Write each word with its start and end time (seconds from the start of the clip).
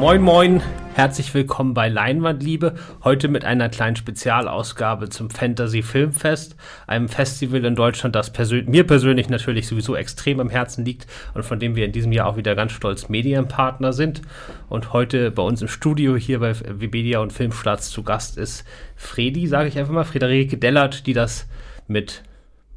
Moin 0.00 0.22
Moin, 0.22 0.62
herzlich 0.94 1.34
willkommen 1.34 1.74
bei 1.74 1.90
Leinwandliebe. 1.90 2.74
Heute 3.04 3.28
mit 3.28 3.44
einer 3.44 3.68
kleinen 3.68 3.96
Spezialausgabe 3.96 5.10
zum 5.10 5.28
Fantasy 5.28 5.82
Filmfest, 5.82 6.56
einem 6.86 7.10
Festival 7.10 7.62
in 7.66 7.76
Deutschland, 7.76 8.16
das 8.16 8.32
persö 8.32 8.62
mir 8.64 8.86
persönlich 8.86 9.28
natürlich 9.28 9.68
sowieso 9.68 9.94
extrem 9.94 10.40
am 10.40 10.48
Herzen 10.48 10.86
liegt 10.86 11.06
und 11.34 11.42
von 11.42 11.60
dem 11.60 11.76
wir 11.76 11.84
in 11.84 11.92
diesem 11.92 12.12
Jahr 12.12 12.28
auch 12.28 12.38
wieder 12.38 12.54
ganz 12.54 12.72
stolz 12.72 13.10
Medienpartner 13.10 13.92
sind. 13.92 14.22
Und 14.70 14.94
heute 14.94 15.30
bei 15.30 15.42
uns 15.42 15.60
im 15.60 15.68
Studio 15.68 16.16
hier 16.16 16.40
bei 16.40 16.54
Webedia 16.58 17.18
und 17.18 17.34
Filmstarts 17.34 17.90
zu 17.90 18.02
Gast 18.02 18.38
ist 18.38 18.64
Fredi, 18.96 19.46
sage 19.48 19.68
ich 19.68 19.78
einfach 19.78 19.92
mal, 19.92 20.04
Friederike 20.04 20.56
Dellert, 20.56 21.06
die 21.06 21.12
das 21.12 21.46
mit 21.88 22.22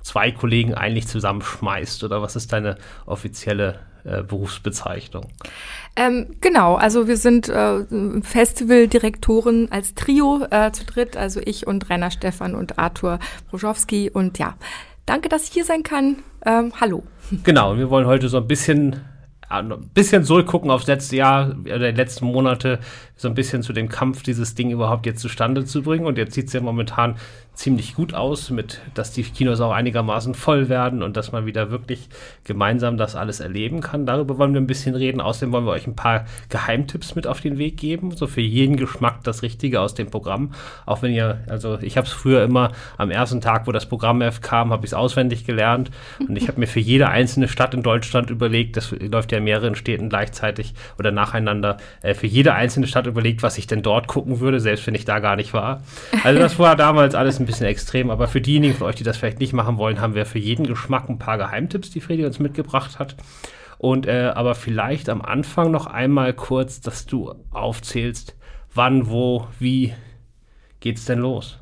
zwei 0.01 0.31
Kollegen 0.31 0.73
eigentlich 0.73 1.07
zusammenschmeißt. 1.07 2.03
Oder 2.03 2.21
was 2.21 2.35
ist 2.35 2.51
deine 2.51 2.75
offizielle 3.05 3.79
äh, 4.03 4.23
Berufsbezeichnung? 4.23 5.27
Ähm, 5.95 6.35
genau, 6.41 6.75
also 6.75 7.07
wir 7.07 7.17
sind 7.17 7.49
äh, 7.49 7.85
Festivaldirektoren 8.21 9.71
als 9.71 9.93
Trio 9.93 10.45
äh, 10.49 10.71
zu 10.71 10.85
dritt, 10.85 11.15
also 11.17 11.39
ich 11.43 11.67
und 11.67 11.89
Rainer 11.89 12.11
Stefan 12.11 12.55
und 12.55 12.79
Arthur 12.79 13.19
Broschowski. 13.49 14.09
Und 14.09 14.39
ja, 14.39 14.55
danke, 15.05 15.29
dass 15.29 15.47
ich 15.47 15.53
hier 15.53 15.65
sein 15.65 15.83
kann. 15.83 16.17
Ähm, 16.45 16.73
hallo. 16.79 17.03
Genau, 17.43 17.77
wir 17.77 17.89
wollen 17.89 18.07
heute 18.07 18.27
so 18.29 18.37
ein 18.37 18.47
bisschen 18.47 19.01
ein 19.49 19.89
bisschen 19.93 20.23
zurückgucken 20.23 20.71
aufs 20.71 20.87
letzte 20.87 21.15
Jahr 21.15 21.55
oder 21.63 21.91
die 21.91 21.97
letzten 21.97 22.25
Monate, 22.25 22.79
so 23.23 23.27
ein 23.27 23.33
bisschen 23.33 23.63
zu 23.63 23.73
dem 23.73 23.89
Kampf, 23.89 24.21
dieses 24.21 24.53
Ding 24.53 24.69
überhaupt 24.69 25.07
jetzt 25.07 25.21
zustande 25.21 25.65
zu 25.65 25.81
bringen. 25.81 26.05
Und 26.05 26.19
jetzt 26.19 26.35
sieht 26.35 26.47
es 26.47 26.53
ja 26.53 26.61
momentan 26.61 27.15
ziemlich 27.53 27.93
gut 27.93 28.13
aus, 28.13 28.49
mit, 28.49 28.81
dass 28.95 29.11
die 29.11 29.23
Kinos 29.23 29.61
auch 29.61 29.71
einigermaßen 29.71 30.33
voll 30.33 30.69
werden 30.69 31.03
und 31.03 31.15
dass 31.17 31.31
man 31.31 31.45
wieder 31.45 31.69
wirklich 31.69 32.09
gemeinsam 32.43 32.97
das 32.97 33.15
alles 33.15 33.39
erleben 33.39 33.79
kann. 33.79 34.05
Darüber 34.05 34.37
wollen 34.39 34.53
wir 34.53 34.61
ein 34.61 34.67
bisschen 34.67 34.95
reden. 34.95 35.21
Außerdem 35.21 35.51
wollen 35.51 35.65
wir 35.65 35.71
euch 35.71 35.85
ein 35.85 35.95
paar 35.95 36.25
Geheimtipps 36.49 37.15
mit 37.15 37.27
auf 37.27 37.41
den 37.41 37.57
Weg 37.57 37.77
geben, 37.77 38.11
so 38.15 38.27
für 38.27 38.41
jeden 38.41 38.75
Geschmack 38.75 39.23
das 39.23 39.43
Richtige 39.43 39.81
aus 39.81 39.93
dem 39.93 40.09
Programm. 40.09 40.53
Auch 40.85 41.01
wenn 41.01 41.13
ihr, 41.13 41.43
also 41.47 41.77
ich 41.79 41.95
habe 41.95 42.07
es 42.07 42.13
früher 42.13 42.43
immer 42.43 42.71
am 42.97 43.11
ersten 43.11 43.39
Tag, 43.39 43.67
wo 43.67 43.71
das 43.71 43.85
Programm 43.85 44.23
kam, 44.41 44.71
habe 44.71 44.85
ich 44.85 44.91
es 44.91 44.93
auswendig 44.93 45.45
gelernt 45.45 45.91
und 46.19 46.35
ich 46.35 46.47
habe 46.47 46.59
mir 46.59 46.67
für 46.67 46.79
jede 46.79 47.09
einzelne 47.09 47.47
Stadt 47.47 47.73
in 47.73 47.83
Deutschland 47.83 48.29
überlegt, 48.29 48.77
das 48.77 48.91
läuft 48.91 49.31
ja 49.31 49.37
in 49.37 49.43
mehreren 49.43 49.75
Städten 49.75 50.09
gleichzeitig 50.09 50.73
oder 50.97 51.11
nacheinander, 51.11 51.77
äh, 52.01 52.13
für 52.13 52.27
jede 52.27 52.53
einzelne 52.53 52.87
Stadt 52.87 53.05
überlegt, 53.13 53.43
was 53.43 53.57
ich 53.57 53.67
denn 53.67 53.81
dort 53.81 54.07
gucken 54.07 54.39
würde, 54.39 54.59
selbst 54.59 54.85
wenn 54.85 54.95
ich 54.95 55.05
da 55.05 55.19
gar 55.19 55.35
nicht 55.35 55.53
war. 55.53 55.81
Also 56.23 56.39
das 56.39 56.59
war 56.59 56.75
damals 56.75 57.15
alles 57.15 57.39
ein 57.39 57.45
bisschen 57.45 57.67
extrem, 57.67 58.09
aber 58.09 58.27
für 58.27 58.41
diejenigen 58.41 58.75
von 58.75 58.87
euch, 58.87 58.95
die 58.95 59.03
das 59.03 59.17
vielleicht 59.17 59.39
nicht 59.39 59.53
machen 59.53 59.77
wollen, 59.77 60.01
haben 60.01 60.15
wir 60.15 60.25
für 60.25 60.39
jeden 60.39 60.67
Geschmack 60.67 61.09
ein 61.09 61.19
paar 61.19 61.37
Geheimtipps, 61.37 61.91
die 61.91 62.01
Fredi 62.01 62.25
uns 62.25 62.39
mitgebracht 62.39 62.99
hat. 62.99 63.15
Und 63.77 64.05
äh, 64.05 64.31
aber 64.33 64.55
vielleicht 64.55 65.09
am 65.09 65.21
Anfang 65.21 65.71
noch 65.71 65.87
einmal 65.87 66.33
kurz, 66.33 66.81
dass 66.81 67.05
du 67.05 67.33
aufzählst, 67.51 68.35
wann, 68.73 69.09
wo, 69.09 69.47
wie 69.59 69.93
geht's 70.79 71.05
denn 71.05 71.19
los? 71.19 71.59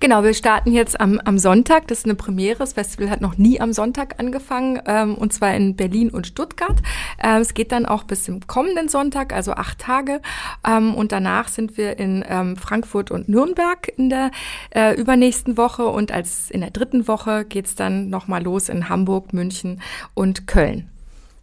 Genau, 0.00 0.22
wir 0.22 0.34
starten 0.34 0.72
jetzt 0.72 1.00
am, 1.00 1.20
am 1.24 1.38
Sonntag. 1.38 1.88
Das 1.88 1.98
ist 1.98 2.04
eine 2.04 2.14
Premiere. 2.14 2.58
Das 2.58 2.74
Festival 2.74 3.10
hat 3.10 3.20
noch 3.20 3.38
nie 3.38 3.60
am 3.60 3.72
Sonntag 3.72 4.18
angefangen, 4.18 4.80
ähm, 4.86 5.14
und 5.14 5.32
zwar 5.32 5.54
in 5.54 5.76
Berlin 5.76 6.10
und 6.10 6.26
Stuttgart. 6.26 6.76
Ähm, 7.22 7.40
es 7.40 7.54
geht 7.54 7.72
dann 7.72 7.86
auch 7.86 8.04
bis 8.04 8.24
zum 8.24 8.46
kommenden 8.46 8.88
Sonntag, 8.88 9.32
also 9.32 9.52
acht 9.52 9.78
Tage. 9.78 10.20
Ähm, 10.66 10.94
und 10.94 11.12
danach 11.12 11.48
sind 11.48 11.76
wir 11.76 11.98
in 11.98 12.24
ähm, 12.28 12.56
Frankfurt 12.56 13.10
und 13.10 13.28
Nürnberg 13.28 13.88
in 13.96 14.10
der 14.10 14.30
äh, 14.74 14.94
übernächsten 14.94 15.56
Woche. 15.56 15.86
Und 15.86 16.12
als 16.12 16.50
in 16.50 16.60
der 16.60 16.70
dritten 16.70 17.08
Woche 17.08 17.44
geht's 17.44 17.74
dann 17.74 18.08
nochmal 18.08 18.42
los 18.42 18.68
in 18.68 18.88
Hamburg, 18.88 19.32
München 19.32 19.80
und 20.14 20.46
Köln. 20.46 20.88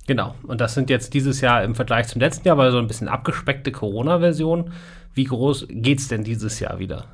Genau. 0.06 0.36
Und 0.44 0.60
das 0.60 0.74
sind 0.74 0.90
jetzt 0.90 1.14
dieses 1.14 1.42
Jahr 1.42 1.64
im 1.64 1.76
Vergleich 1.76 2.08
zum 2.08 2.20
letzten 2.20 2.48
Jahr, 2.48 2.58
weil 2.58 2.72
so 2.72 2.78
ein 2.78 2.88
bisschen 2.88 3.08
abgespeckte 3.08 3.72
Corona-Version. 3.72 4.72
Wie 5.16 5.26
groß 5.26 5.68
geht's 5.70 6.08
denn 6.08 6.24
dieses 6.24 6.60
Jahr 6.60 6.80
wieder? 6.80 7.06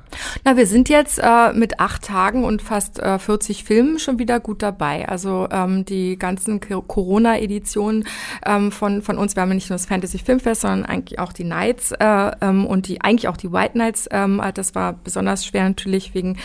Na, 0.44 0.56
wir 0.56 0.66
sind 0.66 0.88
jetzt 0.88 1.18
äh, 1.18 1.52
mit 1.52 1.80
acht 1.80 2.02
Tagen 2.02 2.44
und 2.44 2.62
fast 2.62 2.98
äh, 2.98 3.18
40 3.18 3.64
Filmen 3.64 3.98
schon 3.98 4.18
wieder 4.18 4.40
gut 4.40 4.62
dabei. 4.62 5.06
Also 5.06 5.48
ähm, 5.50 5.84
die 5.84 6.18
ganzen 6.18 6.60
Corona-Editionen 6.60 8.04
ähm, 8.46 8.72
von, 8.72 9.02
von 9.02 9.18
uns, 9.18 9.36
wir 9.36 9.42
haben 9.42 9.50
nicht 9.50 9.68
nur 9.68 9.74
das 9.74 9.86
Fantasy 9.86 10.18
Filmfest, 10.18 10.62
sondern 10.62 10.86
eigentlich 10.86 11.18
auch 11.18 11.34
die 11.34 11.44
Nights 11.44 11.92
äh, 11.92 12.30
ähm, 12.40 12.66
und 12.66 12.88
die 12.88 13.02
eigentlich 13.02 13.28
auch 13.28 13.36
die 13.36 13.52
White 13.52 13.76
Nights. 13.76 14.08
Ähm, 14.10 14.40
das 14.54 14.74
war 14.74 14.94
besonders 14.94 15.44
schwer 15.44 15.68
natürlich 15.68 16.14
wegen 16.14 16.38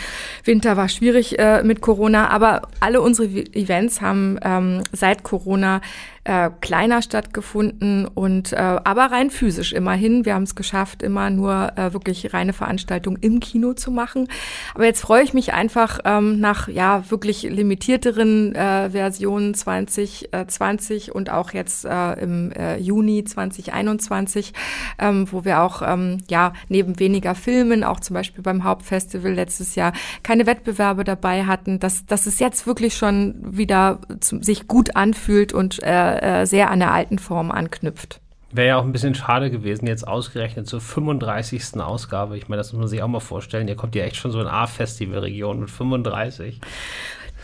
Winter 0.44 0.76
war 0.76 0.90
schwierig 0.90 1.38
äh, 1.38 1.62
mit 1.62 1.80
Corona. 1.80 2.28
Aber 2.28 2.68
alle 2.80 3.00
unsere 3.00 3.28
Events 3.28 4.02
haben 4.02 4.38
ähm, 4.42 4.82
seit 4.92 5.22
Corona 5.22 5.80
äh, 6.26 6.50
kleiner 6.60 7.02
stattgefunden 7.02 8.06
und 8.06 8.52
äh, 8.52 8.56
aber 8.56 9.12
rein 9.12 9.30
physisch 9.30 9.72
immerhin. 9.72 10.24
Wir 10.24 10.34
haben 10.34 10.42
es 10.42 10.56
geschafft, 10.56 11.02
immer 11.02 11.30
nur 11.30 11.72
äh, 11.76 11.92
wirklich 11.92 12.34
reine 12.34 12.52
Veranstaltungen 12.52 13.18
im 13.20 13.38
Kino 13.38 13.74
zu 13.74 13.92
machen. 13.92 14.26
Aber 14.74 14.84
jetzt 14.86 15.00
freue 15.02 15.22
ich 15.22 15.34
mich 15.34 15.52
einfach 15.52 16.00
ähm, 16.04 16.40
nach 16.40 16.66
ja 16.66 17.04
wirklich 17.10 17.42
limitierteren 17.44 18.56
äh, 18.56 18.90
Versionen 18.90 19.54
2020 19.54 21.14
und 21.14 21.30
auch 21.30 21.52
jetzt 21.52 21.84
äh, 21.84 22.12
im 22.14 22.50
äh, 22.52 22.76
Juni 22.78 23.22
2021, 23.22 24.52
ähm, 24.98 25.30
wo 25.30 25.44
wir 25.44 25.62
auch 25.62 25.82
ähm, 25.86 26.18
ja 26.28 26.54
neben 26.68 26.98
weniger 26.98 27.36
Filmen, 27.36 27.84
auch 27.84 28.00
zum 28.00 28.14
Beispiel 28.14 28.42
beim 28.42 28.64
Hauptfestival 28.64 29.32
letztes 29.32 29.76
Jahr 29.76 29.92
keine 30.24 30.46
Wettbewerbe 30.46 31.04
dabei 31.04 31.44
hatten, 31.44 31.78
dass, 31.78 32.04
dass 32.04 32.26
es 32.26 32.40
jetzt 32.40 32.66
wirklich 32.66 32.96
schon 32.96 33.36
wieder 33.40 34.00
zu, 34.18 34.42
sich 34.42 34.66
gut 34.66 34.96
anfühlt 34.96 35.52
und 35.52 35.80
äh, 35.84 36.15
äh, 36.22 36.46
sehr 36.46 36.70
an 36.70 36.80
der 36.80 36.92
alten 36.92 37.18
Form 37.18 37.50
anknüpft. 37.50 38.20
Wäre 38.52 38.68
ja 38.68 38.78
auch 38.78 38.84
ein 38.84 38.92
bisschen 38.92 39.14
schade 39.14 39.50
gewesen, 39.50 39.86
jetzt 39.86 40.06
ausgerechnet 40.06 40.68
zur 40.68 40.80
35. 40.80 41.80
Ausgabe. 41.80 42.38
Ich 42.38 42.48
meine, 42.48 42.60
das 42.60 42.72
muss 42.72 42.80
man 42.80 42.88
sich 42.88 43.02
auch 43.02 43.08
mal 43.08 43.20
vorstellen. 43.20 43.68
Ihr 43.68 43.74
kommt 43.74 43.94
ja 43.94 44.04
echt 44.04 44.16
schon 44.16 44.30
so 44.30 44.40
in 44.40 44.46
A-Festival-Region 44.46 45.60
mit 45.60 45.70
35. 45.70 46.60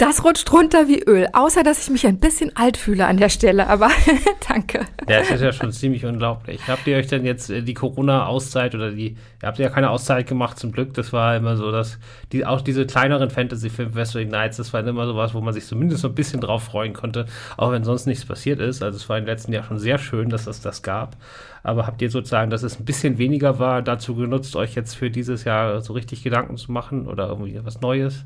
Das 0.03 0.25
rutscht 0.25 0.53
runter 0.53 0.89
wie 0.89 1.01
Öl, 1.01 1.29
außer 1.33 1.63
dass 1.63 1.85
ich 1.85 1.91
mich 1.91 2.05
ein 2.09 2.19
bisschen 2.19 2.57
alt 2.57 2.77
fühle 2.77 3.07
an 3.07 3.19
der 3.19 3.29
Stelle, 3.29 3.69
aber 3.69 3.89
danke. 4.49 4.81
Ja, 5.09 5.21
das 5.21 5.31
ist 5.31 5.43
ja 5.43 5.53
schon 5.53 5.71
ziemlich 5.71 6.05
unglaublich. 6.05 6.61
Habt 6.67 6.89
ihr 6.89 6.97
euch 6.97 7.07
denn 7.07 7.25
jetzt 7.25 7.51
äh, 7.51 7.63
die 7.63 7.75
Corona-Auszeit 7.75 8.75
oder 8.75 8.91
die, 8.91 9.11
ihr 9.11 9.47
habt 9.47 9.61
ja 9.61 9.69
keine 9.69 9.91
Auszeit 9.91 10.27
gemacht 10.27 10.59
zum 10.59 10.73
Glück, 10.73 10.93
das 10.95 11.13
war 11.13 11.37
immer 11.37 11.57
so, 11.57 11.71
dass 11.71 12.01
die, 12.33 12.45
auch 12.45 12.63
diese 12.63 12.85
kleineren 12.85 13.31
Fantasy-Film 13.31 13.95
Wrestling 13.95 14.29
Nights, 14.29 14.57
das 14.57 14.73
war 14.73 14.85
immer 14.85 15.07
so 15.07 15.15
was, 15.15 15.35
wo 15.35 15.41
man 15.41 15.55
sich 15.55 15.67
zumindest 15.67 16.03
so 16.03 16.09
ein 16.09 16.17
bisschen 16.17 16.41
drauf 16.41 16.65
freuen 16.65 16.95
konnte, 16.95 17.27
auch 17.57 17.71
wenn 17.71 17.85
sonst 17.85 18.07
nichts 18.07 18.25
passiert 18.25 18.59
ist. 18.59 18.83
Also 18.83 18.97
es 18.97 19.09
war 19.09 19.19
im 19.19 19.27
letzten 19.27 19.53
Jahr 19.53 19.63
schon 19.63 19.79
sehr 19.79 19.99
schön, 19.99 20.31
dass 20.31 20.49
es 20.49 20.61
das 20.61 20.83
gab. 20.83 21.17
Aber 21.63 21.87
habt 21.87 22.03
ihr 22.03 22.11
sozusagen, 22.11 22.51
dass 22.51 22.65
es 22.65 22.81
ein 22.81 22.85
bisschen 22.85 23.19
weniger 23.19 23.61
war, 23.61 23.83
dazu 23.83 24.17
genutzt, 24.17 24.57
euch 24.57 24.75
jetzt 24.75 24.95
für 24.95 25.13
dieses 25.13 25.45
Jahr 25.45 25.81
so 25.81 25.93
richtig 25.93 26.25
Gedanken 26.25 26.57
zu 26.57 26.73
machen 26.73 27.07
oder 27.07 27.29
irgendwie 27.29 27.61
was 27.63 27.81
Neues? 27.81 28.25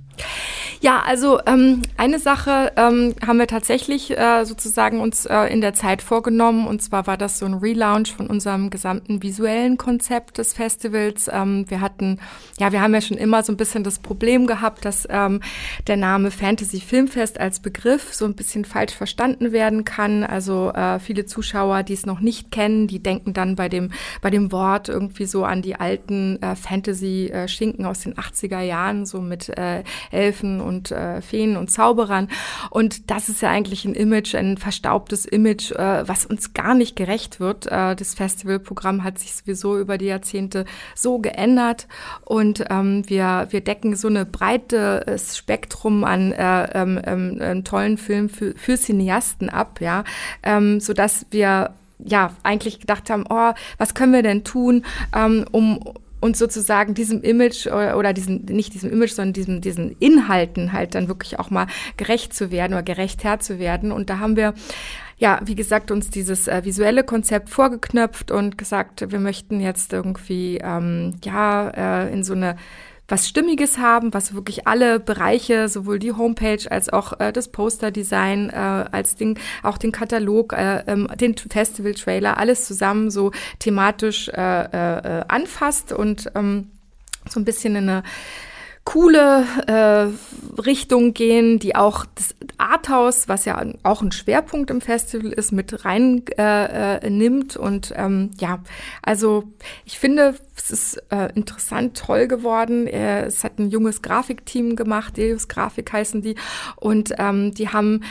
Ja, 0.81 1.03
also 1.07 1.41
ähm, 1.47 1.66
eine 1.97 2.19
Sache 2.19 2.73
ähm, 2.77 3.15
haben 3.27 3.39
wir 3.39 3.47
tatsächlich 3.47 4.17
äh, 4.17 4.45
sozusagen 4.45 5.01
uns 5.01 5.27
äh, 5.27 5.45
in 5.53 5.61
der 5.61 5.75
Zeit 5.75 6.03
vorgenommen 6.03 6.67
und 6.67 6.83
zwar 6.83 7.07
war 7.07 7.17
das 7.17 7.39
so 7.39 7.47
ein 7.47 7.55
Relaunch 7.55 8.13
von 8.13 8.27
unserem 8.27 8.71
gesamten 8.71 9.23
visuellen 9.23 9.77
Konzept 9.77 10.39
des 10.39 10.53
Festivals. 10.53 11.31
Ähm, 11.33 11.65
wir 11.69 11.81
hatten, 11.81 12.19
ja, 12.59 12.73
wir 12.73 12.81
haben 12.81 12.95
ja 12.95 13.01
schon 13.01 13.17
immer 13.17 13.43
so 13.43 13.53
ein 13.53 13.57
bisschen 13.57 13.85
das 13.85 13.99
Problem 13.99 14.47
gehabt, 14.47 14.85
dass 14.85 15.07
ähm, 15.11 15.41
der 15.87 15.97
Name 15.97 16.31
Fantasy 16.31 16.81
Filmfest 16.81 17.39
als 17.41 17.61
Begriff 17.61 18.13
so 18.13 18.25
ein 18.25 18.35
bisschen 18.35 18.65
falsch 18.65 18.95
verstanden 18.95 19.53
werden 19.53 19.85
kann. 19.85 20.25
Also 20.25 20.73
äh, 20.73 20.99
viele 20.99 21.27
Zuschauer, 21.27 21.83
die 21.83 21.95
es 21.95 22.07
noch 22.07 22.21
nicht 22.21 22.51
kennen, 22.51 22.87
die 22.87 23.03
denken 23.03 23.33
dann 23.33 23.57
bei 23.57 23.69
dem 23.69 23.91
bei 24.21 24.31
dem 24.31 24.53
Wort 24.53 24.89
irgendwie 24.89 25.27
so 25.27 25.45
an 25.45 25.63
die 25.63 25.77
alten 25.77 26.41
äh, 26.43 26.57
Fantasy 26.57 27.31
äh, 27.33 27.47
aus 27.85 28.01
den 28.01 28.15
80er 28.15 28.61
Jahren, 28.61 29.07
so 29.07 29.21
mit 29.21 29.49
äh, 29.57 29.83
Elfen 30.11 30.61
und 30.61 30.91
äh, 30.91 31.21
Feen 31.47 31.57
und 31.57 31.71
Zauberern. 31.71 32.29
Und 32.71 33.11
das 33.11 33.29
ist 33.29 33.43
ja 33.43 33.51
eigentlich 33.51 33.85
ein 33.85 33.95
Image, 33.95 34.35
ein 34.35 34.57
verstaubtes 34.57 35.25
Image, 35.25 35.73
äh, 35.73 36.09
was 36.09 36.27
uns 36.27 36.55
gar 36.55 36.75
nicht 36.75 36.97
gerecht 36.97 37.41
wird. 37.41 37.67
Äh, 37.67 37.95
das 37.95 38.15
Festivalprogramm 38.15 39.05
hat 39.05 39.19
sich 39.19 39.35
sowieso 39.35 39.79
über 39.79 39.99
die 39.99 40.07
Jahrzehnte 40.07 40.65
so 40.95 41.19
geändert 41.19 41.87
und 42.25 42.65
ähm, 42.71 43.09
wir, 43.09 43.47
wir 43.51 43.61
decken 43.61 43.97
so 43.97 44.09
eine 44.09 44.25
breite 44.25 45.07
äh, 45.07 45.19
Spektrum 45.19 46.05
an 46.05 46.33
äh, 46.33 46.83
ähm, 46.83 47.01
ähm, 47.41 47.65
tollen 47.65 47.99
Filmen 47.99 48.29
für, 48.29 48.55
für 48.57 48.77
Cineasten 48.77 49.49
ab, 49.49 49.81
ja, 49.81 50.05
ähm, 50.43 50.81
so 50.81 50.93
dass 50.93 51.27
wir 51.31 51.71
ja 51.99 52.33
eigentlich 52.43 52.81
gedacht 52.81 53.09
haben, 53.11 53.25
oh, 53.29 53.53
was 53.79 53.95
können 53.95 54.13
wir 54.13 54.23
denn 54.23 54.45
tun, 54.45 54.85
ähm, 55.15 55.47
um 55.51 55.81
und 56.21 56.37
sozusagen 56.37 56.95
diesem 56.95 57.23
Image 57.23 57.67
oder 57.67 58.13
diesen, 58.13 58.45
nicht 58.47 58.75
diesem 58.75 58.91
Image, 58.91 59.13
sondern 59.13 59.33
diesem, 59.35 59.61
diesen 59.61 59.97
Inhalten 59.99 60.73
halt 60.73 60.95
dann 60.95 61.09
wirklich 61.09 61.39
auch 61.39 61.51
mal 61.51 61.67
gerecht 61.97 62.35
zu 62.35 62.51
werden 62.51 62.73
oder 62.73 62.83
gerecht 62.83 63.25
Herr 63.25 63.39
zu 63.41 63.59
werden. 63.59 63.93
Und 63.93 64.11
da 64.11 64.19
haben 64.19 64.37
wir 64.37 64.55
ja, 65.19 65.41
wie 65.45 65.55
gesagt, 65.55 65.91
uns 65.91 66.11
dieses 66.11 66.47
äh, 66.47 66.65
visuelle 66.65 67.03
Konzept 67.03 67.49
vorgeknöpft 67.49 68.31
und 68.31 68.59
gesagt, 68.59 69.11
wir 69.11 69.19
möchten 69.19 69.61
jetzt 69.61 69.93
irgendwie, 69.93 70.59
ähm, 70.63 71.15
ja, 71.25 71.71
äh, 72.05 72.13
in 72.13 72.23
so 72.23 72.35
eine 72.35 72.57
was 73.09 73.29
Stimmiges 73.29 73.79
haben, 73.79 74.13
was 74.13 74.35
wirklich 74.35 74.67
alle 74.67 74.99
Bereiche, 74.99 75.69
sowohl 75.69 75.99
die 75.99 76.13
Homepage 76.13 76.71
als 76.71 76.89
auch 76.93 77.21
äh, 77.21 77.33
das 77.33 77.49
Posterdesign, 77.49 78.51
äh, 78.51 78.55
als 78.55 79.15
den, 79.15 79.39
auch 79.63 79.79
den 79.79 79.93
Katalog, 79.93 80.53
äh, 80.53 80.83
ähm, 80.87 81.09
den 81.21 81.37
Festival-Trailer, 81.37 82.37
alles 82.37 82.67
zusammen 82.67 83.11
so 83.11 83.33
thematisch 83.59 84.29
äh, 84.29 84.33
äh, 84.33 85.25
anfasst 85.29 85.93
und 85.93 86.31
ähm, 86.35 86.71
so 87.29 87.41
ein 87.41 87.45
bisschen 87.45 87.77
in 87.77 87.89
eine 87.89 88.03
coole 88.87 89.45
äh, 89.67 90.61
Richtung 90.63 91.13
gehen, 91.13 91.59
die 91.59 91.75
auch 91.75 92.07
das 92.15 92.35
Arthouse, 92.57 93.29
was 93.29 93.45
ja 93.45 93.63
auch 93.83 94.01
ein 94.01 94.13
Schwerpunkt 94.13 94.71
im 94.71 94.81
Festival 94.81 95.33
ist, 95.33 95.53
mit 95.53 95.85
rein 95.85 96.23
äh, 96.39 96.97
äh, 96.97 97.11
nimmt. 97.11 97.57
Und 97.57 97.93
ähm, 97.97 98.31
ja, 98.39 98.61
also 99.03 99.43
ich 99.85 99.99
finde, 99.99 100.37
es 100.57 100.71
ist 100.71 101.03
äh, 101.11 101.31
interessant, 101.35 101.99
toll 101.99 102.29
geworden. 102.29 102.87
Äh, 102.87 103.25
es 103.25 103.43
hat 103.43 103.59
ein 103.59 103.71
junges 103.71 104.03
Grafikteam 104.03 104.77
gemacht, 104.77 105.17
Delius 105.17 105.49
Grafik 105.49 105.93
heißen 105.93 106.23
die. 106.23 106.37
Und 106.77 107.13
ähm, 107.19 107.53
die 107.53 107.69
haben 107.69 108.03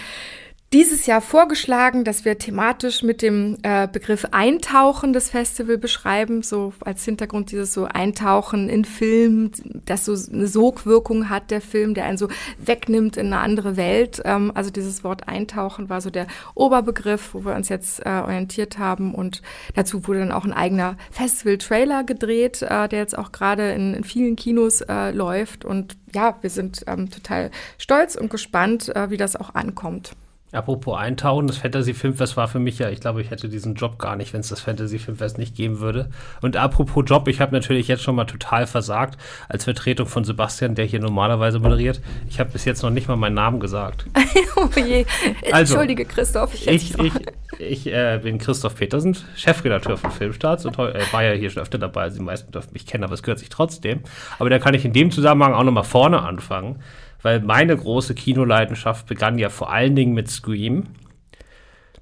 dieses 0.73 1.05
Jahr 1.05 1.21
vorgeschlagen, 1.21 2.03
dass 2.03 2.25
wir 2.25 2.37
thematisch 2.37 3.03
mit 3.03 3.21
dem 3.21 3.57
äh, 3.61 3.87
Begriff 3.87 4.27
Eintauchen 4.31 5.13
das 5.13 5.29
Festival 5.29 5.77
beschreiben, 5.77 6.41
so 6.41 6.73
als 6.81 7.05
Hintergrund 7.05 7.51
dieses 7.51 7.73
so 7.73 7.85
Eintauchen 7.85 8.67
in 8.67 8.83
Film, 8.83 9.51
das 9.85 10.05
so 10.05 10.13
eine 10.13 10.47
Sogwirkung 10.47 11.29
hat, 11.29 11.51
der 11.51 11.61
Film, 11.61 11.93
der 11.93 12.05
einen 12.05 12.17
so 12.17 12.27
wegnimmt 12.57 13.15
in 13.15 13.27
eine 13.27 13.39
andere 13.39 13.77
Welt. 13.77 14.21
Ähm, 14.25 14.51
also 14.53 14.69
dieses 14.69 15.03
Wort 15.03 15.29
Eintauchen 15.29 15.87
war 15.87 16.01
so 16.01 16.09
der 16.09 16.27
Oberbegriff, 16.55 17.33
wo 17.33 17.45
wir 17.45 17.55
uns 17.55 17.69
jetzt 17.69 18.05
äh, 18.05 18.09
orientiert 18.09 18.77
haben 18.77 19.13
und 19.13 19.43
dazu 19.75 20.07
wurde 20.07 20.19
dann 20.19 20.31
auch 20.31 20.45
ein 20.45 20.53
eigener 20.53 20.97
Festival-Trailer 21.11 22.03
gedreht, 22.03 22.63
äh, 22.63 22.89
der 22.89 22.99
jetzt 22.99 23.17
auch 23.17 23.31
gerade 23.31 23.71
in, 23.71 23.93
in, 23.93 24.03
vielen 24.03 24.35
Kinos 24.35 24.81
äh, 24.81 25.11
läuft 25.11 25.63
und 25.63 25.95
ja, 26.13 26.35
wir 26.41 26.49
sind 26.49 26.83
ähm, 26.87 27.09
total 27.09 27.51
stolz 27.77 28.15
und 28.15 28.29
gespannt, 28.29 28.93
äh, 28.95 29.09
wie 29.09 29.17
das 29.17 29.35
auch 29.35 29.55
ankommt. 29.55 30.15
Apropos 30.55 30.97
Eintauchen, 30.97 31.47
das 31.47 31.57
Fantasy 31.57 31.93
Filmfest 31.93 32.37
war 32.37 32.47
für 32.47 32.59
mich 32.59 32.79
ja, 32.79 32.89
ich 32.89 33.01
glaube, 33.01 33.21
ich 33.21 33.29
hätte 33.29 33.49
diesen 33.49 33.75
Job 33.75 33.99
gar 33.99 34.15
nicht, 34.15 34.33
wenn 34.33 34.39
es 34.39 34.49
das 34.49 34.61
Fantasy 34.61 34.99
Filmfest 34.99 35.37
nicht 35.37 35.55
geben 35.55 35.79
würde. 35.79 36.09
Und 36.41 36.55
apropos 36.57 37.03
Job, 37.07 37.27
ich 37.27 37.41
habe 37.41 37.53
natürlich 37.53 37.87
jetzt 37.87 38.03
schon 38.03 38.15
mal 38.15 38.25
total 38.25 38.65
versagt 38.65 39.19
als 39.49 39.65
Vertretung 39.65 40.07
von 40.07 40.23
Sebastian, 40.23 40.75
der 40.75 40.85
hier 40.85 40.99
normalerweise 40.99 41.59
moderiert. 41.59 42.01
Ich 42.29 42.39
habe 42.39 42.51
bis 42.51 42.65
jetzt 42.65 42.83
noch 42.83 42.89
nicht 42.89 43.07
mal 43.07 43.17
meinen 43.17 43.35
Namen 43.35 43.59
gesagt. 43.59 44.05
oh 44.55 44.69
je. 44.75 45.05
Also, 45.51 45.73
Entschuldige, 45.73 46.05
Christoph. 46.05 46.53
Ich, 46.53 46.67
ich, 46.67 46.99
ich, 46.99 47.13
ich 47.59 47.87
äh, 47.87 48.19
bin 48.23 48.37
Christoph 48.37 48.75
Petersen, 48.75 49.17
Chefredakteur 49.35 49.97
von 49.97 50.11
Filmstarts 50.11 50.65
und 50.65 50.79
äh, 50.79 51.01
war 51.11 51.23
ja 51.23 51.33
hier 51.33 51.49
schon 51.49 51.63
öfter 51.63 51.77
dabei. 51.77 52.03
Also 52.03 52.19
die 52.19 52.23
meisten 52.23 52.51
dürfen 52.51 52.71
mich 52.73 52.85
kennen, 52.85 53.03
aber 53.03 53.13
es 53.13 53.23
gehört 53.23 53.39
sich 53.39 53.49
trotzdem. 53.49 54.01
Aber 54.39 54.49
da 54.49 54.59
kann 54.59 54.73
ich 54.73 54.85
in 54.85 54.93
dem 54.93 55.11
Zusammenhang 55.11 55.53
auch 55.53 55.63
nochmal 55.63 55.83
vorne 55.83 56.21
anfangen 56.21 56.81
weil 57.25 57.39
meine 57.39 57.75
große 57.75 58.13
Kinoleidenschaft 58.13 59.07
begann 59.07 59.39
ja 59.39 59.49
vor 59.49 59.73
allen 59.73 59.95
Dingen 59.95 60.13
mit 60.13 60.29
Scream, 60.29 60.83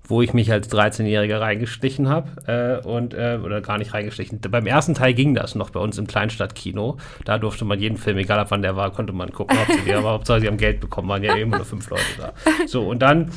wo 0.05 0.21
ich 0.21 0.33
mich 0.33 0.51
als 0.51 0.69
13-Jähriger 0.69 1.39
reingeschlichen 1.39 2.09
habe 2.09 2.81
äh, 2.83 2.85
und 2.85 3.13
äh, 3.13 3.39
oder 3.41 3.61
gar 3.61 3.77
nicht 3.77 3.93
reingeschlichen. 3.93 4.41
Beim 4.41 4.67
ersten 4.67 4.95
Teil 4.95 5.13
ging 5.13 5.33
das 5.33 5.55
noch 5.55 5.69
bei 5.69 5.79
uns 5.79 5.97
im 5.97 6.07
Kleinstadtkino. 6.07 6.97
Da 7.23 7.37
durfte 7.37 7.63
man 7.63 7.79
jeden 7.79 7.95
Film, 7.95 8.17
egal 8.17 8.37
ab 8.37 8.47
wann 8.49 8.63
der 8.63 8.75
war, 8.75 8.91
konnte 8.91 9.13
man 9.13 9.31
gucken. 9.31 9.57
Hauptsache, 9.57 9.97
aber 9.97 10.09
Hauptsache 10.09 10.41
sie 10.41 10.47
haben 10.47 10.57
Geld 10.57 10.81
bekommen, 10.81 11.07
waren 11.07 11.23
ja 11.23 11.35
immer 11.35 11.55
nur 11.55 11.65
fünf 11.65 11.89
Leute 11.89 12.03
da. 12.17 12.33
So 12.67 12.85
und 12.89 12.99
dann 12.99 13.31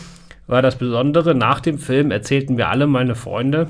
war 0.49 0.63
das 0.63 0.75
Besondere 0.75 1.37
nach 1.37 1.61
dem 1.61 1.79
Film 1.79 2.11
erzählten 2.11 2.57
mir 2.57 2.67
alle 2.67 2.89
meine 2.89 3.15
Freunde, 3.15 3.69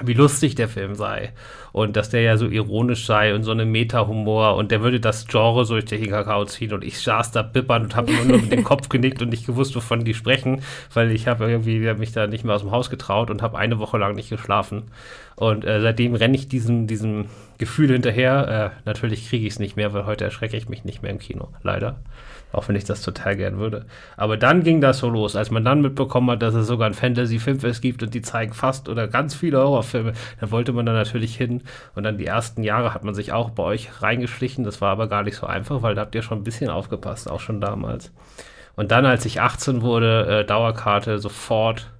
wie 0.00 0.14
lustig 0.14 0.54
der 0.54 0.68
Film 0.68 0.94
sei 0.94 1.32
und 1.76 1.94
dass 1.94 2.08
der 2.08 2.22
ja 2.22 2.38
so 2.38 2.48
ironisch 2.48 3.04
sei 3.04 3.34
und 3.34 3.42
so 3.42 3.50
eine 3.50 3.66
Meta-Humor 3.66 4.56
und 4.56 4.70
der 4.70 4.80
würde 4.80 4.98
das 4.98 5.26
Genre 5.26 5.66
so 5.66 5.74
durch 5.74 5.84
den 5.84 6.08
Kakao 6.08 6.46
ziehen 6.46 6.72
und 6.72 6.82
ich 6.82 6.98
saß 7.02 7.32
da 7.32 7.42
bippern 7.42 7.82
und 7.82 7.96
habe 7.96 8.10
nur 8.12 8.38
mit 8.38 8.50
dem 8.50 8.64
Kopf 8.64 8.88
genickt 8.88 9.20
und 9.20 9.28
nicht 9.28 9.44
gewusst, 9.44 9.76
wovon 9.76 10.02
die 10.02 10.14
sprechen, 10.14 10.62
weil 10.94 11.10
ich 11.10 11.26
habe 11.28 11.50
irgendwie 11.50 11.80
mich 11.92 12.12
da 12.12 12.26
nicht 12.28 12.44
mehr 12.44 12.54
aus 12.54 12.62
dem 12.62 12.70
Haus 12.70 12.88
getraut 12.88 13.28
und 13.28 13.42
habe 13.42 13.58
eine 13.58 13.78
Woche 13.78 13.98
lang 13.98 14.14
nicht 14.14 14.30
geschlafen 14.30 14.84
und 15.36 15.66
äh, 15.66 15.82
seitdem 15.82 16.14
renne 16.14 16.34
ich 16.34 16.48
diesem, 16.48 16.86
diesem 16.86 17.26
Gefühl 17.58 17.92
hinterher. 17.92 18.72
Äh, 18.74 18.80
natürlich 18.86 19.28
kriege 19.28 19.46
ich 19.46 19.54
es 19.54 19.58
nicht 19.58 19.76
mehr, 19.76 19.92
weil 19.92 20.06
heute 20.06 20.24
erschrecke 20.24 20.56
ich 20.56 20.68
mich 20.68 20.84
nicht 20.84 21.02
mehr 21.02 21.10
im 21.10 21.18
Kino, 21.18 21.48
leider. 21.62 21.96
Auch 22.52 22.68
wenn 22.68 22.76
ich 22.76 22.84
das 22.84 23.02
total 23.02 23.36
gern 23.36 23.58
würde. 23.58 23.84
Aber 24.16 24.38
dann 24.38 24.62
ging 24.62 24.80
das 24.80 24.98
so 24.98 25.10
los, 25.10 25.36
als 25.36 25.50
man 25.50 25.64
dann 25.64 25.82
mitbekommen 25.82 26.30
hat, 26.30 26.42
dass 26.42 26.54
es 26.54 26.66
sogar 26.66 26.86
ein 26.86 26.94
Fantasy-Filmfest 26.94 27.82
gibt 27.82 28.02
und 28.02 28.14
die 28.14 28.22
zeigen 28.22 28.54
fast 28.54 28.88
oder 28.88 29.08
ganz 29.08 29.34
viele 29.34 29.58
Horrorfilme. 29.58 30.14
Da 30.40 30.50
wollte 30.50 30.72
man 30.72 30.86
dann 30.86 30.94
natürlich 30.94 31.36
hin. 31.36 31.62
Und 31.94 32.04
dann 32.04 32.18
die 32.18 32.26
ersten 32.26 32.62
Jahre 32.62 32.94
hat 32.94 33.04
man 33.04 33.14
sich 33.14 33.32
auch 33.32 33.50
bei 33.50 33.62
euch 33.62 34.02
reingeschlichen. 34.02 34.64
Das 34.64 34.80
war 34.80 34.90
aber 34.90 35.08
gar 35.08 35.22
nicht 35.22 35.36
so 35.36 35.46
einfach, 35.46 35.82
weil 35.82 35.94
da 35.94 36.02
habt 36.02 36.14
ihr 36.14 36.22
schon 36.22 36.38
ein 36.38 36.44
bisschen 36.44 36.70
aufgepasst, 36.70 37.30
auch 37.30 37.40
schon 37.40 37.60
damals. 37.60 38.12
Und 38.76 38.90
dann, 38.90 39.06
als 39.06 39.24
ich 39.24 39.40
18 39.40 39.82
wurde, 39.82 40.40
äh, 40.40 40.44
Dauerkarte 40.44 41.18
sofort. 41.18 41.90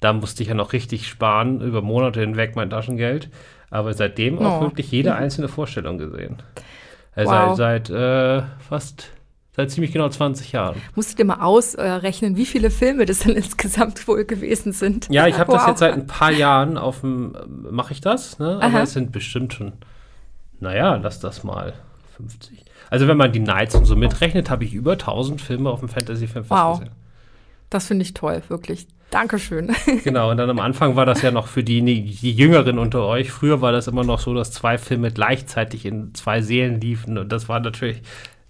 Da 0.00 0.12
musste 0.12 0.42
ich 0.42 0.50
ja 0.50 0.54
noch 0.54 0.74
richtig 0.74 1.08
sparen, 1.08 1.62
über 1.62 1.80
Monate 1.80 2.20
hinweg 2.20 2.56
mein 2.56 2.68
Taschengeld. 2.68 3.30
Aber 3.70 3.94
seitdem 3.94 4.38
oh. 4.38 4.44
auch 4.44 4.60
wirklich 4.60 4.90
jede 4.90 5.10
mhm. 5.10 5.16
einzelne 5.16 5.48
Vorstellung 5.48 5.96
gesehen. 5.96 6.42
Also 7.14 7.32
wow. 7.32 7.56
seit, 7.56 7.86
seit 7.88 7.96
äh, 7.96 8.42
fast 8.68 9.13
Seit 9.56 9.70
ziemlich 9.70 9.92
genau 9.92 10.08
20 10.08 10.50
Jahren. 10.50 10.82
Musst 10.96 11.12
du 11.12 11.16
dir 11.16 11.24
mal 11.24 11.40
ausrechnen, 11.40 12.36
wie 12.36 12.46
viele 12.46 12.70
Filme 12.70 13.06
das 13.06 13.20
dann 13.20 13.32
insgesamt 13.36 14.06
wohl 14.08 14.24
gewesen 14.24 14.72
sind? 14.72 15.08
Ja, 15.10 15.28
ich 15.28 15.38
habe 15.38 15.52
wow. 15.52 15.58
das 15.58 15.66
jetzt 15.68 15.78
seit 15.78 15.94
ein 15.94 16.06
paar 16.06 16.32
Jahren 16.32 16.76
auf 16.76 17.00
dem, 17.00 17.36
mache 17.70 17.92
ich 17.92 18.00
das, 18.00 18.38
ne? 18.40 18.56
aber 18.56 18.64
Aha. 18.64 18.82
es 18.82 18.94
sind 18.94 19.12
bestimmt 19.12 19.54
schon, 19.54 19.72
naja, 20.58 20.96
lass 20.96 21.20
das 21.20 21.44
mal 21.44 21.74
50. 22.16 22.64
Also 22.90 23.06
wenn 23.06 23.16
man 23.16 23.32
die 23.32 23.40
Nights 23.40 23.74
und 23.76 23.84
so 23.84 23.94
mitrechnet, 23.94 24.50
habe 24.50 24.64
ich 24.64 24.74
über 24.74 24.92
1000 24.92 25.40
Filme 25.40 25.70
auf 25.70 25.80
dem 25.80 25.88
Fantasy 25.88 26.26
Filmfest 26.26 26.50
wow. 26.50 26.78
gesehen. 26.78 26.94
Das 27.70 27.86
finde 27.86 28.02
ich 28.02 28.14
toll, 28.14 28.42
wirklich. 28.48 28.86
Dankeschön. 29.10 29.74
Genau, 30.02 30.30
und 30.30 30.36
dann 30.38 30.50
am 30.50 30.58
Anfang 30.58 30.96
war 30.96 31.06
das 31.06 31.22
ja 31.22 31.30
noch 31.30 31.46
für 31.46 31.62
die, 31.62 31.80
die 31.82 32.32
Jüngeren 32.32 32.78
unter 32.78 33.06
euch. 33.06 33.30
Früher 33.30 33.60
war 33.60 33.70
das 33.70 33.86
immer 33.86 34.02
noch 34.02 34.18
so, 34.18 34.34
dass 34.34 34.50
zwei 34.50 34.78
Filme 34.78 35.12
gleichzeitig 35.12 35.86
in 35.86 36.14
zwei 36.14 36.42
Seelen 36.42 36.80
liefen. 36.80 37.18
Und 37.18 37.30
das 37.30 37.48
war 37.48 37.60
natürlich 37.60 38.02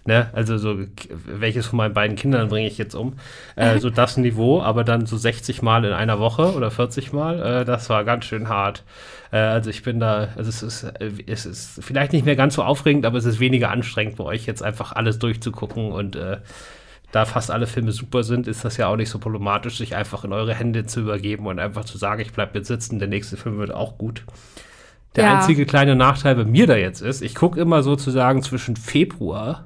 Ne? 0.07 0.29
Also 0.33 0.59
so, 0.59 0.77
welches 1.25 1.65
von 1.65 1.77
meinen 1.77 1.95
beiden 1.95 2.15
Kindern 2.15 2.49
bringe 2.49 2.67
ich 2.67 2.77
jetzt 2.77 2.93
um? 2.93 3.13
Äh, 3.55 3.79
so 3.79 3.89
das 3.89 4.17
Niveau, 4.17 4.61
aber 4.61 4.83
dann 4.83 5.07
so 5.07 5.17
60 5.17 5.63
Mal 5.63 5.83
in 5.83 5.93
einer 5.93 6.19
Woche 6.19 6.53
oder 6.53 6.69
40 6.69 7.11
Mal, 7.11 7.41
äh, 7.41 7.65
das 7.65 7.89
war 7.89 8.03
ganz 8.03 8.25
schön 8.25 8.47
hart. 8.47 8.83
Äh, 9.31 9.37
also 9.37 9.71
ich 9.71 9.81
bin 9.81 9.99
da, 9.99 10.27
also 10.35 10.49
es 10.49 10.61
ist, 10.61 10.83
äh, 10.83 11.11
es 11.25 11.47
ist 11.47 11.83
vielleicht 11.83 12.13
nicht 12.13 12.23
mehr 12.23 12.35
ganz 12.35 12.53
so 12.53 12.61
aufregend, 12.61 13.03
aber 13.03 13.17
es 13.17 13.25
ist 13.25 13.39
weniger 13.39 13.71
anstrengend 13.71 14.17
bei 14.17 14.25
euch 14.25 14.45
jetzt 14.45 14.61
einfach 14.61 14.91
alles 14.91 15.17
durchzugucken 15.17 15.91
und 15.91 16.15
äh, 16.15 16.37
da 17.11 17.25
fast 17.25 17.49
alle 17.49 17.65
Filme 17.65 17.91
super 17.91 18.23
sind, 18.23 18.45
ist 18.45 18.63
das 18.63 18.77
ja 18.77 18.87
auch 18.87 18.97
nicht 18.97 19.09
so 19.09 19.17
problematisch, 19.17 19.79
sich 19.79 19.95
einfach 19.95 20.23
in 20.23 20.33
eure 20.33 20.53
Hände 20.53 20.85
zu 20.85 20.99
übergeben 20.99 21.47
und 21.47 21.57
einfach 21.57 21.85
zu 21.85 21.97
sagen, 21.97 22.21
ich 22.21 22.31
bleibe 22.31 22.59
jetzt 22.59 22.67
sitzen, 22.67 22.99
der 22.99 23.07
nächste 23.07 23.37
Film 23.37 23.57
wird 23.57 23.73
auch 23.73 23.97
gut. 23.97 24.23
Der 25.15 25.23
ja. 25.23 25.35
einzige 25.35 25.65
kleine 25.65 25.95
Nachteil 25.95 26.35
bei 26.35 26.43
mir 26.43 26.67
da 26.67 26.75
jetzt 26.75 27.01
ist, 27.01 27.23
ich 27.23 27.33
gucke 27.33 27.59
immer 27.59 27.81
sozusagen 27.81 28.43
zwischen 28.43 28.75
Februar 28.75 29.65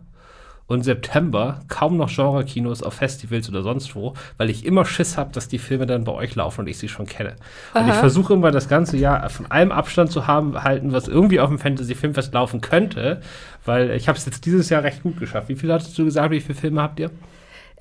und 0.69 0.83
September 0.83 1.61
kaum 1.67 1.97
noch 1.97 2.09
Genre-Kinos 2.09 2.83
auf 2.83 2.93
Festivals 2.93 3.49
oder 3.49 3.63
sonst 3.63 3.95
wo, 3.95 4.13
weil 4.37 4.49
ich 4.49 4.65
immer 4.65 4.85
Schiss 4.85 5.17
habe, 5.17 5.31
dass 5.33 5.47
die 5.47 5.57
Filme 5.57 5.87
dann 5.87 6.03
bei 6.03 6.13
euch 6.13 6.35
laufen 6.35 6.61
und 6.61 6.67
ich 6.67 6.77
sie 6.77 6.87
schon 6.87 7.07
kenne. 7.07 7.35
Aha. 7.73 7.83
Und 7.83 7.89
ich 7.89 7.95
versuche 7.95 8.33
immer 8.33 8.51
das 8.51 8.69
ganze 8.69 8.95
Jahr 8.95 9.29
von 9.29 9.47
allem 9.49 9.71
Abstand 9.71 10.11
zu 10.11 10.27
haben, 10.27 10.63
halten, 10.63 10.93
was 10.93 11.07
irgendwie 11.07 11.39
auf 11.39 11.49
dem 11.49 11.57
Fantasy-Filmfest 11.57 12.33
laufen 12.33 12.61
könnte, 12.61 13.21
weil 13.65 13.91
ich 13.91 14.07
habe 14.07 14.17
es 14.17 14.25
jetzt 14.25 14.45
dieses 14.45 14.69
Jahr 14.69 14.83
recht 14.83 15.01
gut 15.01 15.19
geschafft. 15.19 15.49
Wie 15.49 15.55
viel 15.55 15.73
hattest 15.73 15.97
du 15.97 16.05
gesagt, 16.05 16.31
wie 16.31 16.39
viele 16.39 16.57
Filme 16.57 16.81
habt 16.81 16.99
ihr? 16.99 17.09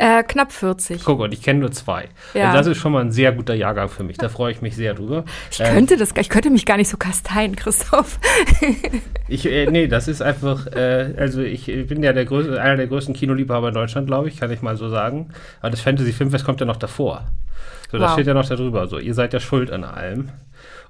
Äh, 0.00 0.23
knapp 0.23 0.52
40. 0.52 1.02
Guck, 1.05 1.19
und 1.19 1.35
ich 1.35 1.43
kenne 1.43 1.59
nur 1.59 1.73
zwei. 1.73 2.09
Ja. 2.33 2.49
Und 2.49 2.55
das 2.55 2.69
ist 2.69 2.76
schon 2.76 2.93
mal 2.93 3.00
ein 3.00 3.11
sehr 3.11 3.33
guter 3.33 3.55
Jahrgang 3.55 3.88
für 3.88 4.05
mich. 4.05 4.17
Da 4.17 4.28
freue 4.28 4.52
ich 4.52 4.62
mich 4.62 4.76
sehr 4.76 4.95
drüber. 4.95 5.25
Ich 5.50 5.59
äh, 5.59 5.73
könnte 5.73 5.97
das, 5.97 6.14
ich 6.17 6.28
könnte 6.28 6.50
mich 6.50 6.64
gar 6.64 6.76
nicht 6.76 6.88
so 6.88 6.97
kasteien, 6.97 7.57
Christoph. 7.57 8.21
ich, 9.28 9.45
äh, 9.47 9.67
nee, 9.67 9.88
das 9.88 10.07
ist 10.07 10.23
einfach, 10.23 10.69
äh, 10.69 11.14
also 11.19 11.40
ich 11.40 11.67
bin 11.67 12.05
ja 12.05 12.12
der 12.12 12.26
größte, 12.26 12.62
einer 12.62 12.76
der 12.76 12.87
größten 12.87 13.12
Kinoliebhaber 13.12 13.69
in 13.69 13.75
Deutschland, 13.75 14.07
glaube 14.07 14.28
ich, 14.28 14.38
kann 14.38 14.52
ich 14.52 14.62
mal 14.62 14.76
so 14.76 14.88
sagen. 14.88 15.31
Aber 15.61 15.71
das 15.71 15.81
Fantasy 15.81 16.12
Filmfest 16.12 16.45
kommt 16.45 16.61
ja 16.61 16.67
noch 16.67 16.76
davor. 16.76 17.26
So, 17.90 17.99
das 17.99 18.11
wow. 18.11 18.12
steht 18.12 18.28
ja 18.28 18.35
noch 18.35 18.49
darüber. 18.49 18.87
So, 18.87 19.00
ihr 19.00 19.14
seid 19.14 19.33
ja 19.33 19.40
schuld 19.40 19.73
an 19.73 19.83
allem. 19.83 20.28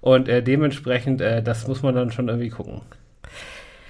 Und 0.03 0.29
äh, 0.29 0.43
dementsprechend, 0.43 1.23
äh, 1.23 1.43
das 1.43 1.67
muss 1.67 1.83
man 1.83 1.95
dann 1.95 2.13
schon 2.13 2.29
irgendwie 2.29 2.51
gucken. 2.51 2.83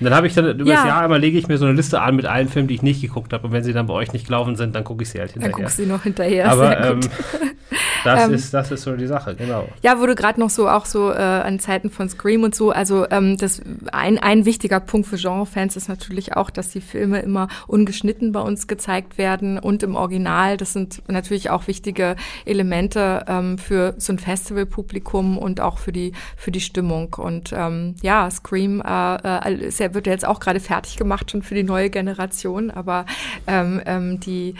Und 0.00 0.04
dann 0.04 0.14
habe 0.14 0.26
ich 0.26 0.34
dann 0.34 0.58
über 0.58 0.70
ja. 0.70 0.76
das 0.76 0.86
Jahr 0.86 1.02
einmal 1.02 1.20
lege 1.20 1.38
ich 1.38 1.48
mir 1.48 1.58
so 1.58 1.66
eine 1.66 1.74
Liste 1.74 2.00
an 2.00 2.14
mit 2.16 2.26
allen 2.26 2.48
Filmen, 2.48 2.68
die 2.68 2.74
ich 2.74 2.82
nicht 2.82 3.00
geguckt 3.00 3.32
habe. 3.32 3.46
Und 3.46 3.52
wenn 3.52 3.64
sie 3.64 3.72
dann 3.72 3.86
bei 3.86 3.94
euch 3.94 4.12
nicht 4.12 4.26
gelaufen 4.26 4.54
sind, 4.54 4.74
dann 4.74 4.84
gucke 4.84 5.02
ich 5.02 5.10
sie 5.10 5.18
halt 5.18 5.32
hinterher. 5.32 5.52
Dann 5.52 5.62
guckst 5.62 5.78
du 5.78 5.82
sie 5.82 5.88
noch 5.88 6.02
hinterher. 6.04 6.50
Aber 6.50 6.80
ähm, 6.84 7.00
Das, 8.04 8.26
ähm, 8.26 8.34
ist, 8.34 8.52
das 8.54 8.70
ist 8.70 8.82
so 8.82 8.96
die 8.96 9.06
Sache, 9.06 9.34
genau. 9.34 9.68
Ja, 9.82 9.98
wurde 9.98 10.14
gerade 10.14 10.40
noch 10.40 10.50
so 10.50 10.68
auch 10.68 10.86
so 10.86 11.10
äh, 11.10 11.16
an 11.16 11.58
Zeiten 11.58 11.90
von 11.90 12.08
Scream 12.08 12.42
und 12.42 12.54
so. 12.54 12.70
Also 12.70 13.08
ähm, 13.10 13.36
das 13.36 13.60
ein, 13.92 14.18
ein 14.18 14.44
wichtiger 14.44 14.80
Punkt 14.80 15.08
für 15.08 15.16
Genrefans 15.16 15.76
ist 15.76 15.88
natürlich 15.88 16.36
auch, 16.36 16.50
dass 16.50 16.70
die 16.70 16.80
Filme 16.80 17.20
immer 17.20 17.48
ungeschnitten 17.66 18.32
bei 18.32 18.40
uns 18.40 18.66
gezeigt 18.66 19.18
werden 19.18 19.58
und 19.58 19.82
im 19.82 19.96
Original. 19.96 20.56
Das 20.56 20.72
sind 20.72 21.02
natürlich 21.08 21.50
auch 21.50 21.66
wichtige 21.66 22.16
Elemente 22.44 23.24
ähm, 23.28 23.58
für 23.58 23.94
so 23.98 24.12
ein 24.12 24.18
Festivalpublikum 24.18 25.38
und 25.38 25.60
auch 25.60 25.78
für 25.78 25.92
die 25.92 26.12
für 26.36 26.50
die 26.50 26.60
Stimmung. 26.60 27.14
Und 27.14 27.52
ähm, 27.52 27.96
ja, 28.02 28.30
Scream 28.30 28.80
äh, 28.80 29.16
äh, 29.16 29.94
wird 29.94 30.06
ja 30.06 30.12
jetzt 30.12 30.26
auch 30.26 30.40
gerade 30.40 30.60
fertig 30.60 30.96
gemacht 30.96 31.30
schon 31.30 31.42
für 31.42 31.54
die 31.54 31.62
neue 31.64 31.90
Generation, 31.90 32.70
aber 32.70 33.06
ähm, 33.46 33.80
ähm, 33.86 34.20
die 34.20 34.54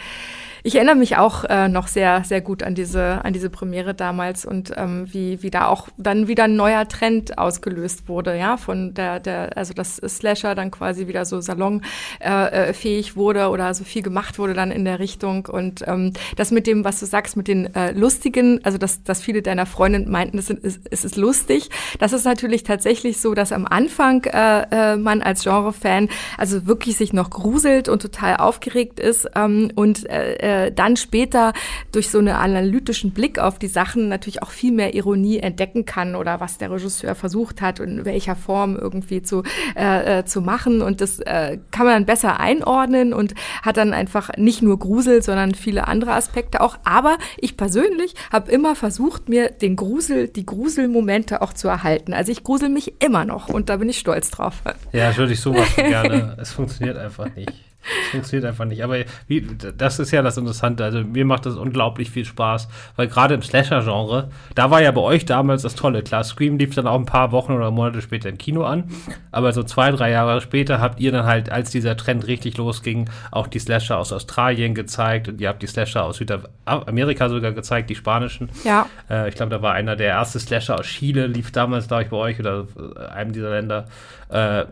ich 0.63 0.75
erinnere 0.75 0.95
mich 0.95 1.17
auch 1.17 1.43
äh, 1.45 1.67
noch 1.67 1.87
sehr, 1.87 2.23
sehr 2.23 2.41
gut 2.41 2.63
an 2.63 2.75
diese, 2.75 3.23
an 3.23 3.33
diese 3.33 3.49
Premiere 3.49 3.93
damals 3.93 4.45
und 4.45 4.73
ähm, 4.75 5.07
wie, 5.11 5.41
wie 5.41 5.49
da 5.49 5.67
auch 5.67 5.87
dann 5.97 6.27
wieder 6.27 6.45
ein 6.45 6.55
neuer 6.55 6.87
Trend 6.87 7.37
ausgelöst 7.37 8.07
wurde, 8.07 8.37
ja, 8.37 8.57
von 8.57 8.93
der, 8.93 9.19
der, 9.19 9.57
also 9.57 9.73
das 9.73 9.97
Slasher 9.97 10.55
dann 10.55 10.71
quasi 10.71 11.07
wieder 11.07 11.25
so 11.25 11.41
salonfähig 11.41 11.87
äh, 12.21 13.11
äh 13.11 13.15
wurde 13.15 13.49
oder 13.49 13.73
so 13.73 13.83
viel 13.83 14.01
gemacht 14.01 14.39
wurde 14.39 14.53
dann 14.53 14.71
in 14.71 14.85
der 14.85 14.99
Richtung. 14.99 15.45
Und 15.45 15.83
ähm, 15.87 16.13
das 16.35 16.51
mit 16.51 16.67
dem, 16.67 16.83
was 16.83 16.99
du 16.99 17.05
sagst, 17.05 17.37
mit 17.37 17.47
den 17.47 17.73
äh, 17.75 17.91
lustigen, 17.91 18.63
also 18.63 18.77
dass, 18.77 19.03
dass 19.03 19.21
viele 19.21 19.41
deiner 19.41 19.65
Freundinnen 19.65 20.11
meinten, 20.11 20.37
es 20.37 20.49
ist, 20.49 20.81
es 20.89 21.05
ist 21.05 21.15
lustig. 21.15 21.69
Das 21.99 22.13
ist 22.13 22.25
natürlich 22.25 22.63
tatsächlich 22.63 23.19
so, 23.19 23.33
dass 23.33 23.51
am 23.51 23.65
Anfang 23.65 24.23
äh, 24.25 24.93
äh, 24.93 24.95
man 24.97 25.21
als 25.21 25.43
Genre-Fan 25.43 26.09
also 26.37 26.65
wirklich 26.65 26.97
sich 26.97 27.13
noch 27.13 27.29
gruselt 27.29 27.89
und 27.89 28.01
total 28.01 28.37
aufgeregt 28.37 28.99
ist 28.99 29.27
ähm, 29.35 29.71
und 29.75 30.09
äh, 30.09 30.35
äh, 30.49 30.71
dann 30.71 30.97
später 30.97 31.53
durch 31.91 32.09
so 32.09 32.17
einen 32.17 32.29
analytischen 32.29 33.11
Blick 33.11 33.37
auf 33.39 33.59
die 33.59 33.67
Sachen 33.67 34.09
natürlich 34.09 34.41
auch 34.41 34.49
viel 34.49 34.71
mehr 34.71 34.95
Ironie 34.95 35.37
entdecken 35.37 35.85
kann 35.85 36.15
oder 36.15 36.39
was 36.39 36.57
der 36.57 36.71
Regisseur 36.71 37.15
versucht 37.15 37.61
hat 37.61 37.79
und 37.79 37.89
in 37.89 38.05
welcher 38.05 38.35
Form 38.35 38.75
irgendwie 38.75 39.21
zu, 39.21 39.43
äh, 39.75 40.19
äh, 40.19 40.25
zu 40.25 40.41
machen. 40.41 40.81
Und 40.81 41.01
das 41.01 41.19
äh, 41.19 41.59
kann 41.71 41.85
man 41.85 41.95
dann 41.95 42.05
besser 42.05 42.39
einordnen 42.39 43.13
und 43.13 43.35
hat 43.61 43.77
dann 43.77 43.93
einfach 43.93 44.31
nicht 44.37 44.61
nur 44.61 44.79
Grusel, 44.79 45.21
sondern 45.21 45.53
viele 45.53 45.87
andere 45.87 46.13
Aspekte 46.13 46.61
auch. 46.61 46.77
Aber 46.83 47.17
ich 47.37 47.57
persönlich 47.57 48.15
habe 48.31 48.51
immer 48.51 48.75
versucht, 48.75 49.29
mir 49.29 49.49
den 49.49 49.75
Grusel, 49.75 50.27
die 50.27 50.45
Gruselmomente 50.45 51.41
auch 51.41 51.53
zu 51.53 51.67
erhalten. 51.67 52.13
Also 52.13 52.31
ich 52.31 52.43
grusel 52.43 52.69
mich 52.69 52.93
immer 53.03 53.25
noch 53.25 53.49
und 53.49 53.69
da 53.69 53.77
bin 53.77 53.89
ich 53.89 53.99
stolz 53.99 54.31
drauf. 54.31 54.63
Ja, 54.91 55.15
würde 55.15 55.33
ich 55.33 55.41
sowas 55.41 55.75
gerne. 55.75 56.35
es 56.41 56.51
funktioniert 56.51 56.97
einfach 56.97 57.27
nicht. 57.35 57.68
Das 57.81 58.11
funktioniert 58.11 58.45
einfach 58.45 58.65
nicht. 58.65 58.83
Aber 58.83 58.97
wie, 59.27 59.41
das 59.41 59.99
ist 59.99 60.11
ja 60.11 60.21
das 60.21 60.37
Interessante. 60.37 60.83
Also 60.83 60.99
mir 60.99 61.25
macht 61.25 61.45
das 61.45 61.55
unglaublich 61.55 62.11
viel 62.11 62.25
Spaß, 62.25 62.67
weil 62.95 63.07
gerade 63.07 63.33
im 63.33 63.41
Slasher-Genre, 63.41 64.29
da 64.55 64.69
war 64.69 64.81
ja 64.81 64.91
bei 64.91 65.01
euch 65.01 65.25
damals 65.25 65.61
das 65.61 65.75
Tolle. 65.75 66.03
Klar, 66.03 66.23
Scream 66.23 66.57
lief 66.57 66.75
dann 66.75 66.87
auch 66.87 66.99
ein 66.99 67.05
paar 67.05 67.31
Wochen 67.31 67.53
oder 67.53 67.71
Monate 67.71 68.01
später 68.01 68.29
im 68.29 68.37
Kino 68.37 68.63
an. 68.63 68.89
Aber 69.31 69.53
so 69.53 69.63
zwei, 69.63 69.91
drei 69.91 70.11
Jahre 70.11 70.41
später 70.41 70.79
habt 70.79 70.99
ihr 70.99 71.11
dann 71.11 71.25
halt, 71.25 71.51
als 71.51 71.71
dieser 71.71 71.95
Trend 71.95 72.27
richtig 72.27 72.57
losging, 72.57 73.09
auch 73.31 73.47
die 73.47 73.59
Slasher 73.59 73.97
aus 73.97 74.11
Australien 74.11 74.75
gezeigt 74.75 75.29
und 75.29 75.39
ihr 75.39 75.47
habt 75.47 75.61
die 75.61 75.67
Slasher 75.67 76.03
aus 76.03 76.17
Südamerika 76.17 77.29
sogar 77.29 77.53
gezeigt, 77.53 77.89
die 77.89 77.95
spanischen. 77.95 78.49
Ja. 78.63 78.87
Äh, 79.09 79.29
ich 79.29 79.35
glaube, 79.35 79.51
da 79.51 79.61
war 79.61 79.73
einer 79.73 79.95
der 79.95 80.07
erste 80.07 80.39
Slasher 80.39 80.79
aus 80.79 80.85
Chile, 80.85 81.27
lief 81.27 81.51
damals, 81.51 81.87
glaube 81.87 82.03
ich, 82.03 82.09
bei 82.09 82.17
euch 82.17 82.39
oder 82.39 82.67
äh, 82.77 83.05
einem 83.07 83.31
dieser 83.31 83.51
Länder. 83.51 83.85
Äh, 84.29 84.65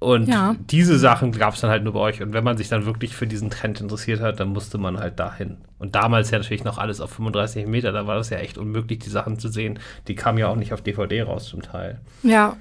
und 0.00 0.28
ja. 0.28 0.54
diese 0.70 0.96
Sachen 0.96 1.32
gab 1.32 1.54
es 1.54 1.60
dann 1.60 1.70
halt 1.70 1.82
nur 1.82 1.94
bei 1.94 2.00
euch. 2.00 2.22
Und 2.22 2.32
wenn 2.32 2.44
man 2.44 2.56
sich 2.56 2.68
dann 2.68 2.86
wirklich 2.86 3.16
für 3.16 3.26
diesen 3.26 3.50
Trend 3.50 3.80
interessiert 3.80 4.20
hat, 4.20 4.38
dann 4.38 4.48
musste 4.48 4.78
man 4.78 4.98
halt 4.98 5.18
dahin. 5.18 5.56
Und 5.78 5.94
damals 5.96 6.30
ja 6.30 6.38
natürlich 6.38 6.64
noch 6.64 6.78
alles 6.78 7.00
auf 7.00 7.10
35 7.10 7.66
Meter, 7.66 7.90
da 7.90 8.06
war 8.06 8.16
das 8.16 8.30
ja 8.30 8.38
echt 8.38 8.58
unmöglich, 8.58 9.00
die 9.00 9.10
Sachen 9.10 9.38
zu 9.38 9.48
sehen. 9.48 9.80
Die 10.06 10.14
kamen 10.14 10.38
ja 10.38 10.48
auch 10.48 10.56
nicht 10.56 10.72
auf 10.72 10.82
DVD 10.82 11.22
raus 11.22 11.48
zum 11.48 11.62
Teil. 11.62 12.00
Ja. 12.22 12.56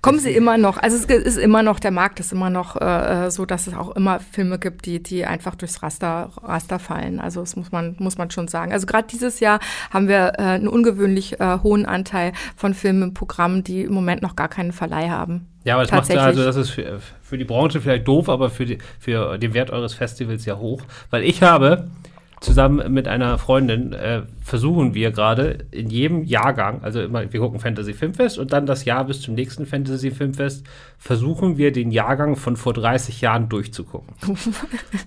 Kommen 0.00 0.18
sie 0.20 0.32
immer 0.32 0.58
noch. 0.58 0.78
Also 0.78 0.96
es 0.96 1.04
ist 1.04 1.38
immer 1.38 1.62
noch, 1.62 1.80
der 1.80 1.90
Markt 1.90 2.20
ist 2.20 2.32
immer 2.32 2.50
noch 2.50 2.76
äh, 2.76 3.26
äh, 3.26 3.30
so, 3.30 3.46
dass 3.46 3.66
es 3.66 3.74
auch 3.74 3.96
immer 3.96 4.20
Filme 4.20 4.58
gibt, 4.58 4.86
die, 4.86 5.02
die 5.02 5.24
einfach 5.24 5.54
durchs 5.54 5.82
Raster, 5.82 6.30
Raster 6.42 6.78
fallen. 6.78 7.20
Also 7.20 7.40
das 7.40 7.56
muss 7.56 7.72
man, 7.72 7.96
muss 7.98 8.18
man 8.18 8.30
schon 8.30 8.48
sagen. 8.48 8.72
Also 8.72 8.86
gerade 8.86 9.08
dieses 9.08 9.40
Jahr 9.40 9.60
haben 9.90 10.08
wir 10.08 10.34
äh, 10.38 10.42
einen 10.42 10.68
ungewöhnlich 10.68 11.40
äh, 11.40 11.58
hohen 11.62 11.86
Anteil 11.86 12.32
von 12.56 12.74
Filmen 12.74 13.02
im 13.02 13.14
Programm, 13.14 13.64
die 13.64 13.82
im 13.82 13.92
Moment 13.92 14.22
noch 14.22 14.36
gar 14.36 14.48
keinen 14.48 14.72
Verleih 14.72 15.10
haben. 15.10 15.46
Ja, 15.64 15.74
aber 15.74 15.82
das 15.82 15.92
macht 15.92 16.08
ja, 16.08 16.22
also 16.22 16.44
das 16.44 16.56
ist 16.56 16.70
für, 16.70 17.00
für 17.20 17.36
die 17.36 17.44
Branche 17.44 17.80
vielleicht 17.80 18.06
doof, 18.06 18.28
aber 18.28 18.50
für, 18.50 18.64
die, 18.64 18.78
für 18.98 19.36
den 19.38 19.52
Wert 19.52 19.70
eures 19.70 19.94
Festivals 19.94 20.44
ja 20.46 20.56
hoch. 20.56 20.82
Weil 21.10 21.24
ich 21.24 21.42
habe 21.42 21.88
zusammen 22.40 22.92
mit 22.92 23.08
einer 23.08 23.38
Freundin 23.38 23.92
äh, 23.92 24.22
versuchen 24.42 24.94
wir 24.94 25.10
gerade 25.10 25.58
in 25.70 25.90
jedem 25.90 26.24
Jahrgang, 26.24 26.82
also 26.82 27.00
immer, 27.00 27.32
wir 27.32 27.40
gucken 27.40 27.60
Fantasy 27.60 27.94
Filmfest 27.94 28.38
und 28.38 28.52
dann 28.52 28.66
das 28.66 28.84
Jahr 28.84 29.04
bis 29.04 29.20
zum 29.20 29.34
nächsten 29.34 29.66
Fantasy 29.66 30.10
Filmfest, 30.10 30.66
versuchen 30.98 31.58
wir 31.58 31.72
den 31.72 31.90
Jahrgang 31.90 32.36
von 32.36 32.56
vor 32.56 32.72
30 32.72 33.20
Jahren 33.20 33.48
durchzugucken. 33.48 34.14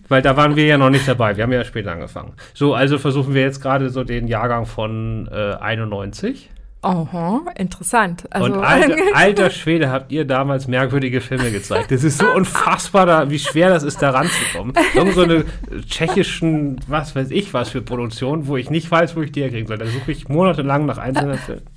Weil 0.08 0.22
da 0.22 0.38
waren 0.38 0.56
wir 0.56 0.66
ja 0.66 0.78
noch 0.78 0.90
nicht 0.90 1.08
dabei, 1.08 1.38
wir 1.38 1.44
haben 1.44 1.54
ja 1.54 1.64
später 1.64 1.92
angefangen. 1.92 2.34
So, 2.54 2.74
also 2.74 2.98
versuchen 2.98 3.34
wir 3.34 3.42
jetzt 3.42 3.62
gerade 3.62 3.90
so 3.90 4.04
den 4.04 4.28
Jahrgang 4.28 4.66
von 4.66 5.28
äh, 5.32 5.56
91 5.56 6.50
Aha, 6.84 7.42
interessant. 7.58 8.26
Also 8.32 8.54
und 8.54 8.64
alter, 8.64 8.96
alter 9.14 9.50
Schwede 9.52 9.92
habt 9.92 10.12
ihr 10.12 10.26
damals 10.26 10.68
merkwürdige 10.68 11.22
Filme 11.22 11.52
gezeigt. 11.52 11.92
Das 11.92 12.04
ist 12.04 12.18
so 12.18 12.32
unfassbar, 12.36 13.06
da, 13.06 13.30
wie 13.30 13.38
schwer 13.38 13.70
das 13.70 13.84
ist, 13.84 14.02
da 14.02 14.10
ranzukommen. 14.10 14.74
Irgend 14.96 15.14
so 15.14 15.22
eine 15.22 15.46
tschechischen, 15.88 16.80
was 16.88 17.16
weiß 17.16 17.30
ich 17.30 17.54
was 17.54 17.70
für 17.70 17.82
Produktion, 17.82 18.48
wo 18.48 18.58
ich 18.58 18.72
nicht 18.72 18.90
weiß, 18.90 19.16
wo 19.16 19.22
ich 19.22 19.32
die 19.32 19.42
herkriegen 19.42 19.68
soll. 19.68 19.78
Da 19.78 19.86
suche 19.86 20.12
ich 20.12 20.28
monatelang 20.28 20.88
nach 20.88 20.98
einzelnen 20.98 21.38
Filmen. 21.38 21.71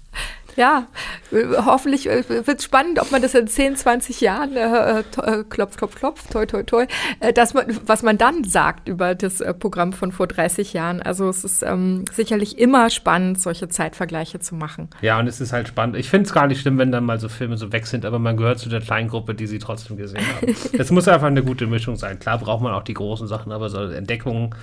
Ja, 0.57 0.87
hoffentlich 1.33 2.09
äh, 2.09 2.25
wird 2.29 2.59
es 2.59 2.65
spannend, 2.65 3.01
ob 3.01 3.11
man 3.11 3.23
das 3.23 3.35
in 3.35 3.49
10, 3.49 3.77
20 3.77 4.21
Jahren, 4.21 4.57
äh, 4.57 5.01
äh, 5.01 5.45
klopf, 5.49 5.77
klopf, 5.77 5.97
klopf, 5.97 6.29
toi, 6.31 6.47
toi, 6.47 6.63
toi, 6.63 6.87
äh, 7.21 7.33
dass 7.33 7.55
man, 7.55 7.67
was 7.85 8.03
man 8.03 8.19
dann 8.19 8.45
sagt 8.45 8.89
über 8.89 9.15
das 9.15 9.41
äh, 9.41 9.53
Programm 9.53 9.93
von 9.93 10.13
vor 10.13 10.27
30 10.27 10.73
Jahren. 10.73 11.03
Also 11.03 11.29
es 11.29 11.45
ist 11.45 11.63
ähm, 11.63 12.05
sicherlich 12.13 12.59
immer 12.59 12.91
spannend, 12.91 13.41
solche 13.41 13.69
Zeitvergleiche 13.69 14.39
zu 14.39 14.55
machen. 14.55 14.89
Ja, 15.03 15.19
und 15.19 15.27
es 15.27 15.41
ist 15.41 15.53
halt 15.53 15.69
spannend. 15.69 15.97
Ich 15.97 16.09
finde 16.09 16.27
es 16.27 16.33
gar 16.33 16.47
nicht 16.47 16.61
schlimm, 16.61 16.79
wenn 16.79 16.93
dann 16.93 17.05
mal 17.05 17.19
so 17.19 17.29
Filme 17.29 17.57
so 17.57 17.73
weg 17.73 17.87
sind, 17.87 18.05
aber 18.05 18.19
man 18.19 18.37
gehört 18.37 18.59
zu 18.59 18.69
der 18.69 18.81
kleinen 18.81 19.09
Gruppe, 19.09 19.35
die 19.35 19.47
sie 19.47 19.59
trotzdem 19.59 19.97
gesehen 19.97 20.23
haben. 20.37 20.55
es 20.79 20.91
muss 20.91 21.09
einfach 21.09 21.27
eine 21.27 21.43
gute 21.43 21.67
Mischung 21.67 21.97
sein. 21.97 22.19
Klar 22.19 22.39
braucht 22.39 22.63
man 22.63 22.73
auch 22.73 22.85
die 22.85 22.95
großen 22.95 23.27
Sachen, 23.27 23.53
aber 23.53 23.69
so 23.69 23.79
Entdeckungen 23.79 24.55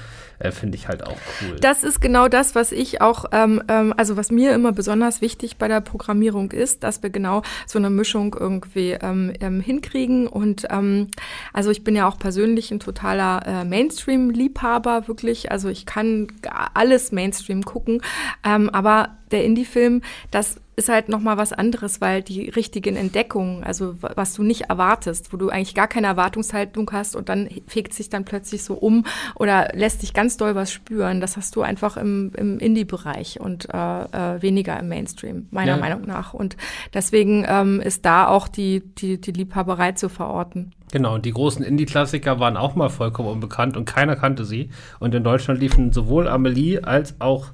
äh, 0.42 0.52
finde 0.52 0.78
ich 0.78 0.88
halt 0.88 1.06
auch 1.06 1.18
cool. 1.42 1.58
Das 1.60 1.84
ist 1.84 2.02
genau 2.02 2.28
das, 2.28 2.56
was 2.56 2.72
ich 2.72 3.02
auch, 3.02 3.26
ähm, 3.32 3.62
ähm, 3.68 3.94
also 3.98 4.18
was 4.18 4.32
mir 4.32 4.54
immer 4.54 4.72
besonders 4.72 5.22
wichtig 5.22 5.58
bei 5.58 5.68
der 5.68 5.82
Programmierung 5.82 6.52
ist, 6.52 6.84
dass 6.84 7.04
wir 7.04 7.10
genau 7.10 7.42
so 7.68 7.80
eine 7.80 7.90
Mischung 7.90 8.36
irgendwie 8.40 8.92
ähm, 8.92 9.34
ähm, 9.40 9.62
hinkriegen. 9.62 10.28
Und 10.28 10.68
ähm, 10.70 11.08
also 11.54 11.70
ich 11.72 11.84
bin 11.84 11.96
ja 11.96 12.08
auch 12.08 12.18
persönlich 12.18 12.72
ein 12.72 12.80
totaler 12.80 13.46
äh, 13.46 13.66
Mainstream-Liebhaber, 13.66 15.08
wirklich. 15.08 15.52
Also 15.52 15.70
ich 15.70 15.86
kann 15.86 16.28
alles 16.74 17.12
Mainstream 17.12 17.64
gucken, 17.64 18.02
ähm, 18.44 18.70
aber 18.70 19.18
der 19.32 19.46
Indie-Film, 19.46 20.02
das 20.30 20.61
ist 20.76 20.90
halt 20.90 21.10
noch 21.10 21.20
mal 21.20 21.38
was 21.38 21.52
anderes, 21.54 22.00
weil 22.00 22.22
die 22.22 22.50
richtigen 22.50 22.96
Entdeckungen, 22.96 23.64
also 23.64 23.96
was 24.02 24.34
du 24.34 24.44
nicht 24.44 24.70
erwartest, 24.70 25.34
wo 25.34 25.38
du 25.38 25.50
eigentlich 25.50 25.76
gar 25.76 25.88
keine 25.88 26.08
Erwartungshaltung 26.08 26.90
hast 26.94 27.16
und 27.16 27.30
dann 27.30 27.50
fegt 27.68 27.94
sich 27.94 28.10
dann 28.10 28.24
plötzlich 28.24 28.64
so 28.64 28.76
um 28.76 29.06
oder 29.36 29.70
lässt 29.74 30.02
dich 30.02 30.14
ganz 30.14 30.38
doll 30.38 30.56
was 30.56 30.72
spüren, 30.72 31.20
das 31.20 31.36
hast 31.36 31.56
du 31.56 31.62
einfach 31.62 31.98
im, 31.98 32.32
im 32.36 32.58
Indie-Bereich 32.60 33.40
und 33.42 33.68
äh, 33.74 33.78
äh, 33.78 34.42
weniger 34.42 34.80
im 34.80 34.88
Mainstream, 34.88 35.48
meiner 35.52 35.74
ja. 35.74 35.78
Meinung 35.78 36.06
nach. 36.06 36.34
Und 36.34 36.56
deswegen 36.94 37.46
ähm, 37.48 37.82
ist 37.82 38.06
da 38.06 38.28
auch 38.28 38.48
die, 38.48 38.82
die, 38.96 39.20
die 39.20 39.32
Liebhaberei 39.32 39.92
zu 39.92 40.08
verorten. 40.08 40.72
Genau, 40.92 41.16
und 41.16 41.26
die 41.26 41.32
großen 41.32 41.64
Indie-Klassiker 41.64 42.40
waren 42.40 42.58
auch 42.58 42.76
mal 42.76 42.90
vollkommen 42.90 43.30
unbekannt 43.30 43.78
und 43.78 43.86
keiner 43.86 44.16
kannte 44.16 44.46
sie. 44.46 44.70
Und 45.00 45.16
in 45.16 45.24
Deutschland 45.24 45.60
liefen 45.60 45.94
sowohl 45.94 46.28
Amelie 46.28 46.84
als 46.84 47.16
auch 47.20 47.48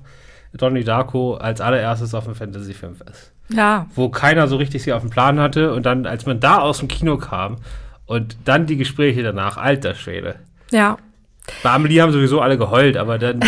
Donnie 0.54 0.84
Darko 0.84 1.36
als 1.36 1.62
allererstes 1.62 2.14
auf 2.14 2.26
dem 2.26 2.36
Fantasy 2.36 2.74
Filmfest. 2.74 3.32
Ja. 3.50 3.88
Wo 3.96 4.10
keiner 4.10 4.48
so 4.48 4.58
richtig 4.58 4.84
sie 4.84 4.94
auf 4.94 5.02
dem 5.02 5.10
Plan 5.10 5.40
hatte 5.40 5.74
und 5.74 5.86
dann, 5.86 6.06
als 6.06 6.26
man 6.26 6.40
da 6.40 6.60
aus 6.60 6.80
dem 6.80 6.88
Kino 6.88 7.18
kam 7.18 7.58
und 8.06 8.38
dann 8.46 8.66
die 8.66 8.78
Gespräche 8.78 9.24
danach, 9.24 9.58
alter 9.58 9.96
Schwede. 9.96 10.36
Ja. 10.72 10.98
Bei 11.64 11.72
Amelie 11.72 12.02
haben 12.02 12.12
sowieso 12.12 12.42
alle 12.42 12.58
geheult, 12.58 12.98
aber 12.98 13.18
dann 13.18 13.40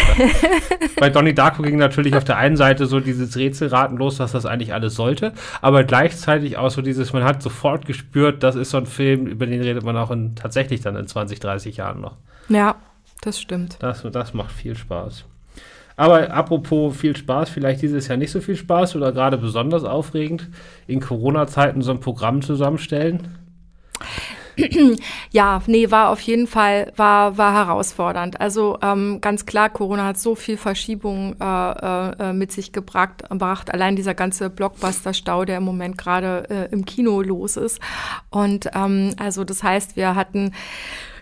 bei 1.00 1.10
Donnie 1.10 1.34
Darko 1.34 1.64
ging 1.64 1.78
natürlich 1.78 2.16
auf 2.16 2.24
der 2.24 2.38
einen 2.38 2.56
Seite 2.56 2.86
so 2.86 3.02
dieses 3.02 3.36
Rätselraten 3.36 3.98
los, 3.98 4.20
was 4.20 4.32
das 4.32 4.46
eigentlich 4.46 4.74
alles 4.74 4.96
sollte, 4.96 5.34
aber 5.62 5.84
gleichzeitig 5.84 6.58
auch 6.58 6.72
so 6.72 6.82
dieses, 6.82 7.12
man 7.12 7.26
hat 7.26 7.44
sofort 7.44 7.86
gespürt, 7.86 8.42
das 8.42 8.56
ist 8.56 8.72
so 8.72 8.78
ein 8.78 8.86
Film, 8.86 9.28
über 9.28 9.46
den 9.46 9.62
redet 9.62 9.84
man 9.84 9.98
auch 9.98 10.12
in, 10.12 10.36
tatsächlich 10.36 10.80
dann 10.80 10.96
in 10.96 11.08
20, 11.08 11.42
30 11.42 11.76
Jahren 11.76 12.00
noch. 12.00 12.16
Ja, 12.48 12.76
das 13.22 13.40
stimmt. 13.40 13.78
Das, 13.80 14.06
das 14.10 14.34
macht 14.34 14.54
viel 14.54 14.78
Spaß. 14.78 15.26
Aber 16.00 16.32
apropos 16.32 16.96
viel 16.96 17.14
Spaß, 17.14 17.50
vielleicht 17.50 17.82
dieses 17.82 18.08
Jahr 18.08 18.18
nicht 18.18 18.32
so 18.32 18.40
viel 18.40 18.56
Spaß 18.56 18.96
oder 18.96 19.12
gerade 19.12 19.38
besonders 19.38 19.84
aufregend, 19.84 20.48
in 20.88 21.02
Corona-Zeiten 21.02 21.82
so 21.82 21.92
ein 21.92 22.00
Programm 22.00 22.42
zusammenstellen? 22.42 23.28
ja, 25.32 25.62
nee, 25.68 25.92
war 25.92 26.08
auf 26.08 26.22
jeden 26.22 26.48
Fall, 26.48 26.94
war, 26.96 27.38
war 27.38 27.54
herausfordernd. 27.54 28.40
Also 28.40 28.80
ähm, 28.82 29.20
ganz 29.20 29.46
klar, 29.46 29.70
Corona 29.70 30.06
hat 30.06 30.18
so 30.18 30.36
viel 30.36 30.56
Verschiebung 30.56 31.36
äh, 31.38 32.30
äh, 32.30 32.32
mit 32.32 32.54
sich 32.54 32.72
gebracht, 32.72 33.28
gebracht. 33.30 33.74
Allein 33.74 33.98
dieser 33.98 34.14
ganze 34.14 34.50
Blockbuster-Stau, 34.50 35.44
der 35.44 35.58
im 35.58 35.64
Moment 35.64 35.98
gerade 35.98 36.50
äh, 36.50 36.74
im 36.74 36.86
Kino 36.86 37.22
los 37.22 37.58
ist. 37.58 37.82
Und 38.30 38.70
ähm, 38.74 39.16
also 39.18 39.44
das 39.44 39.64
heißt, 39.64 39.98
wir 39.98 40.16
hatten 40.16 40.54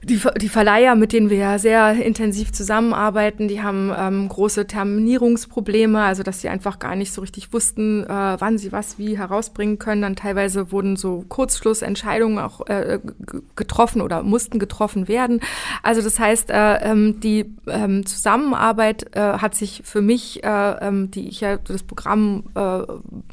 die, 0.03 0.21
die 0.39 0.49
Verleiher, 0.49 0.95
mit 0.95 1.13
denen 1.13 1.29
wir 1.29 1.37
ja 1.37 1.59
sehr 1.59 1.93
intensiv 1.93 2.51
zusammenarbeiten, 2.51 3.47
die 3.47 3.61
haben 3.61 3.91
ähm, 3.97 4.29
große 4.29 4.67
Terminierungsprobleme, 4.67 6.01
also 6.01 6.23
dass 6.23 6.41
sie 6.41 6.49
einfach 6.49 6.79
gar 6.79 6.95
nicht 6.95 7.11
so 7.11 7.21
richtig 7.21 7.53
wussten, 7.53 8.03
äh, 8.03 8.07
wann 8.07 8.57
sie 8.57 8.71
was 8.71 8.97
wie 8.97 9.17
herausbringen 9.17 9.79
können. 9.79 10.01
Dann 10.01 10.15
teilweise 10.15 10.71
wurden 10.71 10.95
so 10.95 11.25
Kurzschlussentscheidungen 11.27 12.39
auch 12.39 12.65
äh, 12.67 12.99
getroffen 13.55 14.01
oder 14.01 14.23
mussten 14.23 14.59
getroffen 14.59 15.07
werden. 15.07 15.41
Also 15.83 16.01
das 16.01 16.19
heißt, 16.19 16.49
äh, 16.49 16.75
ähm, 16.77 17.19
die 17.19 17.45
ähm, 17.67 18.05
Zusammenarbeit 18.05 19.15
äh, 19.15 19.19
hat 19.19 19.55
sich 19.55 19.81
für 19.83 20.01
mich, 20.01 20.43
äh, 20.43 20.47
ähm, 20.81 21.11
die 21.11 21.27
ich 21.27 21.41
ja 21.41 21.57
das 21.57 21.83
Programm, 21.83 22.43
äh, 22.55 22.59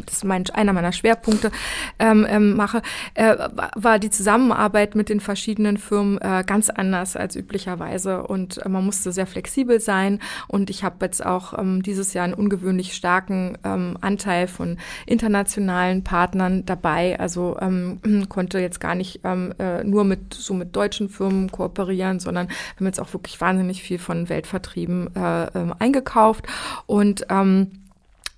das 0.05 0.17
ist 0.17 0.25
mein, 0.25 0.45
einer 0.51 0.73
meiner 0.73 0.93
Schwerpunkte 0.93 1.51
ähm, 1.99 2.27
ähm, 2.29 2.57
mache, 2.57 2.83
äh, 3.15 3.37
war 3.75 3.99
die 3.99 4.11
Zusammenarbeit 4.11 4.95
mit 4.95 5.09
den 5.09 5.21
verschiedenen 5.21 5.79
Firmen 5.79 6.19
äh, 6.19 6.45
ganz 6.47 6.54
anders 6.71 7.17
als 7.17 7.37
üblicherweise. 7.37 8.23
Und 8.27 8.59
äh, 8.59 8.69
man 8.69 8.85
musste 8.85 9.13
sehr 9.13 9.27
flexibel 9.27 9.81
sein. 9.81 10.21
Und 10.49 10.71
ich 10.71 10.85
habe 10.85 11.05
jetzt 11.05 11.25
auch 11.25 11.59
ähm, 11.59 11.83
dieses 11.83 12.15
Jahr 12.15 12.25
einen 12.25 12.35
ungewöhnlich 12.35 12.95
starken 12.95 13.59
ähm, 13.65 13.97
Anteil 14.01 14.47
von 14.47 14.79
internationalen 15.07 16.05
Partnern 16.05 16.65
dabei, 16.67 17.19
also 17.19 17.57
ähm, 17.61 18.01
konnte 18.29 18.59
jetzt 18.59 18.81
gar 18.81 18.95
nicht 18.95 19.21
ähm, 19.25 19.55
äh, 19.59 19.85
nur 19.85 20.05
mit 20.05 20.35
so 20.35 20.55
mit 20.55 20.75
deutschen 20.77 21.09
Firmen 21.09 21.51
kooperieren, 21.51 22.21
sondern 22.21 22.49
wir 22.49 22.77
haben 22.77 22.87
jetzt 22.87 23.01
auch 23.01 23.13
wirklich 23.13 23.41
wahnsinnig 23.41 23.83
viel 23.83 23.99
von 23.99 24.29
Weltvertrieben 24.29 25.15
äh, 25.15 25.45
äh, 25.45 25.75
eingekauft. 25.79 26.47
Und 26.87 27.27
ähm, 27.31 27.85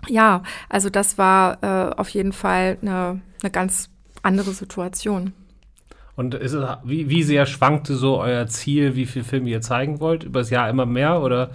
ja, 0.08 0.42
also 0.68 0.90
das 0.90 1.18
war 1.18 1.62
äh, 1.62 1.94
auf 1.96 2.08
jeden 2.10 2.32
Fall 2.32 2.78
eine, 2.82 3.20
eine 3.42 3.50
ganz 3.50 3.90
andere 4.22 4.52
Situation. 4.52 5.32
Und 6.16 6.34
ist 6.34 6.56
wie, 6.82 7.10
wie 7.10 7.22
sehr 7.22 7.44
schwankte 7.46 7.94
so 7.94 8.18
euer 8.18 8.46
Ziel, 8.46 8.96
wie 8.96 9.06
viele 9.06 9.24
Filme 9.24 9.50
ihr 9.50 9.60
zeigen 9.60 10.00
wollt? 10.00 10.24
Über 10.24 10.40
das 10.40 10.50
Jahr 10.50 10.68
immer 10.68 10.86
mehr 10.86 11.20
oder 11.20 11.50